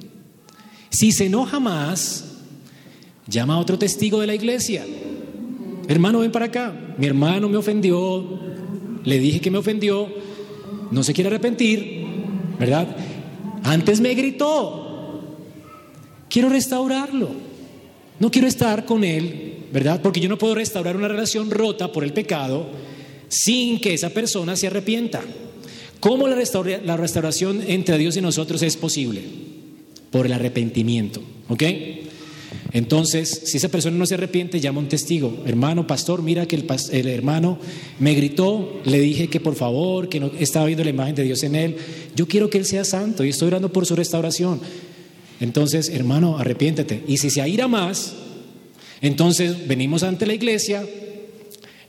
Si 0.89 1.11
se 1.11 1.25
enoja 1.25 1.59
más, 1.59 2.25
llama 3.27 3.55
a 3.55 3.59
otro 3.59 3.77
testigo 3.77 4.21
de 4.21 4.27
la 4.27 4.35
iglesia. 4.35 4.85
Hermano, 5.87 6.19
ven 6.19 6.31
para 6.31 6.45
acá. 6.45 6.73
Mi 6.97 7.05
hermano 7.07 7.49
me 7.49 7.57
ofendió, 7.57 8.39
le 9.03 9.19
dije 9.19 9.39
que 9.39 9.51
me 9.51 9.57
ofendió, 9.57 10.07
no 10.91 11.03
se 11.03 11.13
quiere 11.13 11.29
arrepentir, 11.29 12.05
¿verdad? 12.59 12.87
Antes 13.63 13.99
me 14.01 14.13
gritó. 14.13 15.23
Quiero 16.29 16.49
restaurarlo. 16.49 17.29
No 18.19 18.31
quiero 18.31 18.47
estar 18.47 18.85
con 18.85 19.03
él, 19.03 19.65
¿verdad? 19.71 20.01
Porque 20.01 20.19
yo 20.19 20.29
no 20.29 20.37
puedo 20.37 20.55
restaurar 20.55 20.97
una 20.97 21.07
relación 21.07 21.51
rota 21.51 21.91
por 21.91 22.03
el 22.03 22.13
pecado 22.13 22.67
sin 23.29 23.79
que 23.79 23.93
esa 23.93 24.09
persona 24.09 24.55
se 24.55 24.67
arrepienta. 24.67 25.21
¿Cómo 25.99 26.27
la, 26.27 26.35
restauración 26.35 27.63
entre 27.67 27.97
Dios 27.97 28.17
y 28.17 28.21
nosotros 28.21 28.61
es 28.61 28.77
posible? 28.77 29.21
Por 30.11 30.25
el 30.25 30.33
arrepentimiento, 30.33 31.21
¿ok? 31.49 31.63
Entonces, 32.77 33.41
si 33.45 33.57
esa 33.57 33.69
persona 33.69 33.97
no 33.97 34.05
se 34.05 34.13
arrepiente, 34.13 34.59
llama 34.59 34.77
a 34.77 34.83
un 34.83 34.87
testigo. 34.87 35.41
Hermano, 35.47 35.87
pastor, 35.87 36.21
mira 36.21 36.45
que 36.45 36.55
el, 36.91 37.07
hermano 37.07 37.57
me 37.97 38.13
gritó, 38.13 38.81
le 38.85 38.99
dije 38.99 39.29
que 39.29 39.39
por 39.39 39.55
favor, 39.55 40.09
que 40.09 40.19
no 40.19 40.29
estaba 40.37 40.67
viendo 40.67 40.83
la 40.83 40.91
imagen 40.91 41.15
de 41.15 41.23
Dios 41.23 41.41
en 41.41 41.55
él. 41.55 41.75
Yo 42.15 42.27
quiero 42.27 42.51
que 42.51 42.59
él 42.59 42.65
sea 42.65 42.85
santo 42.85 43.25
y 43.25 43.29
estoy 43.29 43.47
orando 43.47 43.73
por 43.73 43.87
su 43.87 43.95
restauración. 43.95 44.61
Entonces, 45.39 45.89
hermano, 45.89 46.37
arrepiéntete. 46.37 47.03
Y 47.07 47.17
si 47.17 47.31
se 47.31 47.41
aira 47.41 47.67
más, 47.67 48.13
entonces 49.01 49.67
venimos 49.67 50.03
ante 50.03 50.27
la 50.27 50.35
iglesia, 50.35 50.85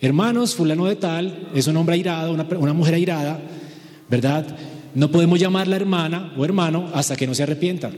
hermanos, 0.01 0.55
fulano 0.55 0.87
de 0.87 0.97
tal, 0.97 1.51
es 1.55 1.67
un 1.67 1.77
hombre 1.77 1.97
airado, 1.97 2.33
una, 2.33 2.49
una 2.59 2.73
mujer 2.73 2.95
airada, 2.95 3.43
¿verdad? 4.09 4.57
No 4.95 5.11
podemos 5.11 5.39
llamarla 5.39 5.77
hermana 5.77 6.33
o 6.39 6.47
hermano 6.47 6.89
hasta 6.95 7.15
que 7.15 7.27
no 7.27 7.35
se 7.35 7.43
arrepienta. 7.43 7.93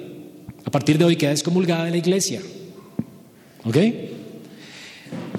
A 0.65 0.71
partir 0.73 0.99
de 0.99 1.05
hoy 1.05 1.15
queda 1.15 1.31
excomulgada 1.31 1.85
de 1.85 1.93
la 1.93 1.97
iglesia. 1.97 2.41
¿Ok? 3.65 3.77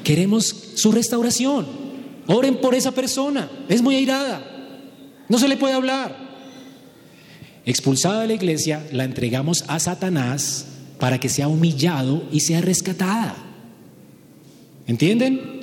Queremos 0.03 0.45
su 0.75 0.91
restauración. 0.91 1.65
Oren 2.27 2.57
por 2.57 2.75
esa 2.75 2.91
persona. 2.91 3.49
Es 3.69 3.81
muy 3.81 3.95
airada. 3.95 4.45
No 5.29 5.37
se 5.37 5.47
le 5.47 5.57
puede 5.57 5.73
hablar. 5.73 6.31
Expulsada 7.65 8.21
de 8.21 8.27
la 8.27 8.33
iglesia, 8.33 8.85
la 8.91 9.03
entregamos 9.03 9.63
a 9.67 9.79
Satanás 9.79 10.65
para 10.99 11.19
que 11.19 11.29
sea 11.29 11.47
humillado 11.47 12.23
y 12.31 12.41
sea 12.41 12.61
rescatada. 12.61 13.35
¿Entienden? 14.87 15.61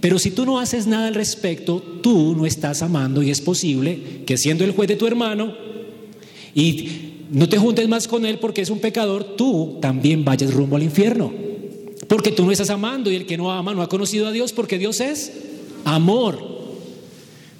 Pero 0.00 0.18
si 0.18 0.30
tú 0.30 0.44
no 0.44 0.58
haces 0.58 0.86
nada 0.86 1.08
al 1.08 1.14
respecto, 1.14 1.80
tú 2.02 2.36
no 2.36 2.44
estás 2.44 2.82
amando 2.82 3.22
y 3.22 3.30
es 3.30 3.40
posible 3.40 4.22
que 4.26 4.36
siendo 4.36 4.64
el 4.64 4.72
juez 4.72 4.88
de 4.88 4.96
tu 4.96 5.06
hermano 5.06 5.54
y 6.54 6.88
no 7.30 7.48
te 7.48 7.56
juntes 7.56 7.88
más 7.88 8.06
con 8.06 8.26
él 8.26 8.38
porque 8.38 8.60
es 8.60 8.68
un 8.68 8.80
pecador, 8.80 9.36
tú 9.36 9.78
también 9.80 10.24
vayas 10.24 10.52
rumbo 10.52 10.76
al 10.76 10.82
infierno. 10.82 11.43
Porque 12.08 12.30
tú 12.30 12.44
no 12.44 12.52
estás 12.52 12.70
amando 12.70 13.10
y 13.10 13.16
el 13.16 13.26
que 13.26 13.36
no 13.36 13.52
ama 13.52 13.74
no 13.74 13.82
ha 13.82 13.88
conocido 13.88 14.26
a 14.26 14.32
Dios 14.32 14.52
porque 14.52 14.78
Dios 14.78 15.00
es 15.00 15.32
amor. 15.84 16.54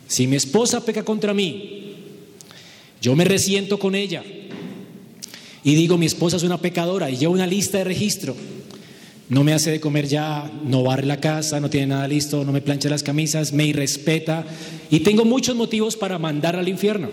Si 0.07 0.27
mi 0.27 0.37
esposa 0.37 0.85
peca 0.85 1.05
contra 1.05 1.35
mí, 1.35 1.95
yo 3.01 3.15
me 3.17 3.25
resiento 3.25 3.79
con 3.79 3.95
ella 3.95 4.23
y 5.63 5.75
digo 5.75 5.97
mi 5.97 6.07
esposa 6.07 6.37
es 6.37 6.43
una 6.43 6.61
pecadora 6.61 7.11
y 7.11 7.17
llevo 7.17 7.33
una 7.33 7.47
lista 7.47 7.79
de 7.79 7.85
registro. 7.85 8.37
No 9.31 9.43
me 9.43 9.55
hace 9.55 9.71
de 9.71 9.81
comer 9.81 10.07
ya, 10.07 10.51
no 10.65 10.83
barre 10.83 11.07
la 11.07 11.19
casa, 11.19 11.59
no 11.59 11.71
tiene 11.71 11.87
nada 11.87 12.07
listo, 12.07 12.45
no 12.45 12.53
me 12.53 12.61
plancha 12.61 12.91
las 12.91 13.03
camisas, 13.03 13.55
me 13.55 13.65
irrespeta 13.65 14.45
y 14.91 15.01
tengo 15.01 15.25
muchos 15.25 15.57
motivos 15.57 15.97
para 15.97 16.19
mandar 16.19 16.57
al 16.57 16.69
infierno. 16.69 17.09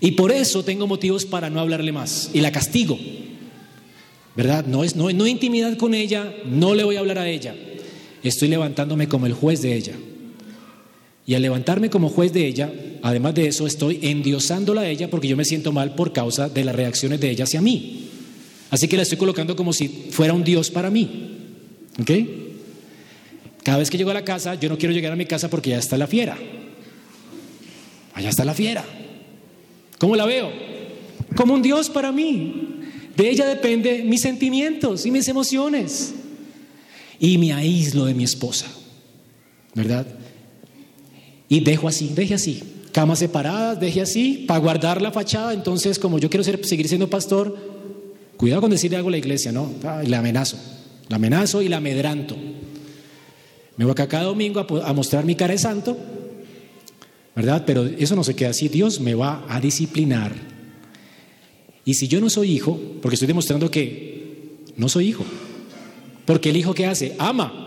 Y 0.00 0.12
por 0.12 0.32
eso 0.32 0.64
tengo 0.64 0.86
motivos 0.86 1.26
para 1.26 1.50
no 1.50 1.60
hablarle 1.60 1.92
más 1.92 2.30
y 2.32 2.40
la 2.40 2.52
castigo. 2.52 2.98
¿Verdad? 4.36 4.66
No 4.66 4.84
es 4.84 4.96
no, 4.96 5.10
no 5.10 5.26
intimidad 5.26 5.76
con 5.76 5.94
ella, 5.94 6.34
no 6.46 6.74
le 6.74 6.84
voy 6.84 6.96
a 6.96 7.00
hablar 7.00 7.18
a 7.18 7.28
ella. 7.28 7.54
Estoy 8.22 8.48
levantándome 8.48 9.08
como 9.08 9.26
el 9.26 9.32
juez 9.32 9.62
de 9.62 9.74
ella. 9.74 9.94
Y 11.26 11.34
al 11.34 11.42
levantarme 11.42 11.90
como 11.90 12.08
juez 12.08 12.32
de 12.32 12.46
ella, 12.46 12.72
además 13.02 13.34
de 13.34 13.46
eso, 13.48 13.66
estoy 13.66 13.98
endiosándola 14.02 14.82
a 14.82 14.88
ella 14.88 15.08
porque 15.08 15.28
yo 15.28 15.36
me 15.36 15.44
siento 15.44 15.72
mal 15.72 15.94
por 15.94 16.12
causa 16.12 16.48
de 16.48 16.64
las 16.64 16.76
reacciones 16.76 17.20
de 17.20 17.30
ella 17.30 17.44
hacia 17.44 17.60
mí. 17.60 18.08
Así 18.70 18.88
que 18.88 18.96
la 18.96 19.04
estoy 19.04 19.18
colocando 19.18 19.56
como 19.56 19.72
si 19.72 19.88
fuera 20.10 20.32
un 20.32 20.44
Dios 20.44 20.70
para 20.70 20.90
mí. 20.90 21.30
¿Ok? 22.00 22.10
Cada 23.62 23.78
vez 23.78 23.88
que 23.88 23.96
llego 23.96 24.10
a 24.10 24.14
la 24.14 24.24
casa, 24.24 24.54
yo 24.56 24.68
no 24.68 24.76
quiero 24.76 24.94
llegar 24.94 25.12
a 25.12 25.16
mi 25.16 25.24
casa 25.24 25.48
porque 25.48 25.70
ya 25.70 25.78
está 25.78 25.96
la 25.96 26.06
fiera. 26.06 26.36
Allá 28.12 28.28
está 28.28 28.44
la 28.44 28.54
fiera. 28.54 28.84
¿Cómo 29.98 30.16
la 30.16 30.26
veo? 30.26 30.50
Como 31.34 31.54
un 31.54 31.62
Dios 31.62 31.88
para 31.88 32.12
mí. 32.12 32.73
De 33.16 33.30
ella 33.30 33.46
depende 33.46 34.02
mis 34.04 34.20
sentimientos 34.20 35.06
y 35.06 35.10
mis 35.10 35.28
emociones. 35.28 36.14
Y 37.20 37.38
me 37.38 37.52
aíslo 37.52 38.06
de 38.06 38.14
mi 38.14 38.24
esposa, 38.24 38.66
¿verdad? 39.74 40.06
Y 41.48 41.60
dejo 41.60 41.86
así, 41.86 42.12
deje 42.14 42.34
así. 42.34 42.62
Camas 42.92 43.20
separadas, 43.20 43.78
deje 43.78 44.00
así, 44.00 44.44
para 44.46 44.60
guardar 44.60 45.00
la 45.00 45.12
fachada. 45.12 45.52
Entonces, 45.52 45.98
como 45.98 46.18
yo 46.18 46.28
quiero 46.28 46.44
seguir 46.44 46.88
siendo 46.88 47.08
pastor, 47.08 47.56
cuidado 48.36 48.62
con 48.62 48.70
decirle 48.70 48.96
algo 48.96 49.08
a 49.08 49.12
la 49.12 49.18
iglesia, 49.18 49.52
¿no? 49.52 49.70
la 49.82 50.18
amenazo, 50.18 50.58
la 51.08 51.16
amenazo 51.16 51.62
y 51.62 51.68
la 51.68 51.78
amedranto. 51.78 52.36
Me 53.76 53.84
voy 53.84 53.92
acá 53.92 54.08
cada 54.08 54.24
domingo 54.24 54.60
a, 54.60 54.88
a 54.88 54.92
mostrar 54.92 55.24
mi 55.24 55.34
cara 55.34 55.52
de 55.52 55.58
santo, 55.58 55.96
¿verdad? 57.34 57.64
Pero 57.66 57.84
eso 57.84 58.14
no 58.14 58.22
se 58.22 58.34
queda 58.34 58.50
así. 58.50 58.68
Dios 58.68 59.00
me 59.00 59.14
va 59.14 59.44
a 59.48 59.60
disciplinar 59.60 60.53
y 61.84 61.94
si 61.94 62.08
yo 62.08 62.20
no 62.20 62.30
soy 62.30 62.52
hijo, 62.52 62.80
porque 63.02 63.14
estoy 63.14 63.28
demostrando 63.28 63.70
que 63.70 64.64
no 64.76 64.88
soy 64.88 65.08
hijo, 65.08 65.24
porque 66.24 66.50
el 66.50 66.56
hijo 66.56 66.74
que 66.74 66.86
hace, 66.86 67.14
ama. 67.18 67.60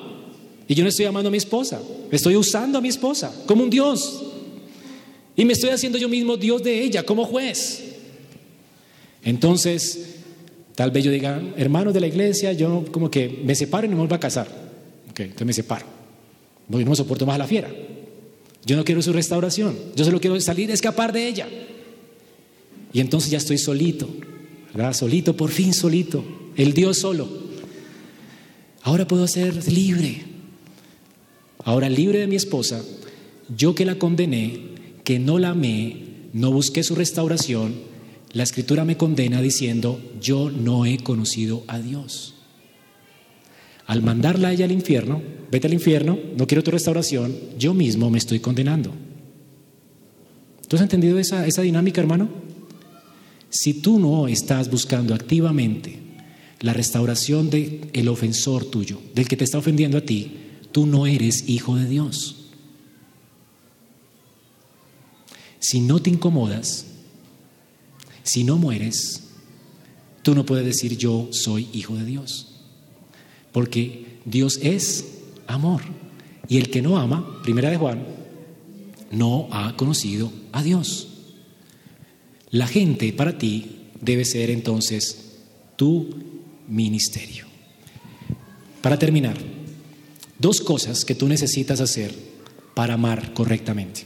Y 0.68 0.76
yo 0.76 0.84
no 0.84 0.90
estoy 0.90 1.06
amando 1.06 1.30
a 1.30 1.32
mi 1.32 1.38
esposa, 1.38 1.82
estoy 2.12 2.36
usando 2.36 2.80
a 2.80 2.82
mi 2.82 2.90
esposa 2.90 3.44
como 3.46 3.64
un 3.64 3.70
Dios. 3.70 4.24
Y 5.36 5.46
me 5.46 5.54
estoy 5.54 5.70
haciendo 5.70 5.98
yo 5.98 6.10
mismo 6.10 6.36
Dios 6.36 6.64
de 6.64 6.82
ella 6.82 7.04
como 7.04 7.26
juez. 7.26 7.84
Entonces, 9.24 10.16
tal 10.74 10.90
vez 10.90 11.04
yo 11.04 11.12
diga, 11.12 11.42
hermanos 11.56 11.94
de 11.94 12.00
la 12.00 12.08
iglesia, 12.08 12.54
yo 12.54 12.86
como 12.92 13.12
que 13.12 13.42
me 13.44 13.54
separo 13.54 13.86
y 13.86 13.90
no 13.90 13.96
me 13.96 14.00
vuelvo 14.00 14.16
a 14.16 14.20
casar. 14.20 14.48
Ok, 15.12 15.20
entonces 15.20 15.48
me 15.48 15.54
separo. 15.54 15.86
Porque 16.70 16.84
no 16.84 16.96
soporto 16.96 17.26
más 17.26 17.36
a 17.36 17.40
la 17.40 17.48
fiera. 17.48 17.70
Yo 18.66 18.76
no 18.76 18.84
quiero 18.84 19.02
su 19.02 19.14
restauración. 19.14 19.78
Yo 19.96 20.04
solo 20.04 20.20
quiero 20.20 20.40
salir, 20.42 20.72
escapar 20.72 21.14
de 21.14 21.28
ella. 21.28 21.48
Y 22.94 23.00
entonces 23.00 23.32
ya 23.32 23.38
estoy 23.38 23.58
solito, 23.58 24.10
¿verdad? 24.74 24.94
Solito, 24.94 25.36
por 25.36 25.52
fin 25.52 25.74
solito, 25.74 26.24
el 26.56 26.74
Dios 26.74 26.98
solo. 26.98 27.28
Ahora 28.84 29.08
puedo 29.08 29.28
ser 29.28 29.72
libre. 29.72 30.24
Ahora 31.64 31.90
libre 31.90 32.20
de 32.20 32.28
mi 32.28 32.38
esposa, 32.38 32.82
yo 33.56 33.76
que 33.76 33.86
la 33.86 33.96
condené, 33.96 34.62
que 35.04 35.20
no 35.20 35.38
la 35.40 35.50
amé, 35.50 35.98
no 36.34 36.52
busqué 36.52 36.84
su 36.84 36.96
restauración, 36.96 37.76
la 38.34 38.44
escritura 38.44 38.86
me 38.86 38.98
condena 38.98 39.42
diciendo, 39.42 40.00
yo 40.22 40.50
no 40.50 40.86
he 40.86 40.98
conocido 41.00 41.64
a 41.68 41.80
Dios. 41.80 42.36
Al 43.86 44.02
mandarla 44.04 44.50
a 44.50 44.54
ella 44.54 44.66
al 44.66 44.72
infierno, 44.72 45.22
vete 45.52 45.68
al 45.68 45.74
infierno, 45.74 46.20
no 46.38 46.46
quiero 46.46 46.64
tu 46.64 46.72
restauración, 46.72 47.36
yo 47.58 47.74
mismo 47.74 48.10
me 48.10 48.18
estoy 48.18 48.40
condenando. 48.40 48.92
¿Tú 50.68 50.76
has 50.76 50.82
entendido 50.82 51.20
esa, 51.20 51.48
esa 51.48 51.62
dinámica, 51.62 52.02
hermano? 52.02 52.30
Si 53.50 53.76
tú 53.76 54.00
no 54.00 54.28
estás 54.28 54.70
buscando 54.70 55.14
activamente 55.14 56.00
la 56.60 56.74
restauración 56.74 57.50
del 57.50 57.90
el 57.94 58.08
ofensor 58.08 58.66
tuyo, 58.66 59.00
del 59.14 59.28
que 59.28 59.38
te 59.38 59.44
está 59.44 59.58
ofendiendo 59.58 59.98
a 59.98 60.02
ti, 60.02 60.38
tú 60.72 60.86
no 60.86 61.08
eres 61.08 61.48
hijo 61.48 61.76
de 61.76 61.88
Dios. 61.88 62.36
Si 65.60 65.80
no 65.80 66.02
te 66.02 66.10
incomodas, 66.10 66.86
si 68.24 68.44
no 68.44 68.58
mueres, 68.58 69.24
tú 70.22 70.36
no 70.36 70.46
puedes 70.46 70.66
decir 70.66 70.98
yo 70.98 71.30
soy 71.32 71.68
hijo 71.74 71.96
de 71.96 72.06
Dios. 72.06 72.56
Porque 73.52 74.20
Dios 74.26 74.60
es 74.62 75.06
amor. 75.48 75.82
Y 76.48 76.58
el 76.58 76.70
que 76.70 76.82
no 76.82 76.98
ama, 76.98 77.42
primera 77.44 77.70
de 77.70 77.78
Juan, 77.78 78.06
no 79.12 79.48
ha 79.52 79.76
conocido 79.76 80.32
a 80.52 80.64
Dios. 80.64 81.17
La 82.52 82.68
gente 82.68 83.12
para 83.14 83.38
ti 83.38 83.66
debe 84.00 84.24
ser 84.26 84.50
entonces 84.50 85.34
tu 85.76 86.10
ministerio. 86.68 87.46
Para 88.82 88.98
terminar, 88.98 89.38
dos 90.40 90.62
cosas 90.62 91.04
que 91.04 91.16
tú 91.16 91.28
necesitas 91.28 91.82
hacer 91.82 92.14
para 92.74 92.94
amar 92.94 93.34
correctamente, 93.34 94.04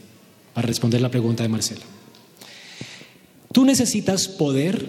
para 0.53 0.67
responder 0.67 1.01
la 1.01 1.11
pregunta 1.11 1.43
de 1.43 1.49
Marcela. 1.49 1.81
Tú 3.51 3.65
necesitas 3.65 4.27
poder 4.27 4.87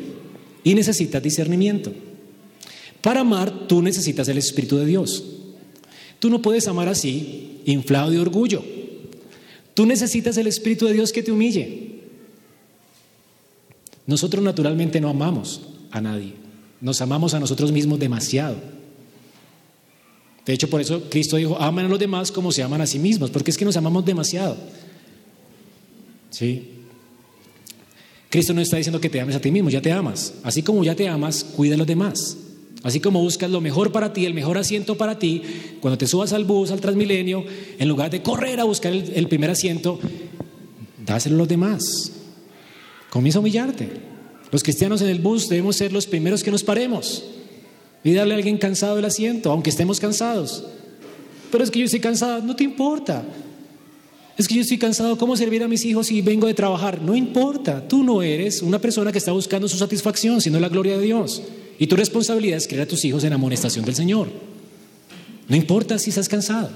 y 0.64 0.74
necesitas 0.74 1.22
discernimiento. 1.22 1.92
Para 3.00 3.20
amar, 3.20 3.66
tú 3.66 3.82
necesitas 3.82 4.28
el 4.28 4.38
Espíritu 4.38 4.78
de 4.78 4.86
Dios. 4.86 5.24
Tú 6.20 6.30
no 6.30 6.40
puedes 6.40 6.68
amar 6.68 6.88
así, 6.88 7.60
inflado 7.66 8.12
de 8.12 8.20
orgullo. 8.20 8.64
Tú 9.74 9.86
necesitas 9.86 10.36
el 10.36 10.46
Espíritu 10.46 10.86
de 10.86 10.92
Dios 10.92 11.12
que 11.12 11.22
te 11.22 11.32
humille. 11.32 11.91
Nosotros 14.06 14.42
naturalmente 14.42 15.00
no 15.00 15.08
amamos 15.08 15.62
a 15.90 16.00
nadie. 16.00 16.34
Nos 16.80 17.00
amamos 17.00 17.34
a 17.34 17.40
nosotros 17.40 17.70
mismos 17.72 17.98
demasiado. 17.98 18.56
De 20.44 20.52
hecho, 20.52 20.68
por 20.68 20.80
eso 20.80 21.04
Cristo 21.08 21.36
dijo, 21.36 21.56
amen 21.60 21.86
a 21.86 21.88
los 21.88 21.98
demás 21.98 22.32
como 22.32 22.50
se 22.50 22.62
aman 22.62 22.80
a 22.80 22.86
sí 22.86 22.98
mismos, 22.98 23.30
porque 23.30 23.52
es 23.52 23.56
que 23.56 23.64
nos 23.64 23.76
amamos 23.76 24.04
demasiado. 24.04 24.56
¿Sí? 26.30 26.68
Cristo 28.28 28.54
no 28.54 28.60
está 28.60 28.78
diciendo 28.78 29.00
que 29.00 29.10
te 29.10 29.20
ames 29.20 29.36
a 29.36 29.40
ti 29.40 29.50
mismo, 29.50 29.70
ya 29.70 29.82
te 29.82 29.92
amas. 29.92 30.34
Así 30.42 30.62
como 30.62 30.82
ya 30.82 30.96
te 30.96 31.06
amas, 31.06 31.44
cuida 31.44 31.74
a 31.74 31.78
los 31.78 31.86
demás. 31.86 32.38
Así 32.82 32.98
como 32.98 33.20
buscas 33.20 33.50
lo 33.50 33.60
mejor 33.60 33.92
para 33.92 34.12
ti, 34.12 34.26
el 34.26 34.34
mejor 34.34 34.58
asiento 34.58 34.96
para 34.96 35.18
ti, 35.18 35.42
cuando 35.80 35.98
te 35.98 36.06
subas 36.06 36.32
al 36.32 36.44
bus, 36.44 36.72
al 36.72 36.80
Transmilenio, 36.80 37.44
en 37.78 37.88
lugar 37.88 38.10
de 38.10 38.22
correr 38.22 38.58
a 38.58 38.64
buscar 38.64 38.92
el, 38.92 39.28
primer 39.28 39.50
asiento, 39.50 40.00
dáselo 41.04 41.36
a 41.36 41.38
los 41.38 41.48
demás. 41.48 42.12
Comienza 43.12 43.38
a 43.38 43.40
humillarte. 43.40 43.90
Los 44.50 44.62
cristianos 44.62 45.02
en 45.02 45.08
el 45.08 45.18
bus 45.18 45.50
debemos 45.50 45.76
ser 45.76 45.92
los 45.92 46.06
primeros 46.06 46.42
que 46.42 46.50
nos 46.50 46.64
paremos 46.64 47.22
y 48.02 48.14
darle 48.14 48.32
a 48.32 48.36
alguien 48.38 48.56
cansado 48.56 48.98
el 48.98 49.04
asiento, 49.04 49.52
aunque 49.52 49.68
estemos 49.68 50.00
cansados. 50.00 50.64
Pero 51.50 51.62
es 51.62 51.70
que 51.70 51.80
yo 51.80 51.84
estoy 51.84 52.00
cansado, 52.00 52.42
no 52.42 52.56
te 52.56 52.64
importa. 52.64 53.22
Es 54.38 54.48
que 54.48 54.54
yo 54.54 54.62
estoy 54.62 54.78
cansado, 54.78 55.18
¿cómo 55.18 55.36
servir 55.36 55.62
a 55.62 55.68
mis 55.68 55.84
hijos 55.84 56.06
si 56.06 56.22
vengo 56.22 56.46
de 56.46 56.54
trabajar? 56.54 57.02
No 57.02 57.14
importa, 57.14 57.86
tú 57.86 58.02
no 58.02 58.22
eres 58.22 58.62
una 58.62 58.78
persona 58.78 59.12
que 59.12 59.18
está 59.18 59.32
buscando 59.32 59.68
su 59.68 59.76
satisfacción, 59.76 60.40
sino 60.40 60.58
la 60.58 60.70
gloria 60.70 60.96
de 60.96 61.04
Dios. 61.04 61.42
Y 61.78 61.88
tu 61.88 61.96
responsabilidad 61.96 62.56
es 62.56 62.66
criar 62.66 62.84
a 62.84 62.88
tus 62.88 63.04
hijos 63.04 63.24
en 63.24 63.34
amonestación 63.34 63.84
del 63.84 63.94
Señor. 63.94 64.28
No 65.48 65.54
importa 65.54 65.98
si 65.98 66.08
estás 66.08 66.30
cansado. 66.30 66.70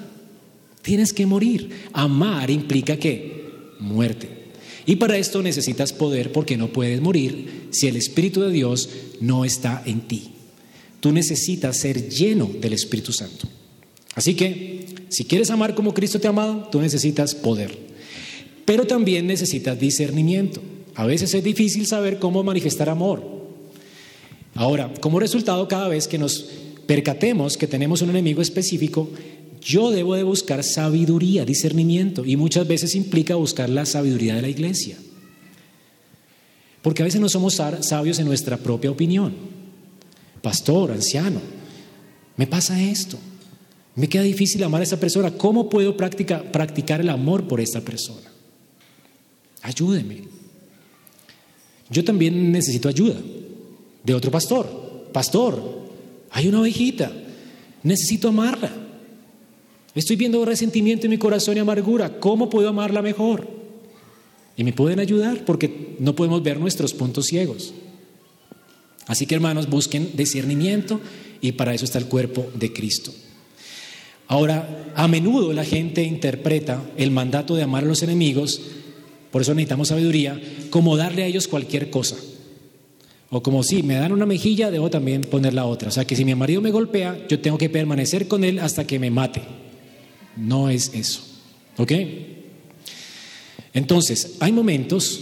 Tienes 0.82 1.14
que 1.14 1.24
morir. 1.24 1.70
Amar 1.95 2.51
implica 2.51 2.99
que 2.99 3.72
muerte. 3.80 4.36
Y 4.87 4.97
para 4.97 5.18
esto 5.18 5.43
necesitas 5.43 5.93
poder 5.93 6.30
porque 6.32 6.57
no 6.57 6.72
puedes 6.72 7.01
morir 7.01 7.68
si 7.72 7.89
el 7.89 7.97
Espíritu 7.97 8.41
de 8.41 8.53
Dios 8.53 8.89
no 9.20 9.45
está 9.45 9.82
en 9.84 10.03
ti. 10.03 10.30
Tú 11.01 11.12
necesitas 11.12 11.76
ser 11.76 12.09
lleno 12.09 12.49
del 12.61 12.72
Espíritu 12.72 13.12
Santo. 13.12 13.49
Así 14.14 14.34
que, 14.34 14.87
si 15.09 15.24
quieres 15.24 15.51
amar 15.51 15.74
como 15.74 15.93
Cristo 15.93 16.20
te 16.20 16.26
ha 16.26 16.30
amado, 16.30 16.68
tú 16.70 16.80
necesitas 16.80 17.34
poder. 17.34 17.76
Pero 18.64 18.87
también 18.87 19.26
necesitas 19.26 19.78
discernimiento. 19.78 20.62
A 20.95 21.05
veces 21.05 21.34
es 21.34 21.45
difícil 21.45 21.87
saber 21.87 22.18
cómo 22.18 22.43
manifestar 22.43 22.89
amor. 22.89 23.22
Ahora, 24.55 24.93
como 25.01 25.20
resultado, 25.20 25.68
cada 25.68 25.89
vez 25.89 26.09
que 26.09 26.16
nos 26.18 26.47
percatemos 26.87 27.57
que 27.57 27.66
tenemos 27.66 28.01
un 28.01 28.11
enemigo 28.11 28.41
específico, 28.41 29.11
yo 29.67 29.91
debo 29.91 30.14
de 30.14 30.23
buscar 30.23 30.62
sabiduría, 30.62 31.45
discernimiento, 31.45 32.25
y 32.25 32.37
muchas 32.37 32.69
veces 32.69 32.95
implica 32.95 33.35
buscar 33.35 33.69
la 33.69 33.85
sabiduría 33.85 34.37
de 34.37 34.43
la 34.43 34.49
iglesia. 34.49 34.97
Porque 36.83 37.03
a 37.03 37.05
veces 37.05 37.21
no 37.21 37.29
somos 37.29 37.61
sabios 37.81 38.21
en 38.21 38.27
nuestra 38.27 38.59
propia 38.59 38.93
opinión. 38.93 39.35
Pastor, 40.41 40.93
anciano, 40.93 41.41
me 42.37 42.47
pasa 42.47 42.81
esto. 42.81 43.19
Me 43.97 44.09
queda 44.09 44.23
difícil 44.23 44.62
amar 44.62 44.83
a 44.83 44.85
esa 44.85 45.01
persona. 45.01 45.33
¿Cómo 45.33 45.69
puedo 45.69 45.97
practicar, 45.97 47.01
el 47.01 47.09
amor 47.09 47.49
por 47.49 47.61
esta 47.61 47.81
persona? 47.81 48.31
Ayúdeme. 49.62 50.29
Yo 51.91 52.05
también 52.05 52.53
necesito 52.53 52.89
ayuda 52.89 53.17
de 54.05 54.14
otro 54.14 54.31
pastor. 54.31 55.09
Pastor, 55.12 55.89
hay 56.31 56.47
una 56.47 56.61
ovejita, 56.61 57.11
necesito 57.83 58.29
amarla. 58.29 58.86
Estoy 59.97 60.16
viendo 60.16 60.44
resentimiento 60.44 61.07
en 61.07 61.11
mi 61.11 61.16
corazón 61.16 61.57
y 61.57 61.61
amargura. 61.61 62.20
¿Cómo 62.20 62.51
puedo 62.51 62.68
amarla 62.68 63.01
mejor? 63.01 63.49
Y 64.55 64.62
me 64.62 64.74
pueden 64.74 65.01
ayudar 65.01 65.47
porque 65.47 65.97
no 65.99 66.14
podemos 66.14 66.42
ver 66.42 66.61
nuestros 66.61 66.92
puntos 66.92 67.26
ciegos. 67.26 67.72
Así 69.07 69.24
que 69.24 69.34
hermanos, 69.34 69.70
busquen 69.70 70.11
discernimiento 70.14 71.01
y 71.40 71.53
para 71.53 71.72
eso 71.72 71.86
está 71.86 71.99
el 71.99 72.07
cuerpo 72.07 72.47
de 72.55 72.74
Cristo. 72.74 73.11
Ahora, 74.28 74.92
a 74.94 75.09
menudo 75.09 75.55
la 75.55 75.64
gente 75.64 76.03
interpreta 76.03 76.84
el 76.99 77.11
mandato 77.11 77.55
de 77.55 77.62
amar 77.62 77.84
a 77.84 77.86
los 77.86 78.03
enemigos, 78.03 78.61
por 79.30 79.42
eso 79.42 79.55
necesitamos 79.55 79.88
sabiduría, 79.88 80.38
como 80.68 80.99
darle 80.99 81.22
a 81.22 81.26
ellos 81.26 81.49
cualquier 81.49 81.88
cosa. 81.88 82.16
O 83.30 83.42
como 83.42 83.62
si 83.62 83.82
me 83.82 83.94
dan 83.94 84.12
una 84.12 84.26
mejilla, 84.26 84.70
debo 84.70 84.90
también 84.90 85.22
poner 85.22 85.55
la 85.55 85.64
otra. 85.64 85.88
O 85.88 85.92
sea 85.92 86.05
que 86.05 86.16
si 86.16 86.24
mi 86.26 86.34
marido 86.34 86.61
me 86.61 86.70
golpea, 86.70 87.26
yo 87.28 87.40
tengo 87.40 87.57
que 87.57 87.70
permanecer 87.70 88.28
con 88.28 88.44
él 88.44 88.59
hasta 88.59 88.86
que 88.86 88.99
me 88.99 89.11
mate. 89.11 89.66
No 90.37 90.68
es 90.68 90.93
eso. 90.95 91.22
¿Ok? 91.76 91.93
Entonces, 93.72 94.37
hay 94.41 94.53
momentos 94.53 95.20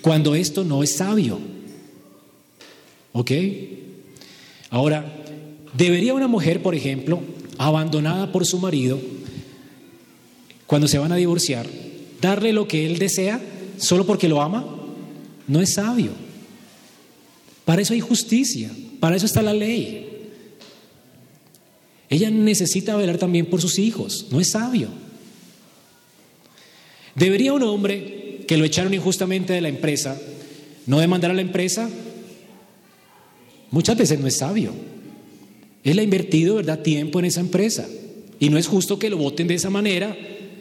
cuando 0.00 0.34
esto 0.34 0.64
no 0.64 0.82
es 0.82 0.96
sabio. 0.96 1.38
¿Ok? 3.12 3.30
Ahora, 4.70 5.04
¿debería 5.76 6.14
una 6.14 6.26
mujer, 6.26 6.62
por 6.62 6.74
ejemplo, 6.74 7.20
abandonada 7.58 8.32
por 8.32 8.44
su 8.44 8.58
marido, 8.58 9.00
cuando 10.66 10.88
se 10.88 10.98
van 10.98 11.12
a 11.12 11.16
divorciar, 11.16 11.66
darle 12.20 12.52
lo 12.52 12.66
que 12.66 12.86
él 12.86 12.98
desea 12.98 13.40
solo 13.78 14.04
porque 14.04 14.28
lo 14.28 14.42
ama? 14.42 14.66
No 15.46 15.60
es 15.60 15.74
sabio. 15.74 16.10
Para 17.64 17.82
eso 17.82 17.94
hay 17.94 18.00
justicia, 18.00 18.70
para 19.00 19.16
eso 19.16 19.26
está 19.26 19.42
la 19.42 19.54
ley. 19.54 20.03
Ella 22.14 22.30
necesita 22.30 22.94
velar 22.94 23.18
también 23.18 23.46
por 23.46 23.60
sus 23.60 23.76
hijos, 23.80 24.28
no 24.30 24.38
es 24.38 24.50
sabio. 24.50 24.86
¿Debería 27.16 27.52
un 27.52 27.64
hombre 27.64 28.44
que 28.46 28.56
lo 28.56 28.64
echaron 28.64 28.94
injustamente 28.94 29.52
de 29.52 29.60
la 29.60 29.68
empresa 29.68 30.16
no 30.86 31.00
demandar 31.00 31.32
a 31.32 31.34
la 31.34 31.40
empresa? 31.40 31.90
Muchas 33.72 33.98
veces 33.98 34.20
no 34.20 34.28
es 34.28 34.36
sabio. 34.36 34.72
Él 35.82 35.98
ha 35.98 36.04
invertido, 36.04 36.54
¿verdad?, 36.54 36.82
tiempo 36.82 37.18
en 37.18 37.24
esa 37.24 37.40
empresa. 37.40 37.84
Y 38.38 38.48
no 38.48 38.58
es 38.58 38.68
justo 38.68 38.96
que 38.96 39.10
lo 39.10 39.16
voten 39.16 39.48
de 39.48 39.54
esa 39.54 39.70
manera 39.70 40.16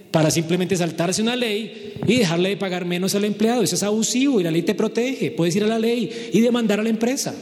para 0.10 0.32
simplemente 0.32 0.76
saltarse 0.76 1.22
una 1.22 1.36
ley 1.36 1.93
y 2.08 2.16
dejarle 2.16 2.49
de 2.49 2.58
pagar 2.58 2.86
menos 2.86 3.14
al 3.14 3.26
empleado. 3.26 3.62
Eso 3.62 3.76
es 3.76 3.84
abusivo 3.84 4.39
y 4.39 4.43
la 4.43 4.49
ley 4.49 4.64
te 4.64 4.74
protege. 4.74 5.30
Puedes 5.30 5.56
ir 5.56 5.66
a 5.66 5.68
la 5.68 5.78
ley 5.78 6.32
y 6.34 6.39
demandar 6.39 6.80
a 6.80 6.84
la 6.84 6.89
empresa. 6.89 7.36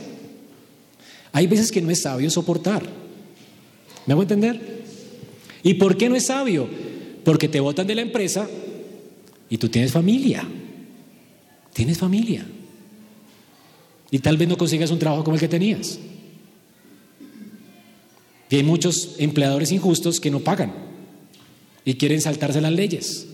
Hay 1.31 1.47
veces 1.47 1.71
que 1.71 1.81
no 1.81 1.91
es 1.91 2.01
sabio 2.01 2.29
soportar. 2.29 3.00
¿Me 4.05 4.13
hago 4.13 4.21
entender? 4.21 4.81
¿Y 5.63 5.75
por 5.75 5.97
qué 5.97 6.09
no 6.09 6.15
es 6.15 6.25
sabio? 6.25 6.67
Porque 7.23 7.47
te 7.47 7.59
votan 7.59 7.87
de 7.87 7.95
la 7.95 8.01
empresa 8.01 8.47
y 9.49 9.57
tú 9.57 9.69
tienes 9.69 9.91
familia. 9.91 10.47
Tienes 11.73 11.97
familia. 11.97 12.45
Y 14.09 14.19
tal 14.19 14.37
vez 14.37 14.47
no 14.47 14.57
consigas 14.57 14.91
un 14.91 14.99
trabajo 14.99 15.23
como 15.23 15.35
el 15.35 15.39
que 15.39 15.47
tenías. 15.47 15.99
Y 18.49 18.55
hay 18.57 18.63
muchos 18.63 19.15
empleadores 19.19 19.71
injustos 19.71 20.19
que 20.19 20.31
no 20.31 20.41
pagan 20.41 20.73
y 21.85 21.93
quieren 21.93 22.19
saltarse 22.19 22.59
las 22.59 22.73
leyes. 22.73 23.27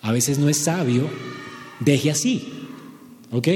A 0.00 0.12
veces 0.12 0.38
no 0.38 0.48
es 0.48 0.56
sabio, 0.56 1.10
deje 1.80 2.10
así. 2.10 2.48
¿Ok? 3.30 3.48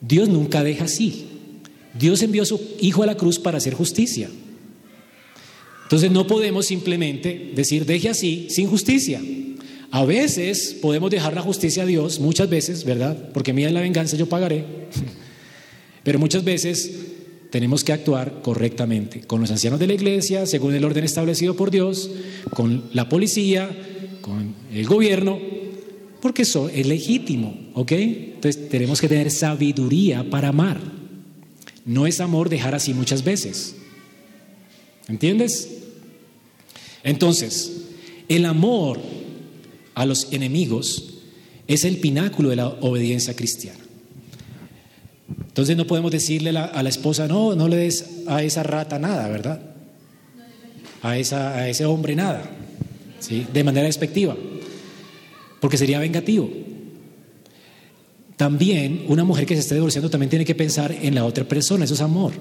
Dios 0.00 0.28
nunca 0.28 0.64
deja 0.64 0.84
así. 0.84 1.26
Dios 1.98 2.22
envió 2.22 2.42
a 2.42 2.46
su 2.46 2.60
Hijo 2.80 3.02
a 3.02 3.06
la 3.06 3.16
cruz 3.16 3.38
para 3.38 3.58
hacer 3.58 3.74
justicia. 3.74 4.30
Entonces 5.84 6.10
no 6.10 6.26
podemos 6.26 6.66
simplemente 6.66 7.52
decir, 7.54 7.86
deje 7.86 8.08
así, 8.08 8.48
sin 8.50 8.66
justicia. 8.66 9.20
A 9.90 10.04
veces 10.04 10.76
podemos 10.82 11.10
dejar 11.10 11.34
la 11.34 11.42
justicia 11.42 11.84
a 11.84 11.86
Dios, 11.86 12.18
muchas 12.18 12.50
veces, 12.50 12.84
¿verdad? 12.84 13.30
Porque 13.32 13.52
mía 13.52 13.68
es 13.68 13.72
la 13.72 13.80
venganza, 13.80 14.16
yo 14.16 14.28
pagaré. 14.28 14.64
Pero 16.02 16.18
muchas 16.18 16.42
veces 16.42 16.90
tenemos 17.50 17.84
que 17.84 17.92
actuar 17.92 18.42
correctamente 18.42 19.20
con 19.20 19.40
los 19.40 19.50
ancianos 19.52 19.78
de 19.78 19.86
la 19.86 19.94
iglesia, 19.94 20.46
según 20.46 20.74
el 20.74 20.84
orden 20.84 21.04
establecido 21.04 21.54
por 21.54 21.70
Dios, 21.70 22.10
con 22.50 22.84
la 22.92 23.08
policía, 23.08 23.70
con 24.20 24.54
el 24.72 24.86
gobierno, 24.86 25.38
porque 26.20 26.42
eso 26.42 26.68
es 26.68 26.86
legítimo, 26.86 27.56
¿ok? 27.74 27.92
Entonces 27.92 28.68
tenemos 28.68 29.00
que 29.00 29.08
tener 29.08 29.30
sabiduría 29.30 30.28
para 30.28 30.48
amar. 30.48 30.80
No 31.84 32.06
es 32.06 32.18
amor 32.18 32.48
dejar 32.48 32.74
así 32.74 32.94
muchas 32.94 33.22
veces. 33.22 33.76
¿Entiendes? 35.06 35.73
Entonces, 37.04 37.84
el 38.28 38.46
amor 38.46 38.98
a 39.94 40.06
los 40.06 40.32
enemigos 40.32 41.10
Es 41.66 41.84
el 41.84 41.96
pináculo 41.98 42.50
de 42.50 42.56
la 42.56 42.68
obediencia 42.68 43.34
cristiana. 43.34 43.78
Entonces 45.48 45.76
no 45.76 45.86
podemos 45.86 46.10
decirle 46.10 46.50
a 46.50 46.82
la 46.82 46.88
esposa, 46.88 47.26
no, 47.26 47.54
no 47.54 47.68
le 47.68 47.76
des 47.76 48.24
a 48.26 48.42
esa 48.42 48.62
rata 48.62 48.98
nada, 48.98 49.28
¿verdad? 49.28 49.62
A, 51.00 51.16
esa, 51.16 51.54
a 51.54 51.68
ese 51.68 51.86
hombre 51.86 52.14
nada, 52.14 52.42
¿sí? 53.20 53.46
de 53.52 53.64
manera 53.64 53.86
despectiva, 53.86 54.36
porque 55.60 55.78
sería 55.78 56.00
vengativo. 56.00 56.50
También 58.36 59.04
una 59.08 59.24
mujer 59.24 59.46
que 59.46 59.54
se 59.54 59.60
esté 59.60 59.76
divorciando 59.76 60.10
también 60.10 60.28
tiene 60.28 60.44
que 60.44 60.54
pensar 60.54 60.90
en 60.90 61.14
la 61.14 61.24
otra 61.24 61.44
persona, 61.44 61.84
eso 61.84 61.94
es 61.94 62.00
amor. 62.00 62.32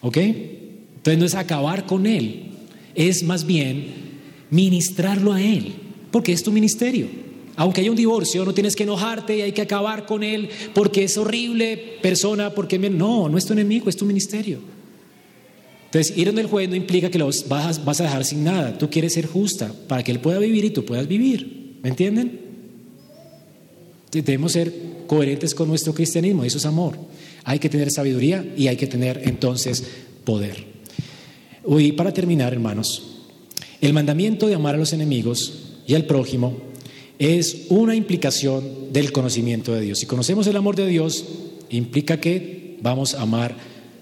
¿Ok? 0.00 0.16
Entonces 0.16 1.18
no 1.18 1.26
es 1.26 1.34
acabar 1.34 1.86
con 1.86 2.06
él, 2.06 2.49
es 2.94 3.22
más 3.22 3.46
bien 3.46 3.86
ministrarlo 4.50 5.32
a 5.32 5.42
él, 5.42 5.74
porque 6.10 6.32
es 6.32 6.42
tu 6.42 6.52
ministerio. 6.52 7.08
Aunque 7.56 7.82
haya 7.82 7.90
un 7.90 7.96
divorcio, 7.96 8.44
no 8.44 8.54
tienes 8.54 8.74
que 8.74 8.84
enojarte 8.84 9.36
y 9.36 9.42
hay 9.42 9.52
que 9.52 9.62
acabar 9.62 10.06
con 10.06 10.22
él 10.22 10.48
porque 10.72 11.04
es 11.04 11.18
horrible 11.18 11.98
persona, 12.00 12.54
porque 12.54 12.78
no, 12.78 13.28
no 13.28 13.36
es 13.36 13.44
tu 13.44 13.52
enemigo, 13.52 13.88
es 13.88 13.96
tu 13.96 14.06
ministerio. 14.06 14.58
Entonces, 15.86 16.16
ir 16.16 16.26
donde 16.28 16.42
el 16.42 16.46
juez 16.46 16.68
no 16.68 16.76
implica 16.76 17.10
que 17.10 17.18
los 17.18 17.48
vas, 17.48 17.84
vas 17.84 18.00
a 18.00 18.04
dejar 18.04 18.24
sin 18.24 18.44
nada. 18.44 18.78
Tú 18.78 18.88
quieres 18.88 19.12
ser 19.12 19.26
justa 19.26 19.74
para 19.88 20.04
que 20.04 20.12
él 20.12 20.20
pueda 20.20 20.38
vivir 20.38 20.64
y 20.64 20.70
tú 20.70 20.84
puedas 20.84 21.08
vivir. 21.08 21.78
¿Me 21.82 21.88
entienden? 21.88 22.40
Debemos 24.12 24.52
ser 24.52 24.72
coherentes 25.06 25.54
con 25.54 25.68
nuestro 25.68 25.92
cristianismo, 25.92 26.44
eso 26.44 26.58
es 26.58 26.66
amor. 26.66 26.96
Hay 27.44 27.58
que 27.58 27.68
tener 27.68 27.90
sabiduría 27.90 28.54
y 28.56 28.68
hay 28.68 28.76
que 28.76 28.86
tener 28.86 29.22
entonces 29.24 29.84
poder. 30.24 30.69
Y 31.66 31.92
para 31.92 32.12
terminar, 32.12 32.52
hermanos, 32.52 33.02
el 33.80 33.92
mandamiento 33.92 34.46
de 34.46 34.54
amar 34.54 34.74
a 34.74 34.78
los 34.78 34.92
enemigos 34.92 35.78
y 35.86 35.94
al 35.94 36.04
prójimo 36.04 36.56
es 37.18 37.66
una 37.68 37.94
implicación 37.94 38.92
del 38.92 39.12
conocimiento 39.12 39.74
de 39.74 39.82
Dios. 39.82 39.98
Si 39.98 40.06
conocemos 40.06 40.46
el 40.46 40.56
amor 40.56 40.76
de 40.76 40.86
Dios, 40.86 41.24
implica 41.68 42.20
que 42.20 42.78
vamos 42.82 43.14
a 43.14 43.22
amar 43.22 43.56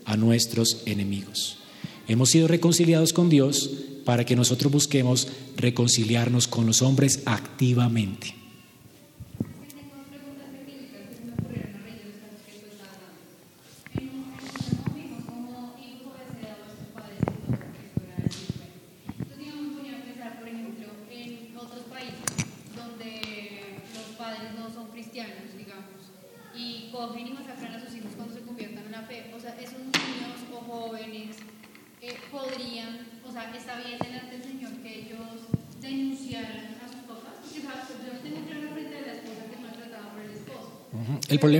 a 0.04 0.16
nuestros 0.16 0.82
enemigos. 0.86 1.58
Hemos 2.06 2.30
sido 2.30 2.48
reconciliados 2.48 3.12
con 3.12 3.28
Dios 3.28 3.70
para 4.04 4.24
que 4.24 4.36
nosotros 4.36 4.72
busquemos 4.72 5.28
reconciliarnos 5.56 6.48
con 6.48 6.64
los 6.64 6.80
hombres 6.80 7.20
activamente. 7.26 8.34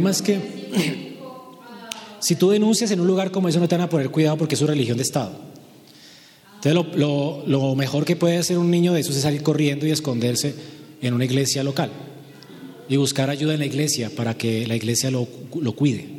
Es 0.08 0.22
que 0.22 0.38
si 2.20 2.36
tú 2.36 2.50
denuncias 2.50 2.90
en 2.90 3.00
un 3.00 3.06
lugar 3.06 3.30
como 3.30 3.48
eso 3.48 3.60
no 3.60 3.68
te 3.68 3.76
van 3.76 3.84
a 3.84 3.88
poner 3.88 4.10
cuidado 4.10 4.36
porque 4.36 4.54
es 4.54 4.58
su 4.58 4.66
religión 4.66 4.96
de 4.96 5.02
Estado. 5.02 5.32
Entonces 6.56 6.74
lo, 6.96 7.44
lo, 7.46 7.74
mejor 7.76 8.04
que 8.04 8.16
puede 8.16 8.38
hacer 8.38 8.58
un 8.58 8.70
niño 8.70 8.92
de 8.92 9.00
eso 9.00 9.12
es 9.12 9.20
salir 9.20 9.42
corriendo 9.42 9.86
y 9.86 9.92
esconderse 9.92 10.54
en 11.00 11.14
una 11.14 11.24
iglesia 11.24 11.62
local 11.62 11.90
y 12.88 12.96
buscar 12.96 13.30
ayuda 13.30 13.54
en 13.54 13.60
la 13.60 13.66
iglesia 13.66 14.10
para 14.10 14.36
que 14.36 14.66
la 14.66 14.74
iglesia 14.74 15.10
lo, 15.10 15.28
lo 15.60 15.72
cuide. 15.72 16.17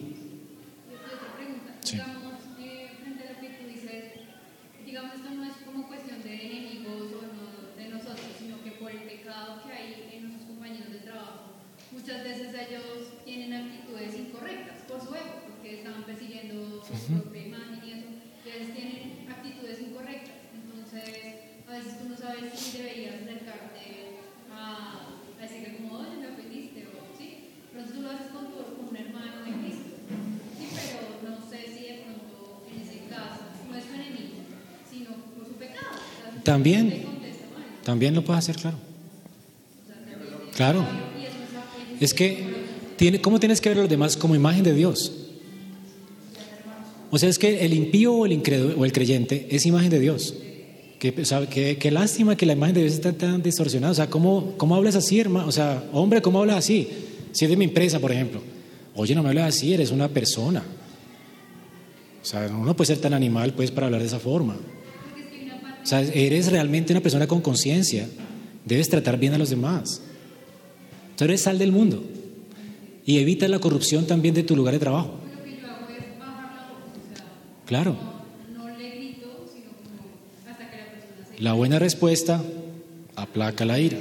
También 37.99 38.15
lo 38.15 38.23
puedes 38.23 38.47
hacer, 38.47 38.55
claro. 38.55 38.77
Claro. 40.55 40.85
Es 41.99 42.13
que, 42.13 42.45
tiene, 42.95 43.19
¿cómo 43.19 43.41
tienes 43.41 43.59
que 43.59 43.67
ver 43.67 43.79
a 43.79 43.81
los 43.81 43.89
demás 43.89 44.15
como 44.15 44.35
imagen 44.35 44.63
de 44.63 44.73
Dios? 44.73 45.11
O 47.11 47.17
sea, 47.17 47.27
es 47.27 47.37
que 47.37 47.65
el 47.65 47.73
impío 47.73 48.13
o 48.13 48.25
el, 48.25 48.31
incrédulo, 48.31 48.79
o 48.79 48.85
el 48.85 48.93
creyente 48.93 49.47
es 49.51 49.65
imagen 49.65 49.89
de 49.89 49.99
Dios. 49.99 50.33
Qué, 50.97 51.77
qué, 51.77 51.91
lástima 51.91 52.37
que 52.37 52.45
la 52.45 52.53
imagen 52.53 52.75
de 52.75 52.81
Dios 52.83 52.93
está 52.93 53.11
tan 53.11 53.43
distorsionada. 53.43 53.91
O 53.91 53.95
sea, 53.95 54.09
¿cómo, 54.09 54.53
¿cómo 54.55 54.77
hablas 54.77 54.95
así, 54.95 55.19
hermano? 55.19 55.47
O 55.47 55.51
sea, 55.51 55.83
hombre, 55.91 56.21
¿cómo 56.21 56.39
hablas 56.39 56.55
así? 56.55 56.87
Si 57.33 57.43
es 57.43 57.51
de 57.51 57.57
mi 57.57 57.65
empresa, 57.65 57.99
por 57.99 58.13
ejemplo. 58.13 58.39
Oye, 58.95 59.13
no 59.13 59.23
me 59.23 59.27
hables 59.27 59.43
así, 59.43 59.73
eres 59.73 59.91
una 59.91 60.07
persona. 60.07 60.63
O 62.21 62.25
sea, 62.25 62.47
uno 62.47 62.73
puede 62.77 62.87
ser 62.87 62.99
tan 62.99 63.13
animal, 63.13 63.51
pues, 63.55 63.71
para 63.71 63.87
hablar 63.87 63.99
de 63.99 64.07
esa 64.07 64.19
forma. 64.19 64.55
O 65.83 65.85
sea, 65.85 66.01
eres 66.01 66.51
realmente 66.51 66.93
una 66.93 67.01
persona 67.01 67.27
con 67.27 67.41
conciencia. 67.41 68.07
Debes 68.65 68.89
tratar 68.89 69.17
bien 69.17 69.33
a 69.33 69.37
los 69.37 69.49
demás. 69.49 70.01
Eres 71.19 71.41
sal 71.41 71.57
del 71.57 71.71
mundo. 71.71 72.03
Y 73.05 73.19
evita 73.19 73.47
la 73.47 73.59
corrupción 73.59 74.05
también 74.05 74.33
de 74.35 74.43
tu 74.43 74.55
lugar 74.55 74.73
de 74.73 74.79
trabajo. 74.79 75.15
Claro. 77.65 77.97
La 81.39 81.53
buena 81.53 81.79
respuesta 81.79 82.43
aplaca 83.15 83.65
la 83.65 83.79
ira. 83.79 83.97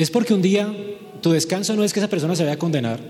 Es 0.00 0.10
porque 0.10 0.32
un 0.32 0.40
día 0.40 0.74
tu 1.20 1.30
descanso 1.30 1.76
no 1.76 1.84
es 1.84 1.92
que 1.92 2.00
esa 2.00 2.08
persona 2.08 2.34
se 2.34 2.42
vaya 2.42 2.54
a 2.54 2.58
condenar, 2.58 3.00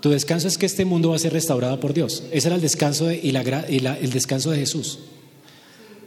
tu 0.00 0.10
descanso 0.10 0.48
es 0.48 0.58
que 0.58 0.66
este 0.66 0.84
mundo 0.84 1.08
va 1.08 1.16
a 1.16 1.18
ser 1.18 1.32
restaurado 1.32 1.80
por 1.80 1.94
Dios. 1.94 2.24
Ese 2.30 2.48
era 2.48 2.56
el 2.56 2.60
descanso 2.60 3.06
la, 3.06 3.66
y 3.70 3.78
el 3.78 4.10
descanso 4.10 4.50
de 4.50 4.58
Jesús. 4.58 4.98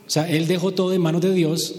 O 0.06 0.10
sea, 0.10 0.30
Él 0.30 0.46
dejó 0.46 0.72
todo 0.72 0.94
en 0.94 1.02
manos 1.02 1.22
de 1.22 1.34
Dios, 1.34 1.74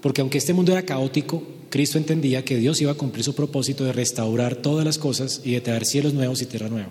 porque 0.00 0.20
aunque 0.20 0.38
este 0.38 0.52
mundo 0.52 0.70
era 0.70 0.84
caótico, 0.84 1.42
Cristo 1.70 1.98
entendía 1.98 2.44
que 2.44 2.58
Dios 2.58 2.80
iba 2.80 2.92
a 2.92 2.94
cumplir 2.94 3.24
su 3.24 3.34
propósito 3.34 3.84
de 3.84 3.92
restaurar 3.92 4.54
todas 4.54 4.84
las 4.84 4.96
cosas 4.96 5.40
y 5.42 5.50
de 5.50 5.60
traer 5.60 5.84
cielos 5.84 6.14
nuevos 6.14 6.40
y 6.42 6.46
tierra 6.46 6.68
nueva. 6.68 6.90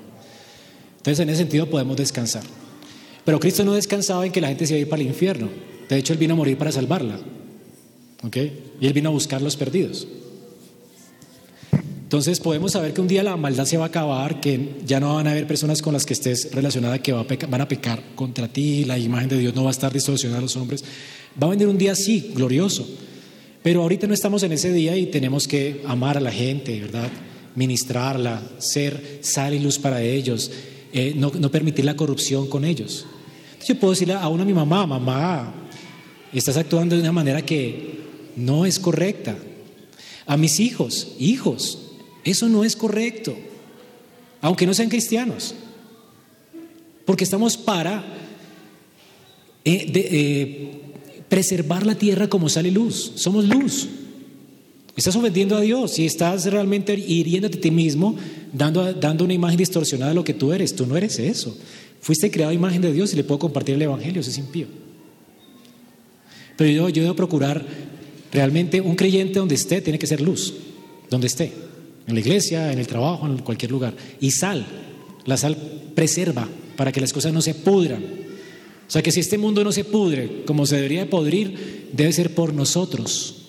Entonces, 0.98 1.22
en 1.22 1.30
ese 1.30 1.38
sentido 1.44 1.70
podemos 1.70 1.96
descansar. 1.96 2.44
Pero 3.24 3.40
Cristo 3.40 3.64
no 3.64 3.74
descansaba 3.74 4.26
en 4.26 4.34
que 4.34 4.42
la 4.42 4.50
gente 4.50 4.68
se 4.68 4.74
iba 4.74 4.80
a 4.80 4.82
ir 4.82 4.90
para 4.90 5.02
el 5.02 5.08
infierno. 5.08 5.48
De 5.88 5.98
hecho, 5.98 6.12
Él 6.12 6.20
vino 6.20 6.34
a 6.34 6.38
morir 6.38 6.58
para 6.58 6.74
salvarla. 6.74 7.22
¿Ok? 8.22 8.36
Y 8.82 8.86
Él 8.86 8.92
vino 8.92 9.08
a 9.08 9.14
buscar 9.14 9.42
los 9.42 9.56
perdidos. 9.56 10.10
Entonces 12.04 12.40
podemos 12.40 12.74
saber 12.74 12.94
que 12.94 13.02
un 13.02 13.08
día 13.08 13.24
la 13.24 13.36
maldad 13.38 13.66
se 13.66 13.78
va 13.78 13.86
a 13.86 13.88
acabar, 13.88 14.40
que 14.40 14.76
ya 14.86 15.00
no 15.00 15.16
van 15.16 15.28
a 15.28 15.32
haber 15.32 15.48
personas 15.48 15.82
con 15.82 15.94
las 15.94 16.06
que 16.06 16.14
estés 16.14 16.50
relacionada 16.52 17.00
que 17.00 17.12
van 17.12 17.62
a 17.62 17.68
pecar 17.68 18.04
contra 18.16 18.48
ti, 18.48 18.86
la 18.86 19.00
imagen 19.00 19.30
de 19.30 19.40
Dios 19.40 19.56
no 19.56 19.64
va 19.64 19.70
a 19.70 19.72
estar 19.72 19.92
distorsionada 19.92 20.40
a 20.40 20.44
los 20.44 20.56
hombres. 20.56 20.84
Va 21.42 21.48
a 21.48 21.50
venir 21.50 21.68
un 21.68 21.78
día 21.78 21.94
así, 21.94 22.32
glorioso. 22.36 22.88
Pero 23.64 23.82
ahorita 23.82 24.08
no 24.08 24.14
estamos 24.14 24.44
en 24.44 24.52
ese 24.52 24.72
día 24.74 24.96
y 24.98 25.08
tenemos 25.08 25.48
que 25.48 25.82
amar 25.88 26.18
a 26.18 26.22
la 26.22 26.32
gente, 26.32 26.80
¿verdad? 26.82 27.10
Ministrarla, 27.56 28.44
ser 28.58 29.20
sal 29.22 29.54
y 29.54 29.60
luz 29.60 29.80
para 29.80 30.02
ellos, 30.02 30.52
eh, 30.92 31.14
no, 31.16 31.32
permitir 31.50 31.86
la 31.86 31.96
corrupción 31.96 32.48
con 32.48 32.66
ellos. 32.66 33.06
Entonces 33.46 33.70
yo 33.70 33.80
puedo 33.80 33.94
decirle 33.94 34.16
a 34.16 34.28
una 34.28 34.44
a 34.44 34.46
mi 34.46 34.54
mamá, 34.54 34.86
mamá, 34.86 35.54
estás 36.34 36.58
actuando 36.58 36.96
de 36.96 37.02
una 37.02 37.14
manera 37.14 37.42
que 37.42 38.02
no 38.36 38.66
es 38.66 38.80
correcta. 38.80 39.36
A 40.26 40.36
mis 40.36 40.60
hijos, 40.60 41.14
hijos, 41.18 41.83
eso 42.24 42.50
no 42.50 42.64
es 42.64 42.76
correcto, 42.76 43.36
aunque 44.42 44.66
no 44.66 44.74
sean 44.74 44.90
cristianos, 44.90 45.56
porque 47.06 47.24
estamos 47.24 47.58
para 47.58 48.04
eh, 49.66 49.92
eh, 49.94 50.72
preservar 51.30 51.86
la 51.86 51.96
tierra 51.96 52.28
como 52.28 52.50
sale 52.50 52.72
luz, 52.72 53.14
somos 53.16 53.46
luz. 53.46 53.88
Estás 54.96 55.16
ofendiendo 55.16 55.58
a 55.58 55.62
Dios 55.62 55.98
y 55.98 56.06
estás 56.06 56.46
realmente 56.46 56.94
hiriéndote 56.94 57.58
a 57.58 57.62
ti 57.62 57.72
mismo, 57.72 58.16
dando, 58.54 58.94
dando 58.94 59.24
una 59.24 59.34
imagen 59.34 59.58
distorsionada 59.58 60.12
de 60.12 60.16
lo 60.16 60.24
que 60.24 60.36
tú 60.36 60.54
eres. 60.54 60.76
Tú 60.76 60.86
no 60.86 60.96
eres 60.96 61.18
eso. 61.18 61.58
Fuiste 62.00 62.30
creado 62.30 62.52
imagen 62.52 62.82
de 62.82 62.94
Dios 62.94 63.12
y 63.14 63.16
le 63.16 63.24
puedo 63.24 63.40
compartir 63.40 63.74
el 63.74 63.82
Evangelio, 63.82 64.22
eso 64.22 64.30
es 64.30 64.38
impío. 64.38 64.68
Pero 66.58 66.70
yo, 66.70 66.90
yo 66.90 67.02
debo 67.02 67.16
procurar 67.16 67.66
realmente 68.32 68.82
un 68.82 68.96
creyente 68.96 69.40
donde 69.40 69.56
esté, 69.56 69.82
tiene 69.82 69.98
que 69.98 70.06
ser 70.06 70.22
luz, 70.22 70.54
donde 71.10 71.28
esté, 71.28 71.52
en 72.08 72.14
la 72.14 72.20
iglesia, 72.20 72.72
en 72.72 72.80
el 72.80 72.88
trabajo, 72.88 73.26
en 73.26 73.38
cualquier 73.40 73.72
lugar. 73.72 73.96
Y 74.20 74.32
sal, 74.32 74.66
la 75.26 75.38
sal 75.38 75.58
preserva 75.96 76.48
para 76.76 76.92
que 76.92 77.02
las 77.02 77.14
cosas 77.14 77.34
no 77.34 77.42
se 77.42 77.56
pudran. 77.56 78.04
O 78.88 78.92
sea 78.92 79.02
que 79.02 79.12
si 79.12 79.22
este 79.22 79.38
mundo 79.38 79.64
no 79.64 79.72
se 79.72 79.86
pudre 79.86 80.44
como 80.46 80.66
se 80.66 80.76
debería 80.76 81.02
de 81.02 81.10
podrir, 81.10 81.90
debe 81.94 82.12
ser 82.14 82.36
por 82.36 82.54
nosotros 82.54 83.44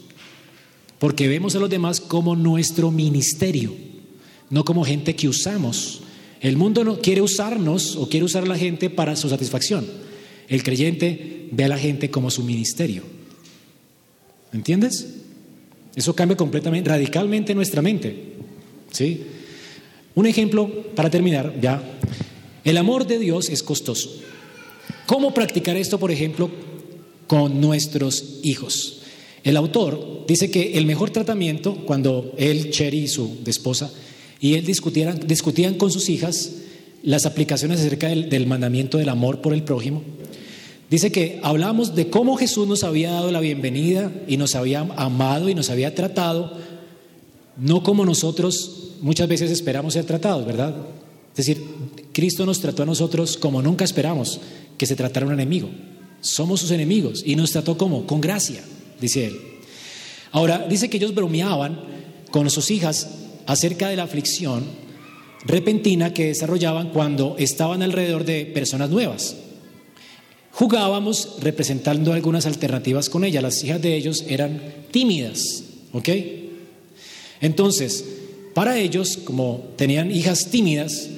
porque 1.04 1.28
vemos 1.28 1.54
a 1.54 1.58
los 1.58 1.68
demás 1.68 2.00
como 2.00 2.34
nuestro 2.34 2.90
ministerio, 2.90 3.74
no 4.48 4.64
como 4.64 4.86
gente 4.86 5.14
que 5.14 5.28
usamos. 5.28 6.00
El 6.40 6.56
mundo 6.56 6.82
no 6.82 6.98
quiere 6.98 7.20
usarnos 7.20 7.96
o 7.96 8.08
quiere 8.08 8.24
usar 8.24 8.44
a 8.44 8.46
la 8.46 8.56
gente 8.56 8.88
para 8.88 9.14
su 9.14 9.28
satisfacción. 9.28 9.86
El 10.48 10.62
creyente 10.62 11.48
ve 11.50 11.64
a 11.64 11.68
la 11.68 11.76
gente 11.76 12.10
como 12.10 12.30
su 12.30 12.42
ministerio. 12.42 13.02
¿Entiendes? 14.54 15.16
Eso 15.94 16.14
cambia 16.14 16.38
completamente, 16.38 16.88
radicalmente 16.88 17.54
nuestra 17.54 17.82
mente. 17.82 18.36
¿Sí? 18.94 19.22
Un 20.14 20.26
ejemplo 20.26 20.70
para 20.94 21.10
terminar, 21.10 21.52
ya. 21.60 21.82
El 22.62 22.76
amor 22.76 23.06
de 23.08 23.18
Dios 23.18 23.50
es 23.50 23.64
costoso. 23.64 24.08
¿Cómo 25.06 25.34
practicar 25.34 25.76
esto, 25.76 25.98
por 25.98 26.12
ejemplo, 26.12 26.48
con 27.26 27.60
nuestros 27.60 28.38
hijos? 28.44 29.00
El 29.42 29.56
autor 29.56 30.24
dice 30.28 30.50
que 30.50 30.78
el 30.78 30.86
mejor 30.86 31.10
tratamiento, 31.10 31.74
cuando 31.84 32.32
él, 32.38 32.70
Cherry 32.70 33.00
y 33.00 33.08
su 33.08 33.38
esposa, 33.44 33.92
y 34.40 34.54
él 34.54 34.64
discutían, 34.64 35.20
discutían 35.26 35.74
con 35.74 35.90
sus 35.90 36.08
hijas 36.08 36.52
las 37.02 37.26
aplicaciones 37.26 37.80
acerca 37.80 38.08
del, 38.08 38.46
mandamiento 38.46 38.98
del 38.98 39.08
amor 39.08 39.40
por 39.40 39.52
el 39.52 39.64
prójimo, 39.64 40.02
dice 40.88 41.10
que 41.10 41.40
hablamos 41.42 41.96
de 41.96 42.08
cómo 42.08 42.36
Jesús 42.36 42.68
nos 42.68 42.84
había 42.84 43.10
dado 43.10 43.32
la 43.32 43.40
bienvenida 43.40 44.12
y 44.28 44.36
nos 44.36 44.54
había 44.54 44.86
amado 44.96 45.48
y 45.48 45.54
nos 45.54 45.68
había 45.68 45.96
tratado, 45.96 46.56
no 47.56 47.82
como 47.82 48.04
nosotros 48.04 48.92
muchas 49.00 49.28
veces 49.28 49.50
esperamos 49.50 49.94
ser 49.94 50.04
tratados, 50.04 50.46
¿verdad? 50.46 50.74
Es 51.30 51.46
decir, 51.46 51.62
Cristo 52.12 52.46
nos 52.46 52.60
trató 52.60 52.84
a 52.84 52.86
nosotros 52.86 53.36
como 53.36 53.62
nunca 53.62 53.84
esperamos 53.84 54.40
que 54.78 54.86
se 54.86 54.96
tratara 54.96 55.26
un 55.26 55.32
enemigo. 55.32 55.68
Somos 56.20 56.60
sus 56.60 56.70
enemigos 56.70 57.22
y 57.24 57.36
nos 57.36 57.52
trató 57.52 57.76
como 57.76 58.06
con 58.06 58.20
gracia 58.20 58.62
dice 59.00 59.26
él. 59.26 59.40
Ahora, 60.32 60.66
dice 60.68 60.90
que 60.90 60.96
ellos 60.96 61.14
bromeaban 61.14 61.80
con 62.30 62.50
sus 62.50 62.70
hijas 62.70 63.08
acerca 63.46 63.88
de 63.88 63.96
la 63.96 64.04
aflicción 64.04 64.64
repentina 65.44 66.14
que 66.14 66.26
desarrollaban 66.26 66.90
cuando 66.90 67.36
estaban 67.38 67.82
alrededor 67.82 68.24
de 68.24 68.46
personas 68.46 68.90
nuevas. 68.90 69.36
Jugábamos 70.52 71.36
representando 71.40 72.12
algunas 72.12 72.46
alternativas 72.46 73.10
con 73.10 73.24
ellas. 73.24 73.42
Las 73.42 73.62
hijas 73.62 73.82
de 73.82 73.96
ellos 73.96 74.24
eran 74.28 74.60
tímidas, 74.90 75.64
¿ok? 75.92 76.08
Entonces, 77.44 78.06
para 78.54 78.78
ellos, 78.78 79.18
como 79.22 79.62
tenían 79.76 80.10
hijas 80.10 80.50
tímidas, 80.50 81.10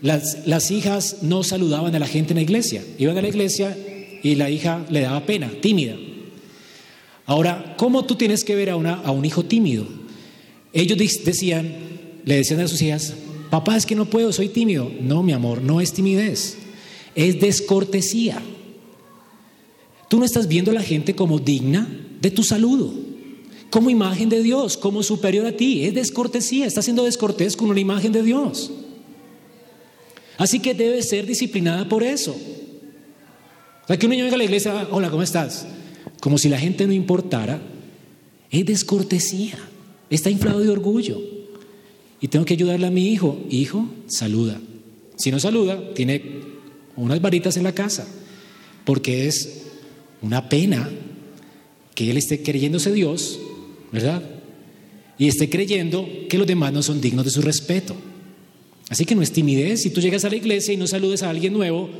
las, 0.00 0.44
las, 0.44 0.72
hijas 0.72 1.18
no 1.22 1.44
saludaban 1.44 1.94
a 1.94 2.00
la 2.00 2.08
gente 2.08 2.32
en 2.32 2.38
la 2.38 2.42
iglesia. 2.42 2.82
Iban 2.98 3.16
a 3.16 3.22
la 3.22 3.28
iglesia 3.28 3.78
y 4.24 4.34
la 4.34 4.50
hija 4.50 4.84
le 4.90 5.02
daba 5.02 5.24
pena, 5.24 5.52
tímida. 5.60 5.94
Ahora, 7.26 7.76
¿cómo 7.78 8.04
tú 8.04 8.16
tienes 8.16 8.42
que 8.42 8.56
ver 8.56 8.70
a, 8.70 8.76
una, 8.76 8.94
a 8.94 9.12
un 9.12 9.24
hijo 9.24 9.44
tímido? 9.44 9.86
Ellos 10.72 10.98
decían, 11.24 11.76
le 12.24 12.38
decían 12.38 12.58
a 12.58 12.66
sus 12.66 12.82
hijas, 12.82 13.14
papá, 13.48 13.76
es 13.76 13.86
que 13.86 13.94
no 13.94 14.06
puedo, 14.06 14.32
soy 14.32 14.48
tímido. 14.48 14.90
No, 15.00 15.22
mi 15.22 15.30
amor, 15.30 15.62
no 15.62 15.80
es 15.80 15.92
timidez, 15.92 16.56
es 17.14 17.40
descortesía. 17.40 18.42
Tú 20.08 20.18
no 20.18 20.24
estás 20.24 20.48
viendo 20.48 20.72
a 20.72 20.74
la 20.74 20.82
gente 20.82 21.14
como 21.14 21.38
digna 21.38 21.88
de 22.20 22.32
tu 22.32 22.42
saludo, 22.42 23.01
como 23.72 23.90
imagen 23.90 24.28
de 24.28 24.40
Dios, 24.44 24.76
como 24.76 25.02
superior 25.02 25.46
a 25.46 25.56
ti. 25.56 25.84
Es 25.84 25.94
descortesía, 25.94 26.66
estás 26.66 26.84
siendo 26.84 27.02
descortés 27.02 27.56
con 27.56 27.70
una 27.70 27.80
imagen 27.80 28.12
de 28.12 28.22
Dios. 28.22 28.70
Así 30.38 30.60
que 30.60 30.74
debes 30.74 31.08
ser 31.08 31.26
disciplinada 31.26 31.88
por 31.88 32.04
eso. 32.04 32.36
O 33.82 33.86
sea, 33.88 33.98
un 34.00 34.10
niño 34.10 34.24
venga 34.24 34.36
a 34.36 34.38
la 34.38 34.44
iglesia, 34.44 34.86
hola, 34.90 35.10
¿cómo 35.10 35.24
estás? 35.24 35.66
como 36.22 36.38
si 36.38 36.48
la 36.48 36.60
gente 36.60 36.86
no 36.86 36.92
importara, 36.92 37.60
es 38.48 38.64
descortesía, 38.64 39.58
está 40.08 40.30
inflado 40.30 40.60
de 40.60 40.68
orgullo. 40.68 41.20
Y 42.20 42.28
tengo 42.28 42.44
que 42.44 42.54
ayudarle 42.54 42.86
a 42.86 42.92
mi 42.92 43.08
hijo, 43.08 43.40
hijo, 43.50 43.88
saluda. 44.06 44.60
Si 45.16 45.32
no 45.32 45.40
saluda, 45.40 45.94
tiene 45.94 46.22
unas 46.94 47.20
varitas 47.20 47.56
en 47.56 47.64
la 47.64 47.74
casa, 47.74 48.06
porque 48.84 49.26
es 49.26 49.64
una 50.20 50.48
pena 50.48 50.88
que 51.96 52.12
él 52.12 52.16
esté 52.16 52.44
creyéndose 52.44 52.92
Dios, 52.92 53.40
¿verdad? 53.92 54.22
Y 55.18 55.28
esté 55.28 55.48
creyendo 55.48 56.08
que 56.28 56.38
los 56.38 56.46
demás 56.46 56.72
no 56.72 56.82
son 56.82 57.00
dignos 57.00 57.24
de 57.24 57.30
su 57.30 57.42
respeto. 57.42 57.94
Así 58.88 59.04
que 59.04 59.14
no 59.14 59.22
es 59.22 59.32
timidez. 59.32 59.82
Si 59.82 59.90
tú 59.90 60.00
llegas 60.00 60.24
a 60.24 60.30
la 60.30 60.36
iglesia 60.36 60.74
y 60.74 60.76
no 60.76 60.86
saludes 60.86 61.22
a 61.22 61.30
alguien 61.30 61.52
nuevo, 61.52 61.90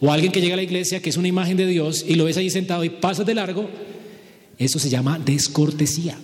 o 0.00 0.12
alguien 0.12 0.32
que 0.32 0.40
llega 0.40 0.54
a 0.54 0.56
la 0.56 0.62
iglesia 0.62 1.00
que 1.00 1.10
es 1.10 1.16
una 1.16 1.28
imagen 1.28 1.56
de 1.56 1.66
Dios 1.66 2.04
y 2.06 2.14
lo 2.14 2.24
ves 2.24 2.36
ahí 2.36 2.50
sentado 2.50 2.84
y 2.84 2.90
pasas 2.90 3.26
de 3.26 3.34
largo, 3.34 3.68
eso 4.58 4.78
se 4.78 4.90
llama 4.90 5.18
descortesía. 5.18 6.18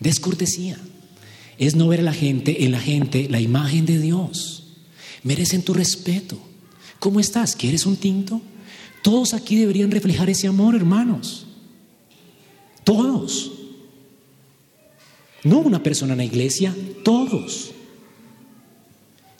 Descortesía. 0.00 0.78
Es 1.58 1.74
no 1.74 1.88
ver 1.88 2.00
a 2.00 2.04
la 2.04 2.12
gente, 2.12 2.64
en 2.64 2.72
la 2.72 2.80
gente, 2.80 3.28
la 3.28 3.40
imagen 3.40 3.84
de 3.84 3.98
Dios. 3.98 4.76
Merecen 5.24 5.62
tu 5.62 5.74
respeto. 5.74 6.38
¿Cómo 7.00 7.18
estás? 7.18 7.56
¿Quieres 7.56 7.84
un 7.86 7.96
tinto? 7.96 8.40
Todos 9.02 9.34
aquí 9.34 9.56
deberían 9.56 9.90
reflejar 9.90 10.30
ese 10.30 10.46
amor, 10.46 10.76
hermanos. 10.76 11.47
Todos. 12.88 13.52
No 15.44 15.58
una 15.58 15.82
persona 15.82 16.14
en 16.14 16.18
la 16.18 16.24
iglesia, 16.24 16.74
todos. 17.04 17.72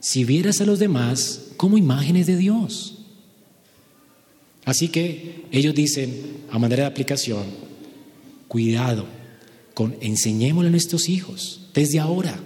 Si 0.00 0.24
vieras 0.24 0.60
a 0.60 0.66
los 0.66 0.78
demás 0.78 1.46
como 1.56 1.78
imágenes 1.78 2.26
de 2.26 2.36
Dios. 2.36 2.98
Así 4.66 4.88
que 4.88 5.46
ellos 5.50 5.74
dicen, 5.74 6.42
a 6.50 6.58
manera 6.58 6.82
de 6.82 6.88
aplicación, 6.90 7.44
cuidado, 8.48 9.06
con, 9.72 9.96
enseñémosle 10.02 10.68
a 10.68 10.72
nuestros 10.72 11.08
hijos 11.08 11.70
desde 11.72 12.00
ahora 12.00 12.38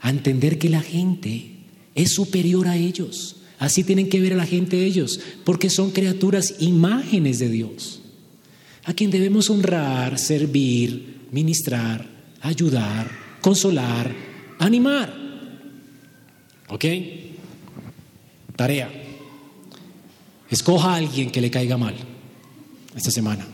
a 0.00 0.10
entender 0.10 0.58
que 0.58 0.68
la 0.68 0.82
gente 0.82 1.52
es 1.94 2.14
superior 2.14 2.66
a 2.66 2.76
ellos. 2.76 3.36
Así 3.60 3.84
tienen 3.84 4.08
que 4.08 4.20
ver 4.20 4.32
a 4.32 4.38
la 4.38 4.46
gente 4.46 4.84
ellos, 4.84 5.20
porque 5.44 5.70
son 5.70 5.92
criaturas 5.92 6.56
imágenes 6.58 7.38
de 7.38 7.48
Dios, 7.48 8.01
a 8.84 8.94
quien 8.94 9.10
debemos 9.10 9.48
honrar, 9.50 10.18
servir, 10.18 11.26
ministrar, 11.30 12.04
ayudar, 12.40 13.10
consolar, 13.40 14.12
animar. 14.58 15.12
¿Ok? 16.68 16.84
Tarea. 18.56 18.90
Escoja 20.50 20.92
a 20.92 20.96
alguien 20.96 21.30
que 21.30 21.40
le 21.40 21.50
caiga 21.50 21.76
mal 21.76 21.94
esta 22.94 23.10
semana. 23.10 23.46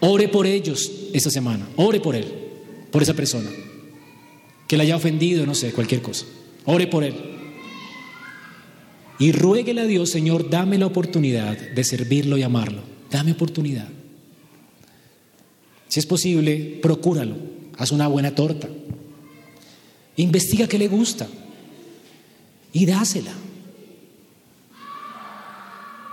Ore 0.00 0.28
por 0.28 0.46
ellos 0.46 0.90
esta 1.12 1.30
semana. 1.30 1.66
Ore 1.76 2.00
por 2.00 2.14
él, 2.14 2.26
por 2.90 3.02
esa 3.02 3.14
persona. 3.14 3.50
Que 4.66 4.76
le 4.76 4.84
haya 4.84 4.96
ofendido, 4.96 5.46
no 5.46 5.54
sé, 5.54 5.72
cualquier 5.72 6.02
cosa. 6.02 6.26
Ore 6.64 6.86
por 6.86 7.04
él. 7.04 7.14
Y 9.18 9.32
ruéguele 9.32 9.82
a 9.82 9.86
Dios, 9.86 10.10
Señor, 10.10 10.48
dame 10.48 10.78
la 10.78 10.86
oportunidad 10.86 11.56
de 11.56 11.84
servirlo 11.84 12.38
y 12.38 12.42
amarlo. 12.42 12.82
Dame 13.10 13.32
oportunidad. 13.32 13.88
Si 15.88 15.98
es 15.98 16.06
posible, 16.06 16.78
procúralo. 16.80 17.34
Haz 17.76 17.90
una 17.92 18.06
buena 18.06 18.34
torta. 18.34 18.68
Investiga 20.16 20.68
qué 20.68 20.78
le 20.78 20.88
gusta 20.88 21.26
y 22.72 22.86
dásela. 22.86 23.32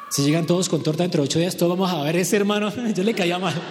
Si 0.09 0.23
llegan 0.23 0.47
todos 0.47 0.69
con 0.69 0.81
torta 0.81 1.03
dentro 1.03 1.21
de 1.21 1.25
ocho 1.25 1.39
días, 1.39 1.55
todos 1.57 1.77
vamos 1.77 1.91
a 1.91 2.01
ver 2.03 2.15
ese 2.15 2.37
hermano, 2.37 2.71
yo 2.95 3.03
le 3.03 3.13
caía 3.13 3.37
mal. 3.37 3.53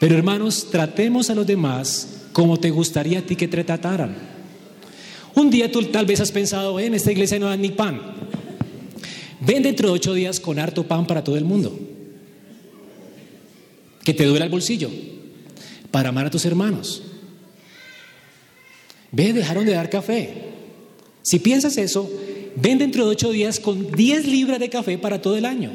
Pero 0.00 0.16
hermanos, 0.16 0.68
tratemos 0.70 1.28
a 1.30 1.34
los 1.34 1.46
demás 1.46 2.08
como 2.32 2.58
te 2.58 2.70
gustaría 2.70 3.20
a 3.20 3.22
ti 3.22 3.36
que 3.36 3.48
te 3.48 3.64
trataran. 3.64 4.16
Un 5.34 5.50
día 5.50 5.70
tú 5.70 5.82
tal 5.84 6.06
vez 6.06 6.20
has 6.20 6.30
pensado, 6.30 6.78
en 6.78 6.94
esta 6.94 7.12
iglesia 7.12 7.38
no 7.38 7.46
dan 7.46 7.60
ni 7.60 7.70
pan. 7.70 8.00
Ven 9.46 9.62
dentro 9.62 9.88
de 9.88 9.94
ocho 9.94 10.14
días 10.14 10.40
con 10.40 10.58
harto 10.58 10.86
pan 10.86 11.06
para 11.06 11.24
todo 11.24 11.36
el 11.36 11.44
mundo. 11.44 11.78
Que 14.02 14.14
te 14.14 14.24
duele 14.24 14.44
el 14.44 14.50
bolsillo. 14.50 14.90
Para 15.90 16.08
amar 16.08 16.26
a 16.26 16.30
tus 16.30 16.44
hermanos. 16.44 17.02
Ve, 19.12 19.32
dejaron 19.32 19.64
de 19.64 19.72
dar 19.72 19.90
café. 19.90 20.52
Si 21.22 21.38
piensas 21.38 21.76
eso, 21.76 22.10
ven 22.56 22.78
dentro 22.78 23.04
de 23.04 23.12
ocho 23.12 23.30
días 23.30 23.60
con 23.60 23.92
10 23.92 24.26
libras 24.26 24.58
de 24.58 24.70
café 24.70 24.98
para 24.98 25.22
todo 25.22 25.36
el 25.36 25.44
año. 25.44 25.70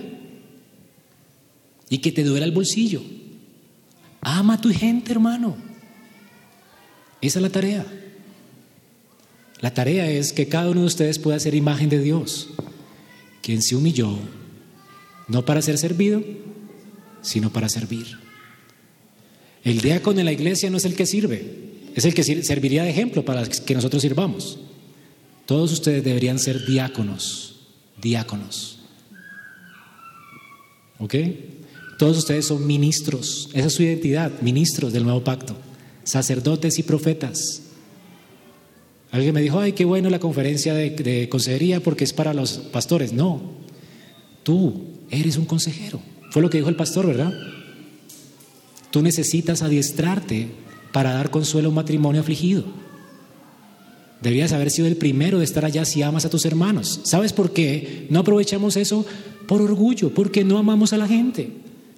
y 1.91 1.97
que 1.97 2.11
te 2.11 2.23
duela 2.23 2.45
el 2.45 2.51
bolsillo. 2.51 3.01
Ama 4.21 4.55
a 4.55 4.61
tu 4.61 4.71
gente, 4.71 5.11
hermano. 5.11 5.57
Esa 7.21 7.39
es 7.39 7.43
la 7.43 7.49
tarea. 7.49 7.85
La 9.59 9.73
tarea 9.73 10.09
es 10.09 10.31
que 10.31 10.47
cada 10.47 10.69
uno 10.69 10.81
de 10.81 10.87
ustedes 10.87 11.19
pueda 11.19 11.39
ser 11.39 11.55
imagen 11.55 11.89
de 11.89 11.99
Dios, 11.99 12.49
quien 13.49 13.63
se 13.63 13.75
humilló, 13.75 14.15
no 15.27 15.43
para 15.43 15.63
ser 15.63 15.79
servido, 15.79 16.23
sino 17.23 17.51
para 17.51 17.67
servir. 17.67 18.05
El 19.63 19.81
diácono 19.81 20.19
en 20.19 20.25
la 20.25 20.31
iglesia 20.31 20.69
no 20.69 20.77
es 20.77 20.85
el 20.85 20.93
que 20.93 21.07
sirve, 21.07 21.71
es 21.95 22.05
el 22.05 22.13
que 22.13 22.23
serviría 22.23 22.83
de 22.83 22.91
ejemplo 22.91 23.25
para 23.25 23.43
que 23.47 23.73
nosotros 23.73 24.03
sirvamos. 24.03 24.59
Todos 25.47 25.71
ustedes 25.71 26.03
deberían 26.03 26.37
ser 26.37 26.63
diáconos, 26.63 27.55
diáconos. 27.99 28.81
¿Ok? 30.99 31.15
Todos 31.97 32.19
ustedes 32.19 32.45
son 32.45 32.67
ministros, 32.67 33.49
esa 33.55 33.65
es 33.65 33.73
su 33.73 33.81
identidad, 33.81 34.31
ministros 34.41 34.93
del 34.93 35.05
nuevo 35.05 35.23
pacto, 35.23 35.57
sacerdotes 36.03 36.77
y 36.77 36.83
profetas. 36.83 37.63
Alguien 39.11 39.33
me 39.33 39.41
dijo, 39.41 39.59
ay, 39.59 39.73
qué 39.73 39.85
bueno 39.85 40.09
la 40.09 40.19
conferencia 40.19 40.73
de, 40.73 41.27
consejería 41.29 41.79
porque 41.79 42.03
es 42.03 42.13
para 42.13 42.33
los 42.33 42.53
pastores. 42.53 43.11
No, 43.11 43.41
tú 44.43 44.85
eres 45.09 45.37
un 45.37 45.45
consejero. 45.45 45.99
Fue 46.31 46.41
lo 46.41 46.49
que 46.49 46.57
dijo 46.57 46.69
el 46.69 46.75
pastor, 46.75 47.07
¿verdad? 47.07 47.33
Tú 48.91 49.01
necesitas 49.01 49.63
adiestrarte 49.63 50.47
para 50.91 51.13
dar 51.13 51.31
consuelo 51.31 51.67
a 51.67 51.69
un 51.69 51.75
matrimonio 51.75 52.21
afligido. 52.21 52.65
Debías 54.21 54.51
haber 54.51 54.69
sido 54.69 54.87
el 54.87 54.97
primero 54.97 55.39
de 55.39 55.45
estar 55.45 55.65
allá 55.65 55.85
si 55.85 56.03
amas 56.03 56.25
a 56.25 56.29
tus 56.29 56.45
hermanos. 56.45 57.01
¿Sabes 57.03 57.33
por 57.33 57.53
qué 57.53 58.05
no 58.09 58.19
aprovechamos 58.19 58.75
eso? 58.75 59.05
Por 59.47 59.61
orgullo, 59.61 60.13
porque 60.13 60.43
no 60.43 60.57
amamos 60.57 60.93
a 60.93 60.97
la 60.97 61.07
gente. 61.07 61.49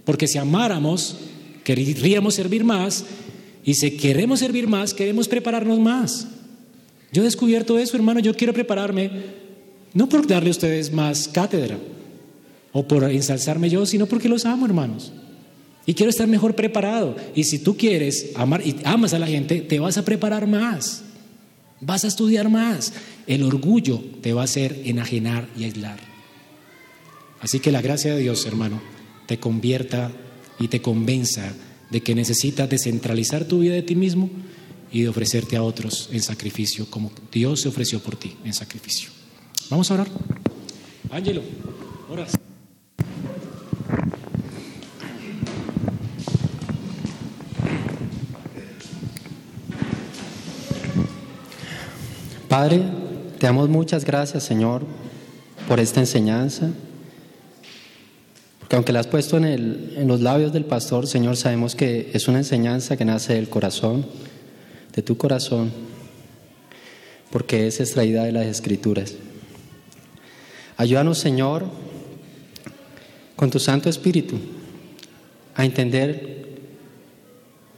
Porque 0.06 0.28
si 0.28 0.38
amáramos, 0.38 1.18
querríamos 1.64 2.36
servir 2.36 2.64
más, 2.64 3.06
y 3.64 3.74
si 3.74 3.92
queremos 3.92 4.40
servir 4.40 4.68
más, 4.68 4.94
queremos 4.94 5.28
prepararnos 5.28 5.80
más. 5.80 6.28
Yo 7.12 7.22
he 7.22 7.26
descubierto 7.26 7.78
eso, 7.78 7.98
hermano, 7.98 8.20
yo 8.20 8.34
quiero 8.36 8.54
prepararme, 8.54 9.12
no 9.94 10.08
por 10.08 10.26
darle 10.26 10.50
a 10.50 10.52
ustedes 10.52 10.92
más 10.92 11.28
cátedra 11.28 11.78
o 12.72 12.88
por 12.88 13.04
ensalzarme 13.04 13.70
yo, 13.70 13.86
sino 13.86 14.06
porque 14.06 14.30
los 14.30 14.46
amo, 14.46 14.66
hermanos. 14.66 15.12
Y 15.86 15.94
quiero 15.94 16.10
estar 16.10 16.28
mejor 16.28 16.56
preparado. 16.56 17.16
Y 17.36 17.44
si 17.44 17.60
tú 17.60 17.76
quieres 17.76 18.32
amar 18.36 18.66
y 18.66 18.78
amas 18.86 19.14
a 19.14 19.20
la 19.20 19.28
gente, 19.28 19.62
te 19.62 19.80
vas 19.80 19.98
a 19.98 20.06
preparar 20.06 20.48
más. 20.48 21.04
Vas 21.82 22.06
a 22.06 22.08
estudiar 22.08 22.50
más. 22.50 22.94
El 23.28 23.44
orgullo 23.44 24.02
te 24.22 24.34
va 24.34 24.42
a 24.42 24.46
hacer 24.46 24.82
enajenar 24.86 25.50
y 25.58 25.66
aislar. 25.66 26.00
Así 27.42 27.60
que 27.60 27.72
la 27.72 27.82
gracia 27.82 28.14
de 28.14 28.22
Dios, 28.22 28.46
hermano, 28.46 28.80
te 29.26 29.40
convierta 29.40 30.12
y 30.60 30.68
te 30.68 30.82
convenza 30.82 31.54
de 31.90 32.02
que 32.02 32.16
necesitas 32.16 32.70
descentralizar 32.70 33.46
tu 33.46 33.60
vida 33.60 33.74
de 33.74 33.82
ti 33.82 33.96
mismo 33.96 34.30
y 34.92 35.04
de 35.04 35.10
ofrecerte 35.10 35.56
a 35.56 35.64
otros 35.64 36.10
en 36.12 36.22
sacrificio, 36.22 36.86
como 36.90 37.12
Dios 37.32 37.62
se 37.62 37.70
ofreció 37.70 38.00
por 38.02 38.16
ti 38.18 38.36
en 38.44 38.54
sacrificio. 38.54 39.10
Vamos 39.70 39.90
a 39.90 39.94
orar. 39.94 40.08
Ángelo, 41.10 41.42
oras. 42.10 42.32
Padre, 52.50 52.84
te 53.40 53.46
damos 53.46 53.70
muchas 53.70 54.04
gracias, 54.04 54.44
Señor, 54.44 54.84
por 55.70 55.80
esta 55.80 56.02
enseñanza. 56.02 56.70
Porque 58.60 58.76
aunque 58.76 58.92
la 58.92 59.00
has 59.00 59.08
puesto 59.08 59.38
en, 59.38 59.46
en 59.46 60.06
los 60.06 60.20
labios 60.20 60.52
del 60.52 60.66
pastor, 60.66 61.08
Señor, 61.08 61.38
sabemos 61.38 61.76
que 61.76 62.12
es 62.14 62.28
una 62.28 62.40
enseñanza 62.40 62.98
que 62.98 63.06
nace 63.06 63.36
del 63.36 63.48
corazón 63.48 64.06
de 64.94 65.02
tu 65.02 65.18
corazón, 65.18 65.72
porque 67.32 67.68
es 67.68 67.80
extraída 67.80 68.24
de 68.24 68.32
las 68.32 68.46
escrituras. 68.46 69.16
Ayúdanos, 70.78 71.18
Señor, 71.18 71.66
con 73.36 73.50
tu 73.50 73.60
Santo 73.60 73.90
Espíritu, 73.90 74.38
a 75.56 75.66
entender 75.66 76.60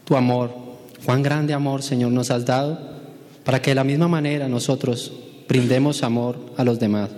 tu 0.05 0.15
amor, 0.15 0.53
cuán 1.05 1.21
grande 1.21 1.53
amor, 1.53 1.83
Señor, 1.83 2.11
nos 2.11 2.31
has 2.31 2.45
dado, 2.45 2.79
para 3.43 3.61
que 3.61 3.71
de 3.71 3.75
la 3.75 3.83
misma 3.83 4.07
manera 4.07 4.47
nosotros 4.47 5.11
brindemos 5.47 6.03
amor 6.03 6.37
a 6.57 6.63
los 6.63 6.79
demás. 6.79 7.09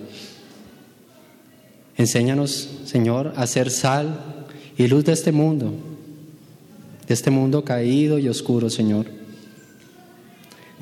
Enséñanos, 1.97 2.69
Señor, 2.85 3.33
a 3.35 3.47
ser 3.47 3.71
sal 3.71 4.45
y 4.77 4.87
luz 4.87 5.05
de 5.05 5.13
este 5.13 5.31
mundo, 5.31 5.71
de 7.07 7.13
este 7.13 7.31
mundo 7.31 7.63
caído 7.63 8.19
y 8.19 8.27
oscuro, 8.27 8.69
Señor. 8.69 9.05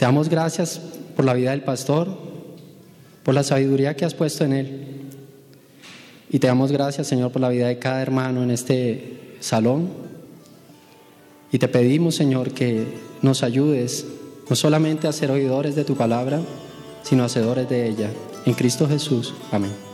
Te 0.04 0.08
damos 0.08 0.28
gracias 0.28 0.82
por 1.16 1.24
la 1.24 1.34
vida 1.34 1.52
del 1.52 1.64
pastor, 1.64 2.10
por 3.24 3.34
la 3.34 3.42
sabiduría 3.42 3.96
que 3.96 4.04
has 4.04 4.14
puesto 4.14 4.44
en 4.44 4.52
él. 4.52 4.86
Y 6.30 6.40
te 6.40 6.48
damos 6.48 6.74
gracias, 6.74 7.08
Señor, 7.08 7.32
por 7.32 7.42
la 7.42 7.48
vida 7.48 7.70
de 7.70 7.80
cada 7.80 8.02
hermano 8.02 8.44
en 8.44 8.52
este 8.52 9.38
salón. 9.40 9.88
Y 11.54 11.58
te 11.58 11.70
pedimos, 11.70 12.16
Señor, 12.16 12.52
que 12.52 12.86
nos 13.22 13.44
ayudes 13.44 14.06
no 14.50 14.58
solamente 14.58 15.08
a 15.08 15.14
ser 15.14 15.32
oidores 15.32 15.74
de 15.74 15.86
tu 15.86 15.96
palabra, 15.96 16.42
sino 17.04 17.24
hacedores 17.24 17.70
de 17.70 17.88
ella. 17.88 18.10
En 18.46 18.56
Cristo 18.56 18.90
Jesús. 18.90 19.34
Amén. 19.54 19.93